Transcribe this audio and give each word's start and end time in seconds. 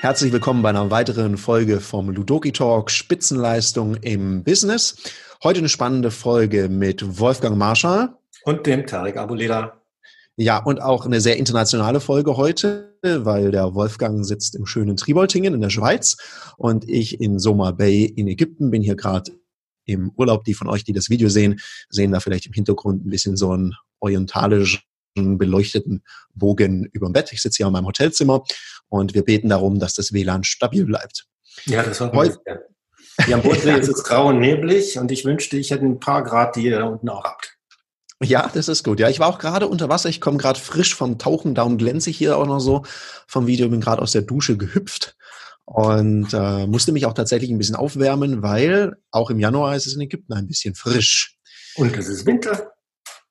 Herzlich 0.00 0.32
willkommen 0.32 0.62
bei 0.62 0.70
einer 0.70 0.90
weiteren 0.90 1.36
Folge 1.36 1.80
vom 1.80 2.08
Ludoki 2.10 2.52
Talk 2.52 2.90
Spitzenleistung 2.90 3.96
im 3.96 4.44
Business. 4.44 4.96
Heute 5.42 5.58
eine 5.58 5.68
spannende 5.68 6.10
Folge 6.10 6.68
mit 6.68 7.18
Wolfgang 7.18 7.56
Marschall. 7.56 8.16
Und 8.44 8.66
dem 8.66 8.86
Tarek 8.86 9.16
Abuleda. 9.16 9.82
Ja, 10.36 10.62
und 10.62 10.80
auch 10.80 11.04
eine 11.04 11.20
sehr 11.20 11.36
internationale 11.36 11.98
Folge 11.98 12.36
heute, 12.36 12.96
weil 13.02 13.50
der 13.50 13.74
Wolfgang 13.74 14.24
sitzt 14.24 14.54
im 14.54 14.66
schönen 14.66 14.96
Triboltingen 14.96 15.52
in 15.52 15.60
der 15.60 15.70
Schweiz 15.70 16.16
und 16.56 16.88
ich 16.88 17.20
in 17.20 17.40
Soma 17.40 17.72
Bay 17.72 18.04
in 18.04 18.28
Ägypten 18.28 18.70
bin 18.70 18.82
hier 18.82 18.94
gerade 18.94 19.32
im 19.84 20.12
Urlaub. 20.16 20.44
Die 20.44 20.54
von 20.54 20.68
euch, 20.68 20.84
die 20.84 20.92
das 20.92 21.10
Video 21.10 21.28
sehen, 21.28 21.60
sehen 21.90 22.12
da 22.12 22.20
vielleicht 22.20 22.46
im 22.46 22.52
Hintergrund 22.52 23.04
ein 23.04 23.10
bisschen 23.10 23.36
so 23.36 23.50
einen 23.50 23.74
orientalischen 23.98 24.80
beleuchteten 25.38 26.02
Bogen 26.34 26.88
über 26.92 27.08
dem 27.08 27.12
Bett. 27.12 27.32
Ich 27.32 27.42
sitze 27.42 27.58
hier 27.58 27.66
in 27.66 27.72
meinem 27.72 27.86
Hotelzimmer 27.86 28.44
und 28.88 29.14
wir 29.14 29.24
beten 29.24 29.48
darum, 29.48 29.78
dass 29.78 29.94
das 29.94 30.12
WLAN 30.12 30.44
stabil 30.44 30.84
bleibt. 30.84 31.26
Ja, 31.66 31.82
das 31.82 32.00
war 32.00 32.12
heute. 32.12 32.38
Ja, 33.26 33.36
am 33.36 33.42
Bodensee 33.42 33.78
ist 33.78 33.88
es 33.88 34.04
grau 34.04 34.28
und 34.28 34.38
neblig 34.38 34.98
und 34.98 35.10
ich 35.10 35.24
wünschte, 35.24 35.56
ich 35.56 35.70
hätte 35.70 35.84
ein 35.84 35.98
paar 35.98 36.22
Grad, 36.22 36.54
die 36.56 36.62
ihr 36.62 36.78
da 36.78 36.84
unten 36.84 37.08
auch 37.08 37.24
habt. 37.24 37.56
Ja, 38.22 38.50
das 38.52 38.68
ist 38.68 38.82
gut. 38.82 38.98
Ja, 38.98 39.08
ich 39.08 39.20
war 39.20 39.28
auch 39.28 39.38
gerade 39.38 39.68
unter 39.68 39.88
Wasser. 39.88 40.08
Ich 40.08 40.20
komme 40.20 40.38
gerade 40.38 40.58
frisch 40.58 40.94
vom 40.94 41.18
Tauchen. 41.18 41.54
Darum 41.54 41.78
glänze 41.78 42.10
ich 42.10 42.18
hier 42.18 42.36
auch 42.36 42.46
noch 42.46 42.58
so 42.58 42.82
vom 43.28 43.46
Video. 43.46 43.68
Bin 43.68 43.80
gerade 43.80 44.02
aus 44.02 44.12
der 44.12 44.22
Dusche 44.22 44.56
gehüpft 44.56 45.16
und 45.64 46.32
äh, 46.32 46.66
musste 46.66 46.92
mich 46.92 47.06
auch 47.06 47.12
tatsächlich 47.12 47.50
ein 47.50 47.58
bisschen 47.58 47.76
aufwärmen, 47.76 48.42
weil 48.42 48.96
auch 49.12 49.30
im 49.30 49.38
Januar 49.38 49.76
ist 49.76 49.86
es 49.86 49.94
in 49.94 50.00
Ägypten 50.00 50.32
ein 50.32 50.48
bisschen 50.48 50.74
frisch. 50.74 51.36
Und 51.76 51.96
es 51.96 52.08
ist 52.08 52.26
Winter. 52.26 52.72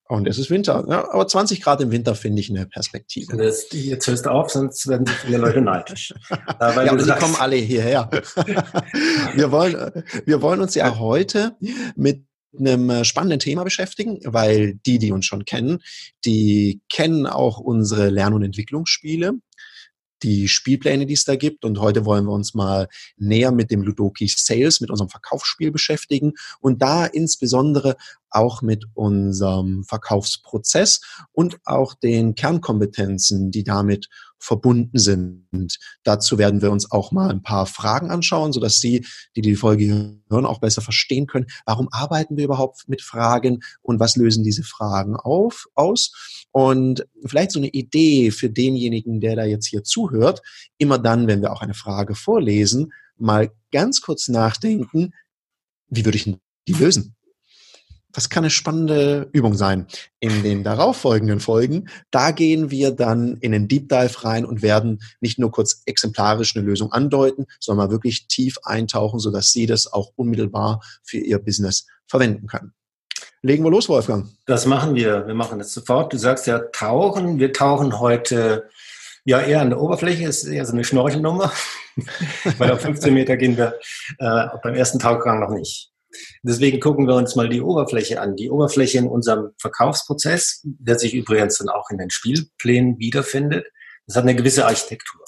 Und 0.09 0.27
es 0.27 0.37
ist 0.37 0.49
Winter. 0.49 0.85
Ja, 0.87 1.11
aber 1.11 1.27
20 1.27 1.61
Grad 1.61 1.81
im 1.81 1.91
Winter 1.91 2.15
finde 2.15 2.39
ich 2.39 2.49
eine 2.49 2.65
Perspektive. 2.65 3.35
Das, 3.35 3.67
jetzt 3.71 4.07
hörst 4.07 4.25
du 4.25 4.29
auf, 4.29 4.49
sonst 4.49 4.87
werden 4.87 5.05
viele 5.07 5.37
Leute 5.37 5.61
neidisch. 5.61 6.13
ja, 6.59 6.83
ja 6.83 6.91
und 6.91 7.01
sie 7.01 7.11
kommen 7.11 7.35
alle 7.37 7.57
hierher. 7.57 8.09
wir, 9.35 9.51
wollen, 9.51 10.03
wir 10.25 10.41
wollen 10.41 10.61
uns 10.61 10.75
ja 10.75 10.97
heute 10.97 11.57
mit 11.95 12.23
einem 12.57 12.89
äh, 12.89 13.03
spannenden 13.03 13.39
Thema 13.39 13.63
beschäftigen, 13.63 14.19
weil 14.23 14.75
die, 14.85 14.99
die 14.99 15.11
uns 15.11 15.25
schon 15.25 15.45
kennen, 15.45 15.79
die 16.25 16.81
kennen 16.89 17.27
auch 17.27 17.59
unsere 17.59 18.09
Lern- 18.09 18.33
und 18.33 18.43
Entwicklungsspiele 18.43 19.33
die 20.23 20.47
Spielpläne, 20.47 21.05
die 21.05 21.13
es 21.13 21.25
da 21.25 21.35
gibt. 21.35 21.65
Und 21.65 21.79
heute 21.79 22.05
wollen 22.05 22.25
wir 22.25 22.31
uns 22.31 22.53
mal 22.53 22.87
näher 23.17 23.51
mit 23.51 23.71
dem 23.71 23.81
Ludoki 23.81 24.27
Sales, 24.27 24.81
mit 24.81 24.89
unserem 24.89 25.09
Verkaufsspiel 25.09 25.71
beschäftigen 25.71 26.33
und 26.59 26.81
da 26.81 27.05
insbesondere 27.05 27.95
auch 28.29 28.61
mit 28.61 28.85
unserem 28.93 29.83
Verkaufsprozess 29.83 31.01
und 31.31 31.57
auch 31.65 31.93
den 31.93 32.35
Kernkompetenzen, 32.35 33.51
die 33.51 33.63
damit 33.63 34.09
verbunden 34.39 34.97
sind. 34.97 35.77
Dazu 36.03 36.37
werden 36.37 36.61
wir 36.61 36.71
uns 36.71 36.91
auch 36.91 37.11
mal 37.11 37.29
ein 37.29 37.41
paar 37.41 37.65
Fragen 37.65 38.09
anschauen, 38.09 38.53
sodass 38.53 38.79
Sie, 38.79 39.05
die 39.35 39.41
die 39.41 39.55
Folge 39.55 40.19
hören, 40.29 40.45
auch 40.45 40.59
besser 40.59 40.81
verstehen 40.81 41.27
können, 41.27 41.47
warum 41.65 41.89
arbeiten 41.91 42.37
wir 42.37 42.45
überhaupt 42.45 42.87
mit 42.87 43.01
Fragen 43.01 43.61
und 43.81 43.99
was 43.99 44.15
lösen 44.15 44.43
diese 44.43 44.63
Fragen 44.63 45.15
auf, 45.15 45.67
aus. 45.75 46.45
Und 46.51 47.05
vielleicht 47.25 47.51
so 47.51 47.59
eine 47.59 47.69
Idee 47.69 48.31
für 48.31 48.49
denjenigen, 48.49 49.19
der 49.19 49.35
da 49.35 49.45
jetzt 49.45 49.67
hier 49.67 49.83
zuhört, 49.83 50.41
immer 50.77 50.97
dann, 50.99 51.27
wenn 51.27 51.41
wir 51.41 51.51
auch 51.51 51.61
eine 51.61 51.73
Frage 51.73 52.15
vorlesen, 52.15 52.93
mal 53.17 53.51
ganz 53.71 54.01
kurz 54.01 54.27
nachdenken, 54.27 55.13
wie 55.89 56.05
würde 56.05 56.17
ich 56.17 56.35
die 56.67 56.73
lösen? 56.73 57.16
Das 58.13 58.29
kann 58.29 58.43
eine 58.43 58.49
spannende 58.49 59.29
Übung 59.31 59.53
sein. 59.53 59.85
In 60.19 60.41
den 60.41 60.63
darauffolgenden 60.63 61.39
Folgen, 61.39 61.89
da 62.09 62.31
gehen 62.31 62.71
wir 62.71 62.91
dann 62.91 63.37
in 63.37 63.51
den 63.51 63.67
Deep 63.67 63.89
Dive 63.89 64.23
rein 64.23 64.45
und 64.45 64.61
werden 64.61 64.99
nicht 65.19 65.37
nur 65.37 65.51
kurz 65.51 65.83
exemplarisch 65.85 66.55
eine 66.55 66.65
Lösung 66.65 66.91
andeuten, 66.91 67.45
sondern 67.59 67.87
mal 67.87 67.91
wirklich 67.91 68.27
tief 68.27 68.57
eintauchen, 68.63 69.19
sodass 69.19 69.51
Sie 69.51 69.65
das 69.65 69.91
auch 69.91 70.11
unmittelbar 70.15 70.81
für 71.03 71.17
Ihr 71.17 71.39
Business 71.39 71.85
verwenden 72.07 72.47
können. 72.47 72.73
Legen 73.43 73.63
wir 73.63 73.69
los, 73.69 73.87
Wolfgang. 73.87 74.27
Das 74.45 74.65
machen 74.65 74.95
wir. 74.95 75.27
Wir 75.27 75.35
machen 75.35 75.59
das 75.59 75.73
sofort. 75.73 76.11
Du 76.11 76.17
sagst 76.17 76.47
ja 76.47 76.59
tauchen. 76.59 77.39
Wir 77.39 77.53
tauchen 77.53 77.99
heute 77.99 78.69
ja 79.25 79.39
eher 79.41 79.61
an 79.61 79.69
der 79.69 79.79
Oberfläche. 79.79 80.25
Das 80.25 80.43
ist 80.43 80.49
eher 80.49 80.65
so 80.65 80.73
eine 80.73 80.83
Schnorchelnummer. 80.83 81.51
Weil 82.57 82.71
auf 82.71 82.81
15 82.81 83.13
Meter 83.13 83.37
gehen 83.37 83.57
wir 83.57 83.75
äh, 84.17 84.47
beim 84.63 84.73
ersten 84.73 84.97
Tauchgang 84.99 85.39
noch 85.39 85.51
nicht. 85.51 85.91
Deswegen 86.43 86.79
gucken 86.79 87.07
wir 87.07 87.15
uns 87.15 87.35
mal 87.35 87.49
die 87.49 87.61
Oberfläche 87.61 88.21
an. 88.21 88.35
Die 88.35 88.49
Oberfläche 88.49 88.97
in 88.97 89.07
unserem 89.07 89.51
Verkaufsprozess, 89.59 90.61
der 90.63 90.97
sich 90.97 91.13
übrigens 91.13 91.57
dann 91.57 91.69
auch 91.69 91.89
in 91.89 91.97
den 91.97 92.09
Spielplänen 92.09 92.97
wiederfindet, 92.99 93.67
das 94.07 94.15
hat 94.15 94.23
eine 94.23 94.35
gewisse 94.35 94.65
Architektur. 94.65 95.23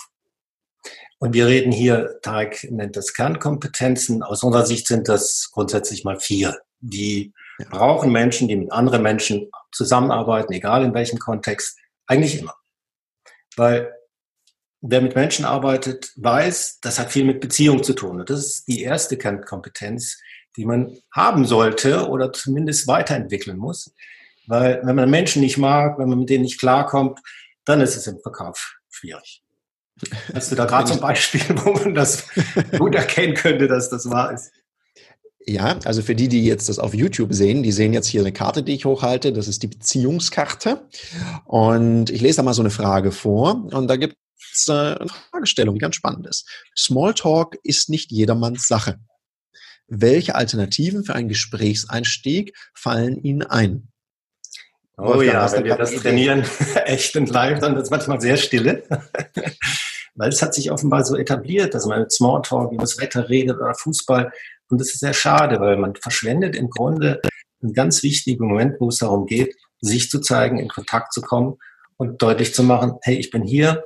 Und 1.20 1.34
wir 1.34 1.48
reden 1.48 1.74
hier, 1.74 2.20
Tarek 2.22 2.72
nennt 2.72 2.96
das 2.96 3.14
Kernkompetenzen. 3.14 4.24
Aus 4.24 4.42
unserer 4.42 4.66
Sicht 4.66 4.88
sind 4.88 5.10
das 5.10 5.50
grundsätzlich 5.52 6.06
mal 6.06 6.18
vier. 6.18 6.58
Die 6.80 7.34
brauchen 7.70 8.14
Menschen, 8.14 8.48
die 8.48 8.56
mit 8.56 8.72
anderen 8.72 9.04
Menschen 9.04 9.52
zusammenarbeiten, 9.74 10.54
egal 10.54 10.86
in 10.86 10.94
welchem 10.94 11.20
Kontext, 11.20 11.78
eigentlich 12.08 12.40
immer. 12.40 12.56
Weil 13.58 13.94
wer 14.80 15.02
mit 15.02 15.16
Menschen 15.16 15.44
arbeitet, 15.44 16.14
weiß, 16.16 16.80
das 16.82 17.00
hat 17.00 17.12
viel 17.12 17.26
mit 17.26 17.42
Beziehung 17.42 17.84
zu 17.84 17.94
tun. 17.94 18.22
Und 18.22 18.30
das 18.30 18.46
ist 18.46 18.68
die 18.70 18.82
erste 18.82 19.18
Kernkompetenz, 19.18 20.20
die 20.58 20.66
man 20.66 20.98
haben 21.12 21.46
sollte 21.46 22.08
oder 22.08 22.32
zumindest 22.34 22.88
weiterentwickeln 22.88 23.58
muss. 23.58 23.94
Weil 24.48 24.82
wenn 24.84 24.96
man 24.96 25.10
Menschen 25.10 25.42
nicht 25.42 25.58
mag, 25.58 26.00
wenn 26.00 26.10
man 26.10 26.20
mit 26.20 26.30
denen 26.30 26.44
nicht 26.44 26.60
klarkommt, 26.60 27.20
dann 27.66 27.82
ist 27.82 27.96
es 27.96 28.08
im 28.08 28.20
Verkauf 28.20 28.78
schwierig. 28.90 29.44
Hast 30.34 30.52
du 30.52 30.56
da 30.56 30.66
gerade 30.66 30.90
zum 30.90 31.00
Beispiel, 31.00 31.42
wo 31.64 31.74
man 31.74 31.94
das 31.94 32.28
gut 32.78 32.96
erkennen 32.96 33.36
könnte, 33.36 33.68
dass 33.68 33.90
das 33.90 34.10
wahr 34.10 34.34
ist? 34.34 34.52
Ja, 35.46 35.80
also 35.86 36.02
für 36.02 36.16
die, 36.16 36.28
die 36.28 36.46
jetzt 36.46 36.70
das 36.70 36.80
auf 36.80 36.94
YouTube 36.94 37.34
sehen, 37.34 37.64
die 37.64 37.72
sehen 37.72 37.94
jetzt 37.94 38.08
hier 38.08 38.22
eine 38.22 38.32
Karte, 38.32 38.62
die 38.62 38.76
ich 38.76 38.86
hochhalte. 38.86 39.34
Das 39.34 39.48
ist 39.48 39.64
die 39.64 39.68
Beziehungskarte. 39.68 40.88
Und 41.46 42.10
ich 42.10 42.22
lese 42.22 42.38
da 42.38 42.44
mal 42.44 42.54
so 42.54 42.62
eine 42.62 42.70
Frage 42.70 43.12
vor. 43.12 43.66
Und 43.72 43.88
da 43.88 43.96
gibt 43.96 44.16
es 44.54 44.68
äh, 44.68 44.72
eine 44.72 45.10
Fragestellung, 45.32 45.76
die 45.76 45.80
ganz 45.80 45.96
spannend 45.96 46.28
ist. 46.28 46.48
Smalltalk 46.78 47.58
ist 47.64 47.90
nicht 47.90 48.12
jedermanns 48.12 48.68
Sache. 48.68 49.00
Welche 49.90 50.36
Alternativen 50.36 51.04
für 51.04 51.16
einen 51.16 51.30
Gesprächseinstieg 51.30 52.56
fallen 52.76 53.22
Ihnen 53.24 53.44
ein? 53.44 53.90
Oh 54.98 55.16
Wolfgang, 55.16 55.34
ja, 55.34 55.52
wenn 55.52 55.64
wir 55.64 55.76
das 55.78 55.96
trainieren, 55.96 56.46
echt 56.86 57.16
und 57.16 57.30
live, 57.30 57.60
dann 57.60 57.74
wird 57.74 57.86
es 57.86 57.90
manchmal 57.90 58.22
sehr 58.22 58.38
stille. 58.38 58.84
Weil 60.16 60.30
es 60.30 60.42
hat 60.42 60.54
sich 60.54 60.72
offenbar 60.72 61.06
so 61.06 61.16
etabliert, 61.16 61.74
dass 61.74 61.86
man 61.86 62.02
mit 62.02 62.12
Smalltalk 62.12 62.72
über 62.72 62.82
das 62.82 63.00
Wetter 63.00 63.30
redet 63.30 63.58
oder 63.58 63.74
Fußball. 63.74 64.32
Und 64.70 64.80
das 64.80 64.90
ist 64.90 65.00
sehr 65.00 65.14
schade, 65.14 65.60
weil 65.62 65.78
man 65.78 65.96
verschwendet 65.96 66.56
im 66.56 66.70
Grunde 66.70 67.22
einen 67.64 67.74
ganz 67.74 68.04
wichtigen 68.04 68.46
Moment, 68.46 68.76
wo 68.80 68.90
es 68.90 68.98
darum 68.98 69.26
geht, 69.26 69.56
sich 69.80 70.10
zu 70.10 70.20
zeigen, 70.20 70.60
in 70.60 70.68
Kontakt 70.68 71.14
zu 71.14 71.22
kommen 71.22 71.56
und 71.96 72.22
deutlich 72.22 72.54
zu 72.54 72.64
machen, 72.64 72.98
hey, 73.02 73.16
ich 73.16 73.32
bin 73.32 73.44
hier, 73.44 73.86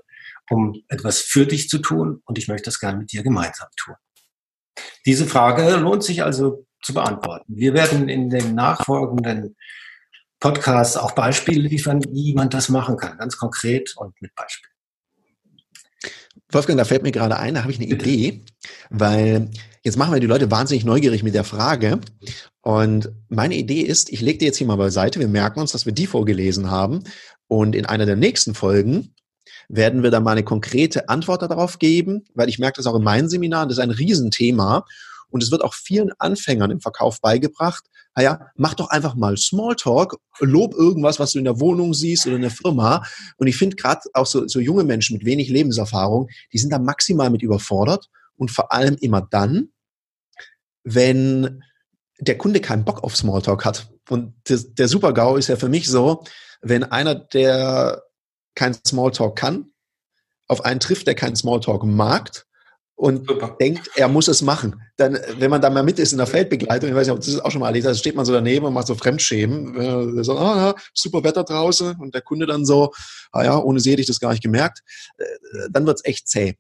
um 0.50 0.82
etwas 0.90 1.20
für 1.20 1.46
dich 1.46 1.70
zu 1.70 1.78
tun 1.78 2.22
und 2.26 2.38
ich 2.38 2.48
möchte 2.48 2.66
das 2.66 2.80
gerne 2.80 2.98
mit 2.98 3.12
dir 3.12 3.24
gemeinsam 3.24 3.70
tun. 3.78 3.96
Diese 5.06 5.26
Frage 5.26 5.76
lohnt 5.78 6.04
sich 6.04 6.24
also 6.24 6.66
zu 6.82 6.94
beantworten. 6.94 7.46
Wir 7.56 7.74
werden 7.74 8.10
in 8.10 8.30
den 8.30 8.56
nachfolgenden 8.56 9.56
Podcasts 10.40 10.98
auch 10.98 11.12
Beispiele 11.12 11.68
liefern, 11.68 12.04
wie 12.12 12.34
man 12.34 12.50
das 12.50 12.70
machen 12.70 12.98
kann, 12.98 13.18
ganz 13.18 13.38
konkret 13.38 13.94
und 13.96 14.22
mit 14.22 14.36
Beispielen. 14.36 14.74
Wolfgang, 16.52 16.78
da 16.78 16.86
fällt 16.86 17.04
mir 17.04 17.12
gerade 17.12 17.38
ein, 17.38 17.56
da 17.56 17.62
habe 17.62 17.72
ich 17.72 17.80
eine 17.80 17.88
Bitte. 17.88 18.10
Idee, 18.10 18.46
weil 18.90 19.50
jetzt 19.84 19.98
machen 19.98 20.14
wir 20.14 20.20
die 20.20 20.28
Leute 20.28 20.52
wahnsinnig 20.52 20.86
neugierig 20.86 21.24
mit 21.24 21.34
der 21.34 21.44
Frage. 21.44 22.00
Und 22.62 23.12
meine 23.30 23.56
Idee 23.56 23.82
ist, 23.82 24.12
ich 24.12 24.22
lege 24.22 24.40
die 24.40 24.46
jetzt 24.46 24.58
hier 24.58 24.68
mal 24.68 24.76
beiseite, 24.76 25.20
wir 25.20 25.28
merken 25.28 25.60
uns, 25.60 25.72
dass 25.72 25.86
wir 25.86 25.94
die 25.94 26.08
vorgelesen 26.08 26.70
haben. 26.70 27.04
Und 27.48 27.76
in 27.76 27.86
einer 27.86 28.06
der 28.06 28.16
nächsten 28.16 28.54
Folgen 28.54 29.16
werden 29.70 30.04
wir 30.04 30.12
dann 30.12 30.24
mal 30.24 30.32
eine 30.32 30.44
konkrete 30.44 31.10
Antwort 31.10 31.42
darauf 31.42 31.80
geben, 31.80 32.26
weil 32.34 32.50
ich 32.50 32.60
merke 32.60 32.78
das 32.78 32.88
auch 32.88 32.96
in 32.96 33.04
meinen 33.04 33.30
Seminaren, 33.30 33.70
das 33.70 33.78
ist 33.78 33.84
ein 33.84 33.92
Riesenthema. 33.92 34.86
Und 35.30 35.42
es 35.42 35.50
wird 35.50 35.64
auch 35.64 35.74
vielen 35.74 36.12
Anfängern 36.20 36.70
im 36.70 36.80
Verkauf 36.80 37.20
beigebracht, 37.20 37.84
naja, 38.16 38.52
mach 38.56 38.76
doch 38.76 38.90
einfach 38.90 39.16
mal 39.16 39.38
Smalltalk, 39.38 40.18
lob 40.40 40.76
irgendwas, 40.76 41.20
was 41.20 41.32
du 41.32 41.40
in 41.40 41.46
der 41.46 41.60
Wohnung 41.60 41.94
siehst 41.94 42.28
oder 42.28 42.36
in 42.36 42.44
der 42.44 42.52
Firma. 42.52 43.04
Und 43.38 43.48
ich 43.48 43.58
finde 43.58 43.76
gerade 43.76 44.02
auch 44.14 44.28
so, 44.28 44.48
so 44.48 44.60
junge 44.60 44.84
Menschen 44.84 45.18
mit 45.18 45.26
wenig 45.26 45.50
Lebenserfahrung, 45.50 46.30
die 46.52 46.60
sind 46.60 46.72
da 46.72 46.80
maximal 46.80 47.30
mit 47.30 47.42
überfordert 47.42 48.10
und 48.36 48.52
vor 48.52 48.72
allem 48.72 48.96
immer 49.02 49.22
dann, 49.22 49.70
wenn 50.84 51.64
der 52.20 52.38
Kunde 52.38 52.60
keinen 52.60 52.86
Bock 52.86 53.04
auf 53.04 53.16
Smalltalk 53.16 53.66
hat. 53.66 53.92
Und 54.10 54.34
das, 54.44 54.74
der 54.76 54.88
Super-GAU 54.88 55.38
ist 55.38 55.48
ja 55.48 55.56
für 55.56 55.70
mich 55.70 55.88
so, 55.88 56.24
wenn 56.62 56.84
einer, 56.84 57.16
der 57.16 58.04
kein 58.56 58.74
Smalltalk 58.86 59.36
kann, 59.36 59.72
auf 60.48 60.66
einen 60.66 60.80
trifft, 60.80 61.08
der 61.08 61.16
keinen 61.16 61.36
Smalltalk 61.36 61.84
mag 61.84 62.46
und 62.96 63.28
Super. 63.28 63.58
denkt, 63.60 63.90
er 63.96 64.08
muss 64.08 64.28
es 64.28 64.42
machen. 64.42 64.82
Dann, 64.98 65.18
wenn 65.38 65.50
man 65.50 65.62
da 65.62 65.70
mal 65.70 65.84
mit 65.84 66.00
ist 66.00 66.12
in 66.12 66.20
der 66.20 66.28
Feldbegleitung, 66.28 66.90
ich 66.90 66.96
weiß 66.96 67.08
nicht, 67.08 67.20
das 67.20 67.28
ist 67.28 67.44
auch 67.44 67.52
schon 67.52 67.62
mal 67.62 67.68
erlebt, 67.68 67.86
da 67.86 67.94
steht 67.94 68.16
man 68.16 68.26
so 68.26 68.34
daneben 68.34 68.66
und 68.66 68.74
macht 68.74 68.88
so 68.88 68.96
Fremdschämen. 68.96 70.20
Äh, 70.20 70.24
so, 70.24 70.38
ah, 70.38 70.76
super 70.94 71.24
Wetter 71.24 71.44
draußen 71.44 71.96
und 72.00 72.14
der 72.14 72.22
Kunde 72.22 72.46
dann 72.46 72.66
so, 72.66 72.94
ah 73.32 73.44
ja, 73.44 73.58
ohne 73.58 73.80
sie 73.80 73.92
hätte 73.92 74.02
ich 74.02 74.08
das 74.08 74.20
gar 74.20 74.32
nicht 74.32 74.44
gemerkt. 74.44 74.82
Äh, 75.18 75.26
dann 75.72 75.86
wird's 75.86 76.06
echt 76.06 76.28
zäh. 76.28 76.56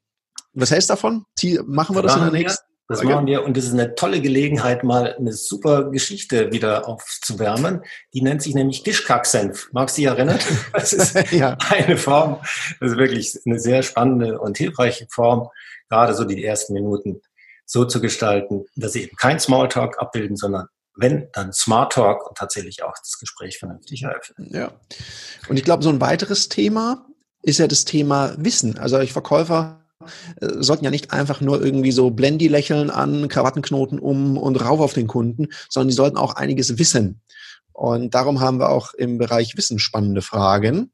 Was 0.54 0.72
heißt 0.72 0.89
davon? 0.89 1.25
Machen 1.66 1.96
wir 1.96 2.01
das, 2.01 2.13
das 2.13 2.22
in 2.24 2.31
der 2.31 2.39
nächsten? 2.42 2.73
Das 2.89 3.00
okay. 3.00 3.09
machen 3.09 3.27
wir 3.27 3.44
und 3.44 3.56
das 3.56 3.63
ist 3.65 3.74
eine 3.74 3.95
tolle 3.95 4.21
Gelegenheit, 4.21 4.83
mal 4.83 5.15
eine 5.15 5.31
super 5.31 5.89
Geschichte 5.89 6.51
wieder 6.51 6.88
aufzuwärmen. 6.88 7.81
Die 8.13 8.21
nennt 8.21 8.41
sich 8.41 8.56
nämlich 8.56 8.83
Gischkacksenf. 8.83 9.69
Magst 9.71 9.97
du 9.97 10.01
dich 10.01 10.09
erinnern? 10.09 10.39
Das 10.74 10.91
ist 10.91 11.15
ja. 11.31 11.57
eine 11.69 11.97
Form, 11.97 12.39
das 12.80 12.91
ist 12.91 12.97
wirklich 12.97 13.39
eine 13.45 13.59
sehr 13.59 13.83
spannende 13.83 14.39
und 14.39 14.57
hilfreiche 14.57 15.07
Form, 15.09 15.50
gerade 15.89 16.13
so 16.13 16.25
die 16.25 16.44
ersten 16.44 16.74
Minuten 16.74 17.21
so 17.65 17.85
zu 17.85 18.01
gestalten, 18.01 18.65
dass 18.75 18.94
sie 18.94 19.03
eben 19.03 19.15
kein 19.15 19.39
Smalltalk 19.39 20.00
abbilden, 20.00 20.36
sondern 20.36 20.68
wenn, 20.95 21.29
dann 21.33 21.53
Smart 21.53 21.94
Talk 21.94 22.27
und 22.27 22.38
tatsächlich 22.38 22.83
auch 22.83 22.94
das 23.00 23.18
Gespräch 23.19 23.57
vernünftig 23.57 24.03
eröffnen. 24.03 24.50
Ja. 24.51 24.74
Und 25.47 25.57
ich 25.57 25.63
glaube, 25.63 25.83
so 25.83 25.89
ein 25.89 26.01
weiteres 26.01 26.50
Thema 26.50 27.07
ist 27.41 27.59
ja 27.59 27.68
das 27.68 27.86
Thema 27.86 28.36
Wissen. 28.38 28.77
Also 28.77 29.00
ich 29.00 29.13
Verkäufer 29.13 29.82
sollten 30.39 30.85
ja 30.85 30.91
nicht 30.91 31.11
einfach 31.11 31.41
nur 31.41 31.63
irgendwie 31.63 31.91
so 31.91 32.11
Blendy 32.11 32.47
lächeln 32.47 32.89
an, 32.89 33.27
Krawattenknoten 33.27 34.00
um 34.00 34.38
und 34.38 34.55
rauf 34.57 34.79
auf 34.79 34.94
den 34.94 35.07
Kunden, 35.07 35.47
sondern 35.69 35.89
die 35.89 35.95
sollten 35.95 36.17
auch 36.17 36.35
einiges 36.35 36.77
wissen. 36.77 37.21
Und 37.71 38.13
darum 38.13 38.39
haben 38.39 38.59
wir 38.59 38.69
auch 38.69 38.94
im 38.94 39.17
Bereich 39.17 39.57
Wissen 39.57 39.79
spannende 39.79 40.21
Fragen. 40.21 40.91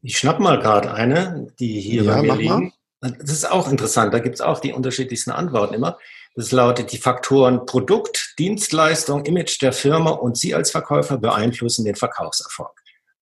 Ich 0.00 0.18
schnapp 0.18 0.40
mal 0.40 0.58
gerade 0.58 0.92
eine, 0.92 1.48
die 1.58 1.80
hier 1.80 2.04
ja, 2.04 2.16
bei 2.16 2.22
mir 2.22 2.36
liegen. 2.36 2.72
Mal. 3.00 3.16
Das 3.18 3.30
ist 3.30 3.50
auch 3.50 3.70
interessant, 3.70 4.14
da 4.14 4.18
gibt 4.18 4.36
es 4.36 4.40
auch 4.40 4.60
die 4.60 4.72
unterschiedlichsten 4.72 5.30
Antworten 5.30 5.74
immer. 5.74 5.98
Das 6.36 6.50
lautet, 6.52 6.90
die 6.90 6.98
Faktoren 6.98 7.64
Produkt, 7.64 8.34
Dienstleistung, 8.38 9.24
Image 9.24 9.60
der 9.62 9.72
Firma 9.72 10.10
und 10.10 10.36
Sie 10.36 10.54
als 10.54 10.70
Verkäufer 10.70 11.18
beeinflussen 11.18 11.84
den 11.84 11.94
Verkaufserfolg. 11.94 12.72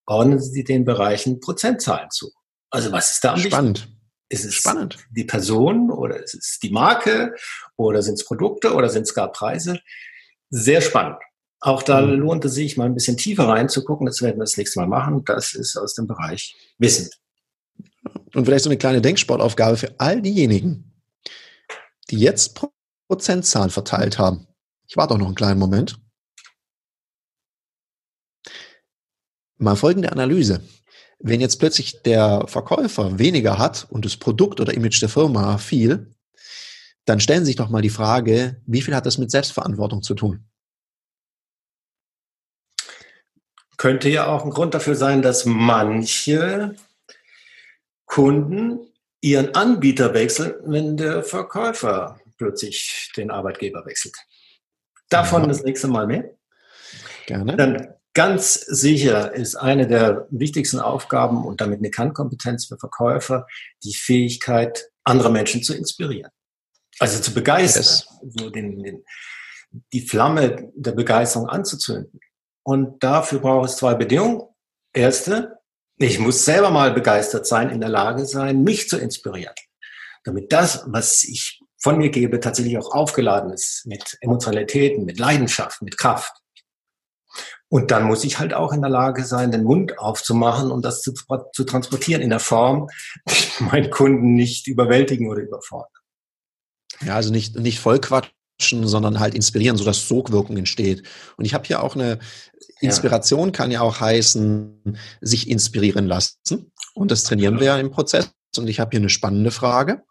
Ordnen 0.06 0.40
Sie 0.40 0.64
den 0.64 0.84
Bereichen 0.84 1.40
Prozentzahlen 1.40 2.10
zu. 2.10 2.30
Also 2.70 2.90
was 2.90 3.12
ist 3.12 3.24
da 3.24 3.34
am 3.34 3.40
Spannend. 3.40 3.88
Ist 4.32 4.46
es 4.46 4.54
Spannend. 4.54 4.96
die 5.10 5.24
Person 5.24 5.90
oder 5.90 6.22
ist 6.22 6.34
es 6.34 6.58
die 6.58 6.70
Marke 6.70 7.34
oder 7.76 8.00
sind 8.00 8.14
es 8.14 8.24
Produkte 8.24 8.72
oder 8.72 8.88
sind 8.88 9.02
es 9.02 9.12
gar 9.12 9.30
Preise? 9.30 9.78
Sehr 10.48 10.80
spannend. 10.80 11.18
Auch 11.60 11.82
da 11.82 12.00
mhm. 12.00 12.20
lohnt 12.20 12.44
es 12.46 12.54
sich, 12.54 12.78
mal 12.78 12.86
ein 12.86 12.94
bisschen 12.94 13.18
tiefer 13.18 13.46
reinzugucken. 13.46 14.06
Das 14.06 14.22
werden 14.22 14.36
wir 14.38 14.44
das 14.44 14.56
nächste 14.56 14.80
Mal 14.80 14.88
machen. 14.88 15.22
Das 15.26 15.52
ist 15.52 15.76
aus 15.76 15.94
dem 15.94 16.06
Bereich 16.06 16.56
Wissen. 16.78 17.10
Und 18.34 18.46
vielleicht 18.46 18.64
so 18.64 18.70
eine 18.70 18.78
kleine 18.78 19.02
Denksportaufgabe 19.02 19.76
für 19.76 19.94
all 19.98 20.22
diejenigen, 20.22 20.94
die 22.08 22.18
jetzt 22.18 22.58
Prozentzahlen 23.08 23.68
verteilt 23.68 24.18
haben. 24.18 24.48
Ich 24.88 24.96
warte 24.96 25.12
auch 25.12 25.18
noch 25.18 25.26
einen 25.26 25.34
kleinen 25.34 25.60
Moment. 25.60 26.00
Mal 29.58 29.76
folgende 29.76 30.10
Analyse. 30.10 30.62
Wenn 31.24 31.40
jetzt 31.40 31.58
plötzlich 31.58 32.02
der 32.02 32.44
Verkäufer 32.48 33.18
weniger 33.18 33.58
hat 33.58 33.86
und 33.90 34.04
das 34.04 34.16
Produkt 34.16 34.60
oder 34.60 34.74
Image 34.74 35.00
der 35.00 35.08
Firma 35.08 35.56
viel, 35.58 36.12
dann 37.04 37.20
stellen 37.20 37.40
Sie 37.40 37.46
sich 37.46 37.56
doch 37.56 37.68
mal 37.68 37.82
die 37.82 37.90
Frage, 37.90 38.60
wie 38.66 38.82
viel 38.82 38.94
hat 38.94 39.06
das 39.06 39.18
mit 39.18 39.30
Selbstverantwortung 39.30 40.02
zu 40.02 40.14
tun? 40.14 40.44
Könnte 43.76 44.08
ja 44.08 44.26
auch 44.26 44.44
ein 44.44 44.50
Grund 44.50 44.74
dafür 44.74 44.94
sein, 44.94 45.22
dass 45.22 45.44
manche 45.44 46.76
Kunden 48.04 48.80
ihren 49.20 49.54
Anbieter 49.54 50.14
wechseln, 50.14 50.54
wenn 50.64 50.96
der 50.96 51.22
Verkäufer 51.22 52.20
plötzlich 52.36 53.12
den 53.16 53.30
Arbeitgeber 53.30 53.86
wechselt. 53.86 54.16
Davon 55.08 55.42
ja. 55.42 55.48
das 55.48 55.62
nächste 55.62 55.88
Mal 55.88 56.06
mehr. 56.06 56.30
Gerne. 57.26 57.56
Dann 57.56 57.94
Ganz 58.14 58.54
sicher 58.54 59.32
ist 59.32 59.56
eine 59.56 59.86
der 59.86 60.26
wichtigsten 60.30 60.80
Aufgaben 60.80 61.46
und 61.46 61.60
damit 61.60 61.78
eine 61.78 61.90
Kernkompetenz 61.90 62.66
für 62.66 62.78
Verkäufer 62.78 63.46
die 63.84 63.94
Fähigkeit, 63.94 64.90
andere 65.04 65.30
Menschen 65.30 65.62
zu 65.62 65.74
inspirieren. 65.74 66.30
Also 66.98 67.20
zu 67.20 67.32
begeistern, 67.32 67.82
yes. 67.82 68.06
so 68.36 68.50
den, 68.50 68.82
den, 68.82 69.04
die 69.92 70.02
Flamme 70.02 70.70
der 70.74 70.92
Begeisterung 70.92 71.48
anzuzünden. 71.48 72.20
Und 72.62 73.02
dafür 73.02 73.40
braucht 73.40 73.70
es 73.70 73.76
zwei 73.76 73.94
Bedingungen. 73.94 74.42
Erste, 74.92 75.58
ich 75.96 76.18
muss 76.18 76.44
selber 76.44 76.70
mal 76.70 76.92
begeistert 76.92 77.46
sein, 77.46 77.70
in 77.70 77.80
der 77.80 77.88
Lage 77.88 78.26
sein, 78.26 78.62
mich 78.62 78.88
zu 78.88 78.98
inspirieren. 78.98 79.54
Damit 80.24 80.52
das, 80.52 80.84
was 80.86 81.24
ich 81.24 81.60
von 81.78 81.96
mir 81.96 82.10
gebe, 82.10 82.40
tatsächlich 82.40 82.76
auch 82.78 82.92
aufgeladen 82.92 83.52
ist 83.52 83.86
mit 83.86 84.18
Emotionalitäten, 84.20 85.04
mit 85.04 85.18
Leidenschaft, 85.18 85.82
mit 85.82 85.96
Kraft. 85.96 86.41
Und 87.72 87.90
dann 87.90 88.04
muss 88.04 88.22
ich 88.22 88.38
halt 88.38 88.52
auch 88.52 88.74
in 88.74 88.82
der 88.82 88.90
Lage 88.90 89.24
sein, 89.24 89.50
den 89.50 89.64
Mund 89.64 89.98
aufzumachen 89.98 90.70
und 90.70 90.84
das 90.84 91.00
zu, 91.00 91.14
zu 91.54 91.64
transportieren 91.64 92.20
in 92.20 92.28
der 92.28 92.38
Form, 92.38 92.88
die 93.26 93.64
meinen 93.64 93.88
Kunden 93.88 94.34
nicht 94.34 94.66
überwältigen 94.66 95.30
oder 95.30 95.40
überfordern. 95.40 95.88
Ja, 97.00 97.14
also 97.14 97.32
nicht, 97.32 97.58
nicht 97.58 97.80
vollquatschen, 97.80 98.86
sondern 98.86 99.20
halt 99.20 99.34
inspirieren, 99.34 99.78
sodass 99.78 100.06
Sogwirkung 100.06 100.58
entsteht. 100.58 101.02
Und 101.38 101.46
ich 101.46 101.54
habe 101.54 101.64
hier 101.64 101.82
auch 101.82 101.94
eine 101.94 102.18
Inspiration, 102.80 103.48
ja. 103.48 103.52
kann 103.52 103.70
ja 103.70 103.80
auch 103.80 104.00
heißen, 104.00 104.98
sich 105.22 105.48
inspirieren 105.48 106.06
lassen. 106.06 106.72
Und 106.92 107.10
das 107.10 107.24
trainieren 107.24 107.58
wir 107.58 107.68
ja 107.68 107.78
im 107.78 107.90
Prozess. 107.90 108.32
Und 108.58 108.68
ich 108.68 108.80
habe 108.80 108.90
hier 108.90 109.00
eine 109.00 109.08
spannende 109.08 109.50
Frage, 109.50 110.02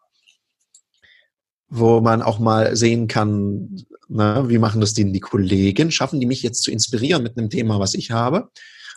wo 1.72 2.02
man 2.02 2.22
auch 2.22 2.38
mal 2.38 2.76
sehen 2.76 3.08
kann, 3.08 3.86
na, 4.10 4.50
wie 4.50 4.58
machen 4.58 4.82
das 4.82 4.94
denn 4.94 5.14
die 5.14 5.22
Kollegen? 5.22 5.90
Schaffen 5.90 6.20
die 6.20 6.26
mich 6.26 6.44
jetzt 6.44 6.64
zu 6.64 6.70
inspirieren 6.70 7.24
mit 7.24 7.38
einem 7.38 7.50
Thema, 7.50 7.80
was 7.80 7.94
ich 7.94 8.12
habe? 8.12 8.50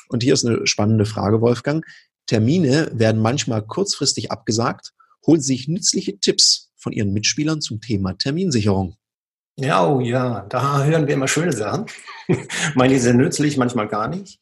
Und 0.09 0.25
hier 0.25 0.35
ist 0.35 0.45
eine 0.45 0.67
spannende 0.67 1.07
Frage, 1.07 1.41
Wolfgang. 1.41 1.87
Termine 2.27 2.91
werden 2.93 3.23
manchmal 3.23 3.63
kurzfristig 3.63 4.33
abgesagt. 4.33 4.93
Holen 5.25 5.41
Sie 5.41 5.55
sich 5.55 5.69
nützliche 5.69 6.19
Tipps 6.19 6.73
von 6.77 6.93
Ihren 6.93 7.13
Mitspielern 7.13 7.61
zum 7.61 7.81
Thema 7.81 8.19
Terminsicherung. 8.19 8.97
Ja, 9.57 9.87
oh 9.87 10.01
ja, 10.01 10.45
da 10.49 10.83
hören 10.85 11.07
wir 11.07 11.15
immer 11.15 11.29
schöne 11.29 11.53
Sachen. 11.53 11.87
Manche 12.75 12.99
sind 12.99 13.19
nützlich, 13.19 13.57
manchmal 13.57 13.87
gar 13.87 14.09
nicht. 14.09 14.41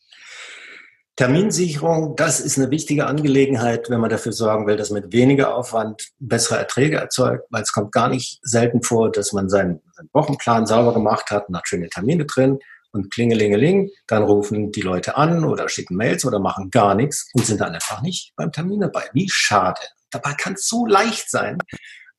Terminsicherung, 1.22 2.16
das 2.16 2.40
ist 2.40 2.58
eine 2.58 2.72
wichtige 2.72 3.06
Angelegenheit, 3.06 3.88
wenn 3.88 4.00
man 4.00 4.10
dafür 4.10 4.32
sorgen 4.32 4.66
will, 4.66 4.74
dass 4.74 4.90
man 4.90 5.02
mit 5.02 5.12
weniger 5.12 5.54
Aufwand 5.54 6.08
bessere 6.18 6.58
Erträge 6.58 6.96
erzeugt, 6.96 7.44
weil 7.50 7.62
es 7.62 7.70
kommt 7.70 7.92
gar 7.92 8.08
nicht 8.08 8.40
selten 8.42 8.82
vor, 8.82 9.12
dass 9.12 9.32
man 9.32 9.48
seinen, 9.48 9.80
seinen 9.92 10.08
Wochenplan 10.12 10.66
sauber 10.66 10.92
gemacht 10.92 11.30
hat 11.30 11.48
und 11.48 11.56
hat 11.56 11.68
schöne 11.68 11.88
Termine 11.88 12.26
drin 12.26 12.58
und 12.90 13.12
klingelingeling, 13.12 13.90
dann 14.08 14.24
rufen 14.24 14.72
die 14.72 14.80
Leute 14.80 15.16
an 15.16 15.44
oder 15.44 15.68
schicken 15.68 15.94
Mails 15.94 16.24
oder 16.24 16.40
machen 16.40 16.70
gar 16.72 16.96
nichts 16.96 17.30
und 17.34 17.46
sind 17.46 17.60
dann 17.60 17.72
einfach 17.72 18.02
nicht 18.02 18.32
beim 18.34 18.50
Termin 18.50 18.80
dabei. 18.80 19.04
Wie 19.12 19.28
schade. 19.30 19.80
Dabei 20.10 20.32
kann 20.32 20.54
es 20.54 20.66
so 20.66 20.86
leicht 20.86 21.30
sein, 21.30 21.58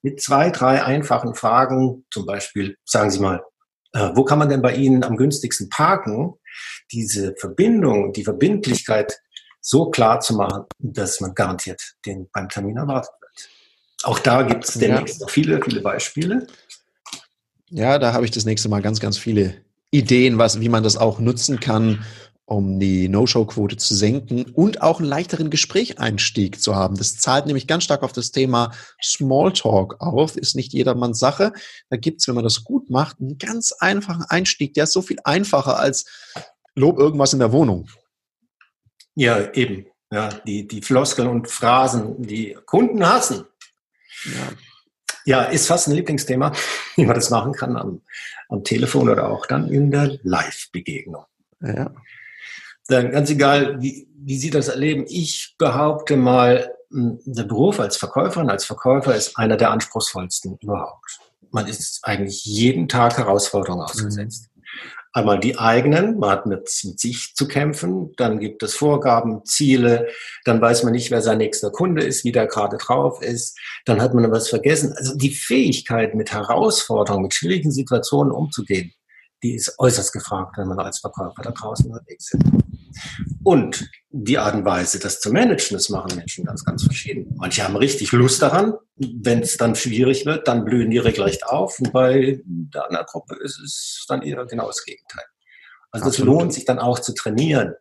mit 0.01 0.21
zwei, 0.21 0.49
drei 0.49 0.81
einfachen 0.81 1.35
Fragen, 1.35 2.05
zum 2.09 2.25
Beispiel, 2.25 2.77
sagen 2.85 3.11
Sie 3.11 3.19
mal, 3.19 3.43
äh, 3.93 4.09
wo 4.13 4.23
kann 4.23 4.39
man 4.39 4.49
denn 4.49 4.61
bei 4.61 4.75
Ihnen 4.75 5.03
am 5.03 5.17
günstigsten 5.17 5.69
parken? 5.69 6.35
diese 6.91 7.35
Verbindung, 7.35 8.13
die 8.13 8.23
Verbindlichkeit 8.23 9.19
so 9.61 9.89
klar 9.89 10.19
zu 10.19 10.35
machen, 10.35 10.65
dass 10.79 11.21
man 11.21 11.33
garantiert 11.33 11.81
den 12.05 12.29
beim 12.31 12.49
Termin 12.49 12.77
erwartet 12.77 13.13
wird. 13.21 13.49
Auch 14.03 14.19
da 14.19 14.41
gibt 14.43 14.65
es 14.65 14.73
demnächst 14.75 15.21
ja. 15.21 15.27
viele, 15.27 15.61
viele 15.63 15.81
Beispiele. 15.81 16.47
Ja, 17.69 17.97
da 17.97 18.13
habe 18.13 18.25
ich 18.25 18.31
das 18.31 18.45
nächste 18.45 18.69
Mal 18.69 18.81
ganz, 18.81 18.99
ganz 18.99 19.17
viele 19.17 19.55
Ideen, 19.89 20.37
was, 20.37 20.59
wie 20.59 20.69
man 20.69 20.83
das 20.83 20.97
auch 20.97 21.19
nutzen 21.19 21.59
kann, 21.59 22.05
um 22.45 22.79
die 22.79 23.07
No-Show-Quote 23.07 23.77
zu 23.77 23.95
senken 23.95 24.43
und 24.53 24.81
auch 24.81 24.99
einen 24.99 25.07
leichteren 25.07 25.49
Gesprächeinstieg 25.49 26.61
zu 26.61 26.75
haben. 26.75 26.97
Das 26.97 27.17
zahlt 27.17 27.45
nämlich 27.45 27.67
ganz 27.67 27.85
stark 27.85 28.03
auf 28.03 28.11
das 28.11 28.31
Thema 28.31 28.71
Smalltalk 29.01 30.01
auf. 30.01 30.35
Ist 30.35 30.55
nicht 30.55 30.73
jedermanns 30.73 31.19
Sache. 31.19 31.53
Da 31.89 31.97
gibt's, 31.97 32.27
wenn 32.27 32.35
man 32.35 32.43
das 32.43 32.63
gut 32.63 32.89
macht, 32.89 33.19
einen 33.19 33.37
ganz 33.37 33.71
einfachen 33.71 34.25
Einstieg. 34.27 34.73
Der 34.73 34.83
ist 34.83 34.93
so 34.93 35.01
viel 35.01 35.19
einfacher 35.23 35.79
als 35.79 36.05
Lob 36.75 36.99
irgendwas 36.99 37.33
in 37.33 37.39
der 37.39 37.51
Wohnung. 37.51 37.87
Ja, 39.15 39.51
eben. 39.53 39.85
Ja, 40.11 40.29
die, 40.29 40.67
die 40.67 40.81
Floskeln 40.81 41.27
und 41.27 41.49
Phrasen, 41.49 42.21
die 42.21 42.55
Kunden 42.65 43.07
hassen. 43.07 43.45
Ja. 44.25 44.51
ja, 45.25 45.43
ist 45.45 45.67
fast 45.67 45.87
ein 45.87 45.95
Lieblingsthema, 45.95 46.51
wie 46.95 47.05
man 47.05 47.15
das 47.15 47.29
machen 47.29 47.53
kann 47.53 47.77
am, 47.77 48.01
am 48.49 48.63
Telefon 48.63 49.09
oder 49.09 49.29
auch 49.29 49.45
dann 49.45 49.69
in 49.69 49.91
der 49.91 50.19
Live-Begegnung. 50.23 51.25
Ja. 51.61 51.95
Dann 52.87 53.11
ganz 53.11 53.29
egal, 53.29 53.81
wie, 53.81 54.07
wie 54.15 54.37
Sie 54.37 54.49
das 54.49 54.67
erleben, 54.67 55.05
ich 55.07 55.55
behaupte 55.57 56.17
mal, 56.17 56.73
hm, 56.91 57.19
der 57.25 57.43
Beruf 57.43 57.79
als 57.79 57.97
Verkäuferin, 57.97 58.49
als 58.49 58.65
Verkäufer 58.65 59.15
ist 59.15 59.37
einer 59.37 59.57
der 59.57 59.71
anspruchsvollsten 59.71 60.57
überhaupt. 60.61 61.19
Man 61.51 61.67
ist 61.67 61.99
eigentlich 62.03 62.45
jeden 62.45 62.87
Tag 62.87 63.17
Herausforderungen 63.17 63.83
ausgesetzt. 63.83 64.47
Mhm. 64.47 64.53
Einmal 65.15 65.39
die 65.39 65.59
eigenen, 65.59 66.17
man 66.17 66.31
hat 66.31 66.47
mit, 66.47 66.67
mit 66.83 66.99
sich 66.99 67.35
zu 67.35 67.47
kämpfen, 67.47 68.13
dann 68.17 68.39
gibt 68.39 68.63
es 68.63 68.73
Vorgaben, 68.73 69.45
Ziele, 69.45 70.07
dann 70.43 70.59
weiß 70.59 70.83
man 70.83 70.93
nicht, 70.93 71.11
wer 71.11 71.21
sein 71.21 71.37
nächster 71.37 71.69
Kunde 71.69 72.03
ist, 72.03 72.23
wie 72.23 72.31
der 72.31 72.47
gerade 72.47 72.77
drauf 72.77 73.21
ist, 73.21 73.55
dann 73.85 74.01
hat 74.01 74.15
man 74.15 74.31
was 74.31 74.49
vergessen. 74.49 74.91
Also 74.97 75.15
die 75.15 75.29
Fähigkeit, 75.29 76.15
mit 76.15 76.33
Herausforderungen, 76.33 77.25
mit 77.25 77.35
schwierigen 77.35 77.71
Situationen 77.71 78.33
umzugehen, 78.33 78.91
die 79.43 79.53
ist 79.53 79.77
äußerst 79.77 80.13
gefragt, 80.13 80.57
wenn 80.57 80.67
man 80.67 80.79
als 80.79 80.99
Verkäufer 80.99 81.43
da 81.43 81.51
draußen 81.51 81.91
unterwegs 81.91 82.33
ist. 82.33 82.62
Und 83.43 83.89
die 84.09 84.37
Art 84.37 84.55
und 84.55 84.65
Weise, 84.65 84.99
das 84.99 85.19
zu 85.19 85.31
managen, 85.31 85.75
das 85.75 85.89
machen 85.89 86.15
Menschen 86.15 86.45
ganz, 86.45 86.63
ganz 86.63 86.83
verschieden. 86.83 87.33
Manche 87.37 87.63
haben 87.63 87.75
richtig 87.75 88.11
Lust 88.11 88.41
daran. 88.41 88.73
Wenn 88.95 89.41
es 89.41 89.57
dann 89.57 89.75
schwierig 89.75 90.25
wird, 90.25 90.47
dann 90.47 90.65
blühen 90.65 90.91
die 90.91 90.99
regelrecht 90.99 91.45
auf. 91.45 91.79
Und 91.79 91.91
bei 91.91 92.41
der 92.45 92.85
anderen 92.85 93.05
Gruppe 93.05 93.35
ist 93.43 93.59
es 93.59 94.05
dann 94.07 94.21
eher 94.21 94.45
genau 94.45 94.67
das 94.67 94.83
Gegenteil. 94.83 95.25
Also 95.91 96.09
es 96.09 96.17
lohnt 96.19 96.53
sich 96.53 96.65
dann 96.65 96.79
auch 96.79 96.99
zu 96.99 97.13
trainieren 97.13 97.73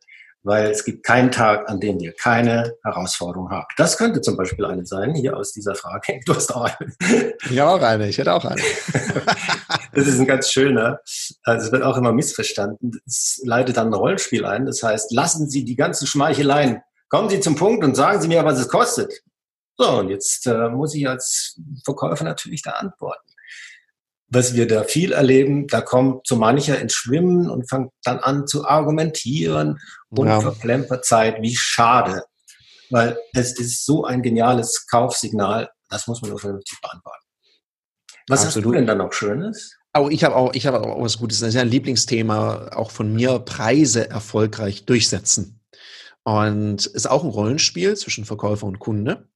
weil 0.45 0.71
es 0.71 0.85
gibt 0.85 1.05
keinen 1.05 1.31
Tag, 1.31 1.69
an 1.69 1.81
dem 1.81 2.01
wir 2.01 2.13
keine 2.15 2.75
Herausforderung 2.83 3.51
haben. 3.51 3.67
Das 3.77 3.97
könnte 3.97 4.21
zum 4.21 4.37
Beispiel 4.37 4.65
eine 4.65 4.85
sein, 4.85 5.15
hier 5.15 5.37
aus 5.37 5.53
dieser 5.53 5.75
Frage. 5.75 6.21
Du 6.27 6.35
hast 6.35 6.55
auch 6.55 6.65
eine. 6.65 7.35
Ich 7.51 7.59
habe 7.59 7.71
auch 7.71 7.83
eine, 7.83 8.09
ich 8.09 8.19
hätte 8.19 8.33
auch 8.33 8.45
eine. 8.45 8.61
das 9.95 10.07
ist 10.07 10.19
ein 10.19 10.27
ganz 10.27 10.51
schöner. 10.51 11.01
Also 11.43 11.67
es 11.67 11.73
wird 11.73 11.83
auch 11.83 11.97
immer 11.97 12.13
missverstanden. 12.13 13.01
Es 13.07 13.41
leitet 13.45 13.77
dann 13.77 13.89
ein 13.89 13.95
Rollenspiel 13.95 14.45
ein. 14.45 14.67
Das 14.67 14.83
heißt, 14.83 15.13
lassen 15.13 15.49
Sie 15.49 15.65
die 15.65 15.77
ganzen 15.77 16.07
Schmeicheleien, 16.07 16.83
kommen 17.09 17.29
Sie 17.29 17.41
zum 17.41 17.57
Punkt 17.57 17.85
und 17.85 17.95
sagen 17.95 18.21
Sie 18.21 18.29
mir, 18.29 18.45
was 18.45 18.59
es 18.59 18.69
kostet. 18.69 19.13
So, 19.77 19.99
und 19.99 20.09
jetzt 20.09 20.47
äh, 20.47 20.69
muss 20.69 20.95
ich 20.95 21.09
als 21.09 21.59
Verkäufer 21.85 22.25
natürlich 22.25 22.63
da 22.63 22.73
antworten 22.73 23.33
was 24.33 24.55
wir 24.55 24.67
da 24.67 24.85
viel 24.85 25.13
erleben, 25.13 25.67
da 25.67 25.83
kommt 25.83 26.27
so 26.27 26.37
mancher 26.37 26.81
ins 26.81 26.95
Schwimmen 26.95 27.51
und 27.51 27.69
fängt 27.69 27.93
dann 28.03 28.19
an 28.19 28.47
zu 28.47 28.67
argumentieren 28.67 29.79
und 30.09 30.27
ja. 30.27 30.41
verplempert 30.41 31.05
Zeit. 31.05 31.43
Wie 31.43 31.55
schade. 31.55 32.25
Weil 32.89 33.19
es 33.35 33.59
ist 33.59 33.85
so 33.85 34.05
ein 34.05 34.23
geniales 34.23 34.87
Kaufsignal, 34.87 35.71
das 35.91 36.07
muss 36.07 36.23
man 36.23 36.31
nur 36.31 36.41
vernünftig 36.41 36.81
beantworten. 36.81 37.25
Was 38.29 38.47
Absolut. 38.47 38.55
hast 38.55 38.65
du 38.65 38.73
denn 38.73 38.87
da 38.87 38.95
noch 38.95 39.13
Schönes? 39.13 39.77
Oh, 39.95 40.09
ich 40.11 40.25
habe 40.25 40.37
auch, 40.37 40.55
ich 40.55 40.67
habe 40.67 40.81
auch 40.81 41.03
was 41.03 41.19
Gutes. 41.19 41.41
Das 41.41 41.51
ist 41.51 41.55
ja 41.55 41.61
ein 41.61 41.69
Lieblingsthema 41.69 42.71
auch 42.75 42.91
von 42.91 43.13
mir. 43.13 43.39
Preise 43.41 44.09
erfolgreich 44.09 44.87
durchsetzen. 44.87 45.61
Und 46.25 46.87
ist 46.87 47.11
auch 47.11 47.25
ein 47.25 47.31
Rollenspiel 47.31 47.97
zwischen 47.97 48.25
Verkäufer 48.25 48.67
und 48.67 48.79
Kunde. 48.79 49.29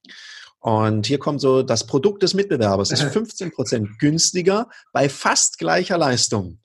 Und 0.61 1.07
hier 1.07 1.19
kommt 1.19 1.41
so, 1.41 1.63
das 1.63 1.87
Produkt 1.87 2.23
des 2.23 2.35
Mitbewerbers 2.35 2.91
ist 2.91 3.03
15 3.13 3.53
Prozent 3.53 3.99
günstiger 3.99 4.69
bei 4.93 5.09
fast 5.09 5.59
gleicher 5.59 5.99
Leistung. 5.99 6.59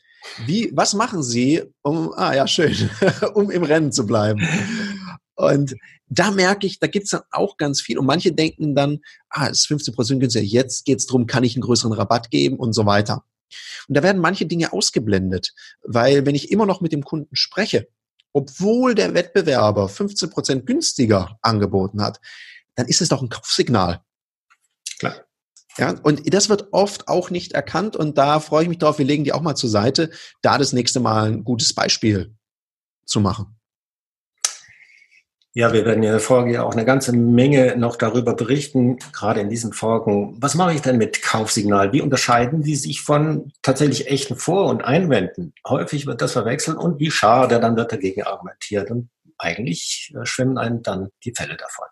Wie, 0.46 0.72
was 0.74 0.94
machen 0.94 1.24
Sie, 1.24 1.64
um, 1.82 2.14
ah 2.16 2.34
ja, 2.34 2.48
schön, 2.48 2.90
um 3.34 3.50
im 3.52 3.64
Rennen 3.64 3.92
zu 3.92 4.06
bleiben? 4.06 4.48
Und 5.36 5.76
da 6.08 6.32
merke 6.32 6.68
ich, 6.68 6.80
da 6.80 6.88
gibt 6.88 7.06
es 7.06 7.12
dann 7.12 7.24
auch 7.32 7.58
ganz 7.58 7.82
viel. 7.82 7.98
Und 7.98 8.06
manche 8.06 8.32
denken 8.32 8.76
dann, 8.76 9.00
ah, 9.30 9.48
es 9.48 9.62
ist 9.62 9.68
15 9.68 9.96
Prozent 9.96 10.20
günstiger, 10.20 10.46
jetzt 10.46 10.86
geht 10.86 11.00
es 11.00 11.08
darum, 11.08 11.26
kann 11.26 11.44
ich 11.44 11.56
einen 11.56 11.64
größeren 11.64 11.94
Rabatt 11.94 12.30
geben 12.30 12.58
und 12.58 12.74
so 12.74 12.86
weiter. 12.86 13.24
Und 13.88 13.98
da 13.98 14.04
werden 14.04 14.22
manche 14.22 14.46
Dinge 14.46 14.74
ausgeblendet, 14.74 15.54
weil 15.84 16.26
wenn 16.26 16.36
ich 16.36 16.52
immer 16.52 16.66
noch 16.66 16.82
mit 16.82 16.92
dem 16.92 17.04
Kunden 17.04 17.36
spreche, 17.36 17.88
obwohl 18.34 18.96
der 18.96 19.14
Wettbewerber 19.14 19.90
15 19.90 20.30
Prozent 20.30 20.66
günstiger 20.66 21.38
angeboten 21.42 22.02
hat, 22.02 22.20
dann 22.76 22.88
ist 22.88 23.02
es 23.02 23.10
doch 23.10 23.22
ein 23.22 23.30
Kaufsignal. 23.30 24.02
Klar. 25.00 25.26
Ja, 25.78 25.96
und 26.04 26.34
das 26.34 26.50
wird 26.50 26.68
oft 26.72 27.08
auch 27.08 27.30
nicht 27.30 27.54
erkannt 27.54 27.96
und 27.96 28.18
da 28.18 28.40
freue 28.40 28.64
ich 28.64 28.70
mich 28.70 28.78
drauf, 28.78 28.98
wir 28.98 29.06
legen 29.06 29.24
die 29.24 29.32
auch 29.32 29.42
mal 29.42 29.56
zur 29.56 29.70
Seite, 29.70 30.12
da 30.42 30.58
das 30.58 30.74
nächste 30.74 31.00
Mal 31.00 31.32
ein 31.32 31.44
gutes 31.46 31.74
Beispiel 31.74 32.36
zu 33.06 33.22
machen. 33.22 33.58
Ja, 35.54 35.74
wir 35.74 35.84
werden 35.84 36.02
in 36.02 36.12
der 36.12 36.22
Folge 36.22 36.54
ja 36.54 36.64
auch 36.64 36.72
eine 36.72 36.86
ganze 36.86 37.12
Menge 37.12 37.76
noch 37.76 37.98
darüber 37.98 38.36
berichten, 38.36 39.00
gerade 39.12 39.42
in 39.42 39.50
diesen 39.50 39.74
Folgen. 39.74 40.38
Was 40.40 40.56
mache 40.56 40.74
ich 40.74 40.82
denn 40.82 40.98
mit 40.98 41.22
Kaufsignal? 41.22 41.92
Wie 41.92 42.02
unterscheiden 42.02 42.62
die 42.62 42.78
sich 42.78 43.02
von 43.02 43.52
tatsächlich 43.62 44.08
echten 44.08 44.38
Vor- 44.38 44.70
und 44.70 44.86
Einwänden? 44.86 45.54
Häufig 45.68 46.06
wird 46.06 46.22
das 46.22 46.32
verwechselt 46.32 46.78
und 46.78 47.00
wie 47.00 47.12
schade, 47.12 47.60
dann 47.60 47.76
wird 47.76 47.92
dagegen 47.92 48.24
argumentiert 48.24 48.92
und 48.92 49.10
eigentlich 49.38 50.14
äh, 50.16 50.26
schwimmen 50.26 50.58
einem 50.58 50.84
dann 50.84 51.10
die 51.26 51.34
Fälle 51.36 51.58
davon. 51.58 51.88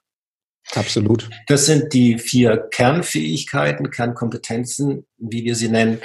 Absolut. 0.75 1.29
Das 1.47 1.65
sind 1.65 1.93
die 1.93 2.17
vier 2.17 2.69
Kernfähigkeiten, 2.71 3.89
Kernkompetenzen, 3.89 5.05
wie 5.17 5.43
wir 5.43 5.55
sie 5.55 5.69
nennen. 5.69 5.99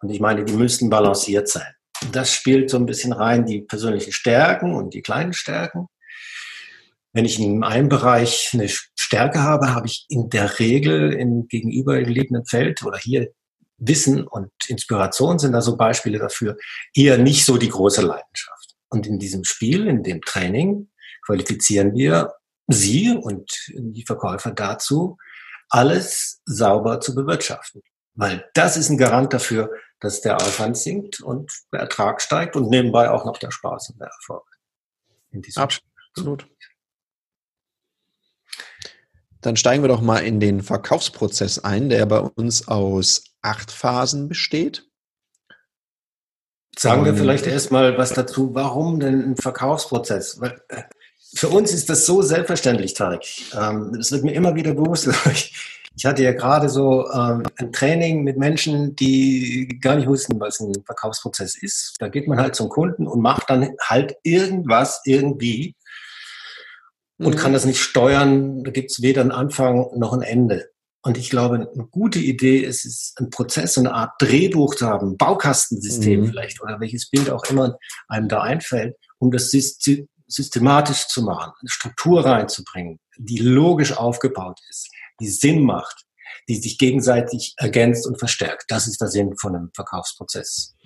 Und 0.00 0.10
ich 0.10 0.20
meine, 0.20 0.44
die 0.44 0.52
müssten 0.52 0.90
balanciert 0.90 1.48
sein. 1.48 1.74
Das 2.12 2.32
spielt 2.32 2.68
so 2.70 2.76
ein 2.76 2.86
bisschen 2.86 3.12
rein 3.12 3.46
die 3.46 3.62
persönlichen 3.62 4.12
Stärken 4.12 4.74
und 4.74 4.94
die 4.94 5.02
kleinen 5.02 5.32
Stärken. 5.32 5.86
Wenn 7.12 7.24
ich 7.24 7.38
in 7.38 7.62
einem 7.62 7.88
Bereich 7.88 8.50
eine 8.52 8.68
Stärke 8.68 9.42
habe, 9.42 9.74
habe 9.74 9.86
ich 9.86 10.06
in 10.08 10.30
der 10.30 10.58
Regel 10.58 11.12
im 11.12 11.46
gegenübergelegenen 11.48 12.46
Feld 12.46 12.82
oder 12.84 12.98
hier 12.98 13.32
Wissen 13.76 14.26
und 14.26 14.50
Inspiration 14.68 15.38
sind 15.38 15.52
da 15.52 15.60
so 15.60 15.76
Beispiele 15.76 16.18
dafür, 16.18 16.56
eher 16.94 17.18
nicht 17.18 17.44
so 17.44 17.58
die 17.58 17.68
große 17.68 18.02
Leidenschaft. 18.02 18.76
Und 18.88 19.06
in 19.06 19.18
diesem 19.18 19.44
Spiel, 19.44 19.86
in 19.88 20.02
dem 20.02 20.20
Training, 20.22 20.90
qualifizieren 21.24 21.94
wir 21.94 22.32
Sie 22.68 23.10
und 23.10 23.50
die 23.74 24.04
Verkäufer 24.06 24.52
dazu, 24.52 25.18
alles 25.68 26.40
sauber 26.44 27.00
zu 27.00 27.14
bewirtschaften. 27.14 27.82
Weil 28.14 28.48
das 28.54 28.76
ist 28.76 28.90
ein 28.90 28.98
Garant 28.98 29.32
dafür, 29.32 29.70
dass 30.00 30.20
der 30.20 30.36
Aufwand 30.36 30.76
sinkt 30.76 31.20
und 31.20 31.50
der 31.72 31.80
Ertrag 31.80 32.20
steigt 32.20 32.56
und 32.56 32.68
nebenbei 32.68 33.10
auch 33.10 33.24
noch 33.24 33.38
der 33.38 33.50
Spaß 33.50 33.90
und 33.90 34.00
der 34.00 34.08
Erfolg. 34.08 34.44
Absolut. 36.14 36.46
Dann 39.42 39.56
steigen 39.56 39.82
wir 39.82 39.88
doch 39.88 40.00
mal 40.00 40.18
in 40.18 40.40
den 40.40 40.62
Verkaufsprozess 40.62 41.58
ein, 41.58 41.88
der 41.88 42.06
bei 42.06 42.20
uns 42.20 42.68
aus 42.68 43.24
acht 43.42 43.70
Phasen 43.70 44.28
besteht. 44.28 44.86
Sagen 46.78 47.04
wir 47.04 47.14
vielleicht 47.14 47.46
erstmal 47.46 47.98
was 47.98 48.14
dazu, 48.14 48.54
warum 48.54 48.98
denn 48.98 49.32
ein 49.32 49.36
Verkaufsprozess? 49.36 50.40
Weil 50.40 50.58
äh, 50.68 50.82
für 51.34 51.48
uns 51.48 51.72
ist 51.72 51.90
das 51.90 52.06
so 52.06 52.22
selbstverständlich, 52.22 52.94
Tarek. 52.94 53.26
Ähm, 53.54 53.92
das 53.96 54.10
wird 54.12 54.24
mir 54.24 54.32
immer 54.32 54.54
wieder 54.54 54.74
bewusst. 54.74 55.08
Ich 55.94 56.06
hatte 56.06 56.22
ja 56.22 56.32
gerade 56.32 56.70
so 56.70 57.10
ähm, 57.12 57.42
ein 57.56 57.70
Training 57.70 58.22
mit 58.24 58.38
Menschen, 58.38 58.96
die 58.96 59.78
gar 59.78 59.96
nicht 59.96 60.08
wussten, 60.08 60.40
was 60.40 60.58
ein 60.58 60.72
Verkaufsprozess 60.86 61.54
ist. 61.54 61.96
Da 61.98 62.08
geht 62.08 62.26
man 62.26 62.40
halt 62.40 62.54
zum 62.54 62.70
Kunden 62.70 63.06
und 63.06 63.20
macht 63.20 63.50
dann 63.50 63.74
halt 63.78 64.14
irgendwas 64.22 65.02
irgendwie 65.04 65.74
und 67.24 67.34
mhm. 67.34 67.38
kann 67.38 67.52
das 67.52 67.64
nicht 67.64 67.80
steuern. 67.80 68.64
Da 68.64 68.70
gibt 68.70 68.90
es 68.90 69.02
weder 69.02 69.20
einen 69.20 69.32
Anfang 69.32 69.88
noch 69.98 70.12
ein 70.12 70.22
Ende. 70.22 70.70
Und 71.04 71.18
ich 71.18 71.30
glaube, 71.30 71.56
eine 71.56 71.86
gute 71.90 72.20
Idee 72.20 72.58
ist 72.58 72.84
es, 72.84 73.14
ein 73.18 73.30
Prozess, 73.30 73.76
eine 73.76 73.92
Art 73.92 74.12
Drehbuch 74.20 74.76
zu 74.76 74.86
haben, 74.86 75.16
Baukastensystem 75.16 76.20
mhm. 76.20 76.26
vielleicht 76.26 76.62
oder 76.62 76.78
welches 76.78 77.10
Bild 77.10 77.28
auch 77.28 77.44
immer 77.46 77.76
einem 78.08 78.28
da 78.28 78.42
einfällt, 78.42 78.96
um 79.18 79.32
das 79.32 79.50
systematisch 79.50 81.08
zu 81.08 81.22
machen, 81.22 81.52
eine 81.60 81.68
Struktur 81.68 82.24
reinzubringen, 82.24 83.00
die 83.18 83.38
logisch 83.38 83.96
aufgebaut 83.96 84.60
ist, 84.70 84.90
die 85.20 85.28
Sinn 85.28 85.64
macht, 85.64 86.04
die 86.48 86.56
sich 86.56 86.78
gegenseitig 86.78 87.54
ergänzt 87.56 88.06
und 88.06 88.18
verstärkt. 88.18 88.64
Das 88.68 88.86
ist 88.86 89.00
der 89.00 89.08
Sinn 89.08 89.36
von 89.36 89.56
einem 89.56 89.70
Verkaufsprozess. 89.74 90.76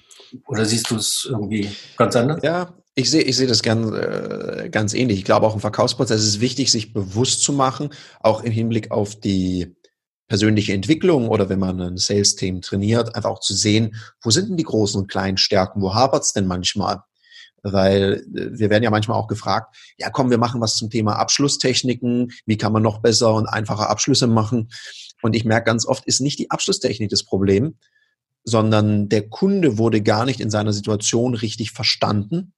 Oder 0.47 0.65
siehst 0.65 0.91
du 0.91 0.97
es 0.97 1.27
irgendwie 1.29 1.71
ganz 1.97 2.17
anders? 2.17 2.41
Ja, 2.43 2.75
ich 2.97 3.11
sehe, 3.11 3.23
ich 3.23 3.37
sehe 3.37 3.47
das 3.47 3.63
ganz, 3.63 3.93
äh, 3.93 4.69
ganz 4.71 4.95
ähnlich. 4.95 5.19
Ich 5.19 5.25
glaube, 5.25 5.47
auch 5.47 5.55
im 5.55 5.61
Verkaufsprozess 5.61 6.23
ist 6.23 6.29
es 6.29 6.41
wichtig, 6.41 6.73
sich 6.73 6.93
bewusst 6.93 7.43
zu 7.43 7.53
machen, 7.53 7.91
auch 8.21 8.43
im 8.43 8.51
Hinblick 8.51 8.91
auf 8.91 9.21
die 9.21 9.77
persönliche 10.29 10.73
Entwicklung 10.73 11.29
oder 11.29 11.49
wenn 11.49 11.61
man 11.61 11.81
ein 11.81 11.99
Sales-Team 11.99 12.63
trainiert, 12.63 13.15
einfach 13.15 13.31
auch 13.31 13.41
zu 13.41 13.55
sehen, 13.55 13.95
wo 14.23 14.31
sind 14.31 14.49
denn 14.49 14.57
die 14.57 14.65
großen 14.65 15.01
und 15.01 15.09
kleinen 15.09 15.37
Stärken, 15.37 15.83
wo 15.83 15.95
hapert 15.95 16.25
es 16.25 16.33
denn 16.33 16.47
manchmal? 16.47 17.03
weil 17.73 18.25
äh, 18.35 18.59
wir 18.59 18.71
werden 18.71 18.85
ja 18.85 18.91
manchmal 18.91 19.19
auch 19.19 19.29
gefragt, 19.29 19.77
ja 19.99 20.11
komm, 20.11 20.31
wir 20.31 20.39
machen 20.39 20.61
was 20.61 20.77
zum 20.77 20.91
Thema 20.91 21.17
Abschlusstechniken, 21.17 22.33
wie 22.47 22.57
kann 22.57 22.73
man 22.73 22.83
noch 22.83 23.01
besser 23.01 23.35
und 23.35 23.47
einfacher 23.47 23.91
Abschlüsse 23.91 24.27
machen? 24.27 24.71
Und 25.23 25.35
ich 25.35 25.45
merke 25.45 25.67
ganz 25.67 25.87
oft, 25.87 26.05
ist 26.07 26.21
nicht 26.21 26.39
die 26.39 26.51
Abschlusstechnik 26.51 27.11
das 27.11 27.25
Problem, 27.25 27.77
sondern 28.45 29.09
der 29.09 29.29
Kunde 29.29 29.79
wurde 29.79 30.03
gar 30.03 30.25
nicht 30.25 30.41
in 30.41 30.51
seiner 30.51 30.73
Situation 30.73 31.35
richtig 31.35 31.73
verstanden. 31.73 32.53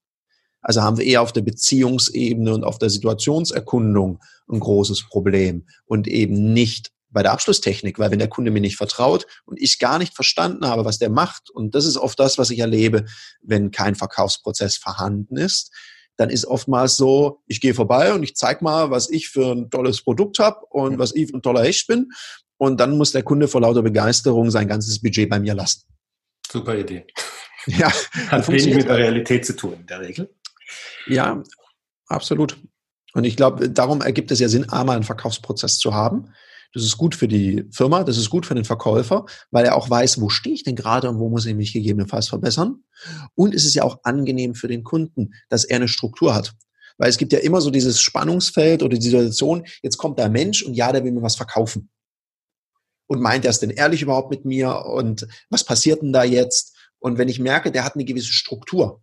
Also 0.60 0.82
haben 0.82 0.98
wir 0.98 1.06
eher 1.06 1.22
auf 1.22 1.32
der 1.32 1.42
Beziehungsebene 1.42 2.52
und 2.52 2.64
auf 2.64 2.78
der 2.78 2.90
Situationserkundung 2.90 4.20
ein 4.50 4.60
großes 4.60 5.08
Problem 5.08 5.66
und 5.86 6.08
eben 6.08 6.52
nicht 6.52 6.90
bei 7.10 7.22
der 7.22 7.32
Abschlusstechnik, 7.32 7.98
weil 7.98 8.10
wenn 8.10 8.18
der 8.18 8.28
Kunde 8.28 8.50
mir 8.50 8.60
nicht 8.60 8.76
vertraut 8.76 9.26
und 9.46 9.60
ich 9.60 9.78
gar 9.78 9.98
nicht 9.98 10.14
verstanden 10.14 10.66
habe, 10.66 10.84
was 10.84 10.98
der 10.98 11.10
macht, 11.10 11.50
und 11.50 11.74
das 11.74 11.86
ist 11.86 11.96
oft 11.96 12.18
das, 12.18 12.38
was 12.38 12.50
ich 12.50 12.58
erlebe, 12.58 13.06
wenn 13.42 13.70
kein 13.70 13.94
Verkaufsprozess 13.94 14.76
vorhanden 14.76 15.36
ist, 15.36 15.72
dann 16.16 16.30
ist 16.30 16.46
oftmals 16.46 16.96
so, 16.96 17.42
ich 17.46 17.60
gehe 17.60 17.74
vorbei 17.74 18.12
und 18.12 18.22
ich 18.24 18.34
zeige 18.34 18.64
mal, 18.64 18.90
was 18.90 19.08
ich 19.08 19.28
für 19.28 19.52
ein 19.52 19.70
tolles 19.70 20.02
Produkt 20.02 20.38
habe 20.40 20.66
und 20.70 20.98
was 20.98 21.14
ich 21.14 21.30
für 21.30 21.36
ein 21.36 21.42
toller 21.42 21.62
Hecht 21.62 21.86
bin. 21.86 22.10
Und 22.56 22.80
dann 22.80 22.98
muss 22.98 23.12
der 23.12 23.22
Kunde 23.22 23.46
vor 23.46 23.60
lauter 23.60 23.82
Begeisterung 23.82 24.50
sein 24.50 24.66
ganzes 24.66 25.00
Budget 25.00 25.30
bei 25.30 25.38
mir 25.38 25.54
lassen. 25.54 25.82
Super 26.50 26.76
Idee. 26.76 27.06
Ja, 27.66 27.92
hat 28.28 28.48
wenig 28.48 28.74
mit 28.74 28.88
der 28.88 28.96
Realität 28.96 29.44
zu 29.44 29.54
tun 29.54 29.74
in 29.80 29.86
der 29.86 30.00
Regel. 30.00 30.34
Ja, 31.06 31.42
absolut. 32.06 32.58
Und 33.14 33.24
ich 33.24 33.36
glaube, 33.36 33.70
darum 33.70 34.00
ergibt 34.00 34.30
es 34.30 34.40
ja 34.40 34.48
Sinn, 34.48 34.68
einmal 34.68 34.96
einen 34.96 35.04
Verkaufsprozess 35.04 35.78
zu 35.78 35.94
haben. 35.94 36.32
Das 36.74 36.84
ist 36.84 36.98
gut 36.98 37.14
für 37.14 37.28
die 37.28 37.64
Firma, 37.70 38.04
das 38.04 38.18
ist 38.18 38.28
gut 38.28 38.44
für 38.44 38.54
den 38.54 38.66
Verkäufer, 38.66 39.24
weil 39.50 39.64
er 39.64 39.74
auch 39.74 39.88
weiß, 39.88 40.20
wo 40.20 40.28
stehe 40.28 40.54
ich 40.54 40.64
denn 40.64 40.76
gerade 40.76 41.08
und 41.08 41.18
wo 41.18 41.30
muss 41.30 41.46
ich 41.46 41.54
mich 41.54 41.72
gegebenenfalls 41.72 42.28
verbessern. 42.28 42.84
Und 43.34 43.54
es 43.54 43.64
ist 43.64 43.74
ja 43.74 43.84
auch 43.84 44.00
angenehm 44.02 44.54
für 44.54 44.68
den 44.68 44.84
Kunden, 44.84 45.32
dass 45.48 45.64
er 45.64 45.76
eine 45.76 45.88
Struktur 45.88 46.34
hat. 46.34 46.54
Weil 46.98 47.08
es 47.08 47.16
gibt 47.16 47.32
ja 47.32 47.38
immer 47.38 47.60
so 47.60 47.70
dieses 47.70 48.00
Spannungsfeld 48.00 48.82
oder 48.82 48.98
die 48.98 49.04
Situation, 49.04 49.64
jetzt 49.82 49.96
kommt 49.96 50.18
der 50.18 50.28
Mensch 50.28 50.62
und 50.62 50.74
ja, 50.74 50.92
der 50.92 51.04
will 51.04 51.12
mir 51.12 51.22
was 51.22 51.36
verkaufen. 51.36 51.90
Und 53.06 53.22
meint 53.22 53.46
er 53.46 53.50
es 53.50 53.60
denn 53.60 53.70
ehrlich 53.70 54.02
überhaupt 54.02 54.30
mit 54.30 54.44
mir? 54.44 54.84
Und 54.84 55.26
was 55.48 55.64
passiert 55.64 56.02
denn 56.02 56.12
da 56.12 56.24
jetzt? 56.24 56.76
Und 56.98 57.16
wenn 57.16 57.28
ich 57.28 57.38
merke, 57.38 57.72
der 57.72 57.84
hat 57.84 57.94
eine 57.94 58.04
gewisse 58.04 58.32
Struktur. 58.32 59.02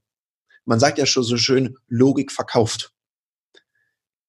Man 0.65 0.79
sagt 0.79 0.97
ja 0.97 1.05
schon 1.05 1.23
so 1.23 1.37
schön, 1.37 1.77
Logik 1.87 2.31
verkauft. 2.31 2.91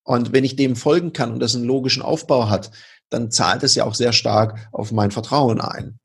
Und 0.05 0.33
wenn 0.33 0.45
ich 0.45 0.57
dem 0.57 0.77
folgen 0.77 1.13
kann 1.13 1.33
und 1.33 1.41
das 1.41 1.57
einen 1.57 1.65
logischen 1.65 2.03
Aufbau 2.03 2.49
hat, 2.49 2.71
dann 3.11 3.31
zahlt 3.31 3.63
es 3.63 3.75
ja 3.75 3.85
auch 3.85 3.95
sehr 3.95 4.13
stark 4.13 4.69
auf 4.73 4.93
mein 4.93 5.11
Vertrauen 5.11 5.61
ein. 5.61 5.99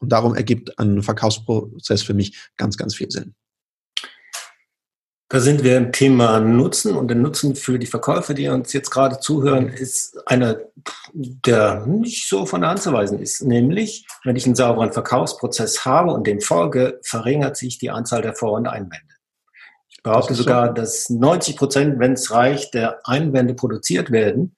Und 0.00 0.12
darum 0.12 0.34
ergibt 0.34 0.78
ein 0.78 1.02
Verkaufsprozess 1.02 2.02
für 2.02 2.14
mich 2.14 2.38
ganz, 2.56 2.76
ganz 2.76 2.94
viel 2.94 3.10
Sinn. 3.10 3.34
Da 5.30 5.40
sind 5.40 5.62
wir 5.62 5.76
im 5.76 5.92
Thema 5.92 6.40
Nutzen 6.40 6.96
und 6.96 7.08
der 7.08 7.16
Nutzen 7.16 7.54
für 7.54 7.78
die 7.78 7.86
Verkäufer, 7.86 8.32
die 8.32 8.48
uns 8.48 8.72
jetzt 8.72 8.90
gerade 8.90 9.20
zuhören, 9.20 9.68
ist 9.68 10.16
einer, 10.26 10.56
der 11.12 11.84
nicht 11.86 12.26
so 12.28 12.46
von 12.46 12.62
der 12.62 12.70
Hand 12.70 12.80
zu 12.80 12.94
weisen 12.94 13.18
ist. 13.18 13.42
Nämlich, 13.42 14.06
wenn 14.24 14.36
ich 14.36 14.46
einen 14.46 14.54
sauberen 14.54 14.92
Verkaufsprozess 14.92 15.84
habe 15.84 16.12
und 16.12 16.26
dem 16.26 16.40
folge, 16.40 16.98
verringert 17.02 17.58
sich 17.58 17.76
die 17.76 17.90
Anzahl 17.90 18.22
der 18.22 18.34
Vor- 18.34 18.52
und 18.52 18.68
Einwände. 18.68 19.17
Ich 19.98 20.02
behaupte 20.02 20.28
das 20.28 20.38
sogar, 20.38 20.68
so. 20.68 20.72
dass 20.72 21.10
90 21.10 21.56
Prozent, 21.56 21.98
wenn 21.98 22.14
es 22.14 22.30
reicht, 22.30 22.74
der 22.74 23.00
Einwände 23.04 23.54
produziert 23.54 24.10
werden, 24.10 24.56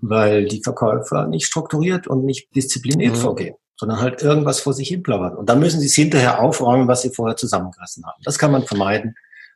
weil 0.00 0.46
die 0.46 0.62
Verkäufer 0.62 1.26
nicht 1.26 1.46
strukturiert 1.46 2.06
und 2.06 2.24
nicht 2.24 2.54
diszipliniert 2.54 3.14
mhm. 3.14 3.20
vorgehen 3.20 3.54
sondern 3.80 4.00
halt 4.00 4.22
irgendwas 4.22 4.60
vor 4.60 4.74
sich 4.74 4.88
hin 4.88 5.02
plappern. 5.02 5.36
Und 5.36 5.48
dann 5.48 5.60
müssen 5.60 5.80
sie 5.80 5.86
es 5.86 5.94
hinterher 5.94 6.40
aufräumen, 6.40 6.88
was 6.88 7.02
sie 7.02 7.10
vorher 7.10 7.36
zusammengerissen 7.36 8.04
haben. 8.04 8.20
Das 8.24 8.36
kann 8.36 8.50
man 8.50 8.66
vermeiden, 8.66 9.14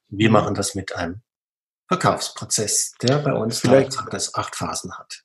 wir 0.09 0.31
machen 0.31 0.55
das 0.55 0.75
mit 0.75 0.95
einem 0.95 1.23
Verkaufsprozess, 1.89 2.93
der 3.03 3.19
bei 3.19 3.33
uns 3.33 3.59
vielleicht 3.59 3.99
das 4.11 4.35
acht 4.35 4.55
Phasen 4.55 4.97
hat. 4.97 5.25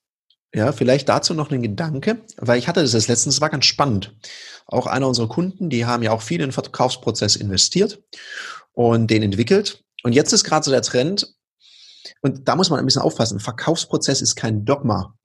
Ja, 0.53 0.71
vielleicht 0.71 1.07
dazu 1.09 1.33
noch 1.33 1.51
ein 1.51 1.61
Gedanke, 1.61 2.21
weil 2.37 2.57
ich 2.57 2.67
hatte 2.67 2.81
das 2.81 2.93
jetzt 2.93 3.07
letztens, 3.07 3.41
war 3.41 3.49
ganz 3.49 3.65
spannend. 3.65 4.15
Auch 4.65 4.87
einer 4.87 5.07
unserer 5.07 5.27
Kunden, 5.27 5.69
die 5.69 5.85
haben 5.85 6.03
ja 6.03 6.11
auch 6.11 6.21
viel 6.21 6.41
in 6.41 6.47
den 6.47 6.51
Verkaufsprozess 6.51 7.35
investiert 7.35 8.01
und 8.73 9.11
den 9.11 9.23
entwickelt. 9.23 9.83
Und 10.03 10.13
jetzt 10.13 10.33
ist 10.33 10.43
gerade 10.43 10.63
so 10.63 10.71
der 10.71 10.81
Trend, 10.81 11.33
und 12.21 12.47
da 12.47 12.55
muss 12.55 12.69
man 12.69 12.79
ein 12.79 12.85
bisschen 12.85 13.01
aufpassen, 13.01 13.37
ein 13.37 13.41
Verkaufsprozess 13.41 14.21
ist 14.21 14.35
kein 14.35 14.65
Dogma. 14.65 15.15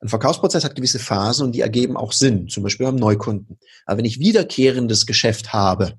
Ein 0.00 0.08
Verkaufsprozess 0.08 0.64
hat 0.64 0.74
gewisse 0.74 0.98
Phasen 0.98 1.46
und 1.46 1.52
die 1.52 1.62
ergeben 1.62 1.96
auch 1.96 2.12
Sinn, 2.12 2.48
zum 2.48 2.62
Beispiel 2.62 2.86
beim 2.86 2.96
Neukunden. 2.96 3.58
Aber 3.86 3.98
wenn 3.98 4.04
ich 4.04 4.18
wiederkehrendes 4.18 5.06
Geschäft 5.06 5.52
habe, 5.52 5.98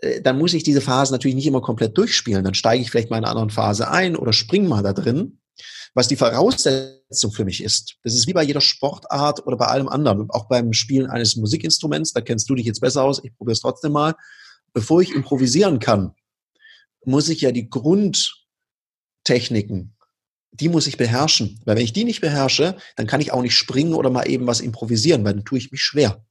äh, 0.00 0.22
dann 0.22 0.38
muss 0.38 0.54
ich 0.54 0.62
diese 0.62 0.80
Phase 0.80 1.12
natürlich 1.12 1.34
nicht 1.34 1.46
immer 1.46 1.60
komplett 1.60 1.96
durchspielen. 1.98 2.44
Dann 2.44 2.54
steige 2.54 2.82
ich 2.82 2.90
vielleicht 2.90 3.10
mal 3.10 3.18
in 3.18 3.24
einer 3.24 3.30
anderen 3.30 3.50
Phase 3.50 3.90
ein 3.90 4.16
oder 4.16 4.32
springe 4.32 4.68
mal 4.68 4.82
da 4.82 4.92
drin. 4.92 5.38
Was 5.94 6.08
die 6.08 6.16
Voraussetzung 6.16 7.30
für 7.30 7.44
mich 7.44 7.62
ist, 7.62 7.96
das 8.02 8.14
ist 8.14 8.26
wie 8.26 8.32
bei 8.32 8.42
jeder 8.42 8.60
Sportart 8.60 9.46
oder 9.46 9.56
bei 9.56 9.66
allem 9.66 9.88
anderen, 9.88 10.28
auch 10.30 10.48
beim 10.48 10.72
Spielen 10.72 11.08
eines 11.08 11.36
Musikinstruments, 11.36 12.12
da 12.12 12.20
kennst 12.20 12.50
du 12.50 12.56
dich 12.56 12.66
jetzt 12.66 12.80
besser 12.80 13.04
aus, 13.04 13.22
ich 13.22 13.36
probiere 13.36 13.52
es 13.52 13.60
trotzdem 13.60 13.92
mal. 13.92 14.14
Bevor 14.74 15.00
ich 15.00 15.14
improvisieren 15.14 15.78
kann, 15.78 16.14
muss 17.04 17.30
ich 17.30 17.40
ja 17.40 17.50
die 17.52 17.70
Grundtechniken, 17.70 19.96
die 20.52 20.68
muss 20.68 20.86
ich 20.86 20.96
beherrschen. 20.96 21.60
Weil 21.64 21.76
wenn 21.76 21.84
ich 21.84 21.92
die 21.92 22.04
nicht 22.04 22.20
beherrsche, 22.20 22.76
dann 22.96 23.06
kann 23.06 23.20
ich 23.20 23.32
auch 23.32 23.42
nicht 23.42 23.56
springen 23.56 23.94
oder 23.94 24.10
mal 24.10 24.28
eben 24.28 24.46
was 24.46 24.60
improvisieren, 24.60 25.24
weil 25.24 25.34
dann 25.34 25.44
tue 25.44 25.58
ich 25.58 25.72
mich 25.72 25.80
schwer. 25.80 26.24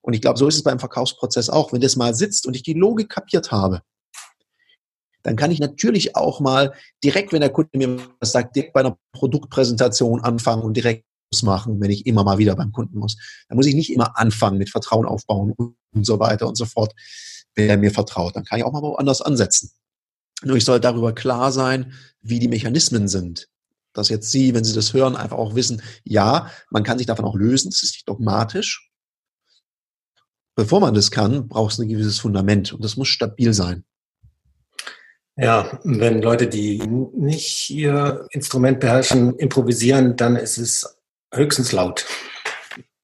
Und 0.00 0.12
ich 0.12 0.20
glaube, 0.20 0.38
so 0.38 0.46
ist 0.46 0.56
es 0.56 0.62
beim 0.62 0.78
Verkaufsprozess 0.78 1.50
auch. 1.50 1.72
Wenn 1.72 1.80
das 1.80 1.96
mal 1.96 2.14
sitzt 2.14 2.46
und 2.46 2.54
ich 2.54 2.62
die 2.62 2.74
Logik 2.74 3.08
kapiert 3.08 3.50
habe, 3.50 3.82
dann 5.22 5.36
kann 5.36 5.50
ich 5.50 5.58
natürlich 5.58 6.16
auch 6.16 6.40
mal 6.40 6.72
direkt, 7.02 7.32
wenn 7.32 7.40
der 7.40 7.50
Kunde 7.50 7.76
mir 7.76 7.98
was 8.20 8.32
sagt, 8.32 8.54
direkt 8.54 8.72
bei 8.72 8.80
einer 8.80 8.98
Produktpräsentation 9.12 10.20
anfangen 10.20 10.62
und 10.62 10.74
direkt 10.74 11.04
machen, 11.42 11.80
wenn 11.80 11.90
ich 11.90 12.06
immer 12.06 12.24
mal 12.24 12.38
wieder 12.38 12.56
beim 12.56 12.72
Kunden 12.72 12.98
muss. 12.98 13.16
Da 13.48 13.54
muss 13.54 13.66
ich 13.66 13.74
nicht 13.74 13.92
immer 13.92 14.18
anfangen 14.18 14.58
mit 14.58 14.70
Vertrauen 14.70 15.06
aufbauen 15.06 15.52
und 15.58 16.06
so 16.06 16.18
weiter 16.18 16.48
und 16.48 16.56
so 16.56 16.64
fort. 16.64 16.94
Wer 17.54 17.76
mir 17.76 17.90
vertraut, 17.90 18.36
dann 18.36 18.44
kann 18.44 18.58
ich 18.58 18.64
auch 18.64 18.72
mal 18.72 18.82
woanders 18.82 19.20
ansetzen. 19.22 19.70
Nur 20.42 20.56
ich 20.56 20.64
soll 20.64 20.80
darüber 20.80 21.12
klar 21.12 21.50
sein, 21.50 21.92
wie 22.20 22.38
die 22.38 22.48
Mechanismen 22.48 23.08
sind. 23.08 23.48
Dass 23.92 24.08
jetzt 24.08 24.30
Sie, 24.30 24.54
wenn 24.54 24.64
Sie 24.64 24.74
das 24.74 24.92
hören, 24.92 25.16
einfach 25.16 25.38
auch 25.38 25.54
wissen, 25.54 25.82
ja, 26.04 26.50
man 26.70 26.84
kann 26.84 26.98
sich 26.98 27.06
davon 27.06 27.24
auch 27.24 27.34
lösen, 27.34 27.68
es 27.68 27.82
ist 27.82 27.94
nicht 27.94 28.08
dogmatisch, 28.08 28.90
bevor 30.54 30.80
man 30.80 30.94
das 30.94 31.10
kann, 31.10 31.48
braucht 31.48 31.72
es 31.72 31.78
ein 31.78 31.88
gewisses 31.88 32.18
Fundament 32.18 32.72
und 32.72 32.84
das 32.84 32.96
muss 32.96 33.08
stabil 33.08 33.52
sein. 33.52 33.84
Ja, 35.36 35.80
wenn 35.84 36.20
Leute, 36.20 36.48
die 36.48 36.78
nicht 36.78 37.70
ihr 37.70 38.26
Instrument 38.32 38.80
beherrschen, 38.80 39.36
improvisieren, 39.36 40.16
dann 40.16 40.34
ist 40.34 40.58
es 40.58 40.98
höchstens 41.32 41.70
laut. 41.70 42.06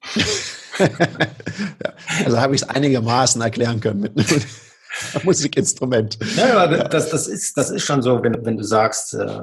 ja, 0.79 1.93
also 2.25 2.41
habe 2.41 2.55
ich 2.55 2.63
es 2.63 2.69
einigermaßen 2.69 3.41
erklären 3.41 3.81
können 3.81 4.01
mit 4.01 4.19
einem 4.19 4.43
Musikinstrument. 5.23 6.19
Ja, 6.37 6.59
aber 6.59 6.85
das, 6.85 7.11
das, 7.11 7.27
ist, 7.27 7.57
das 7.57 7.71
ist 7.71 7.85
schon 7.85 8.03
so, 8.03 8.23
wenn, 8.23 8.45
wenn 8.45 8.57
du 8.57 8.65
sagst, 8.65 9.15
äh, 9.15 9.41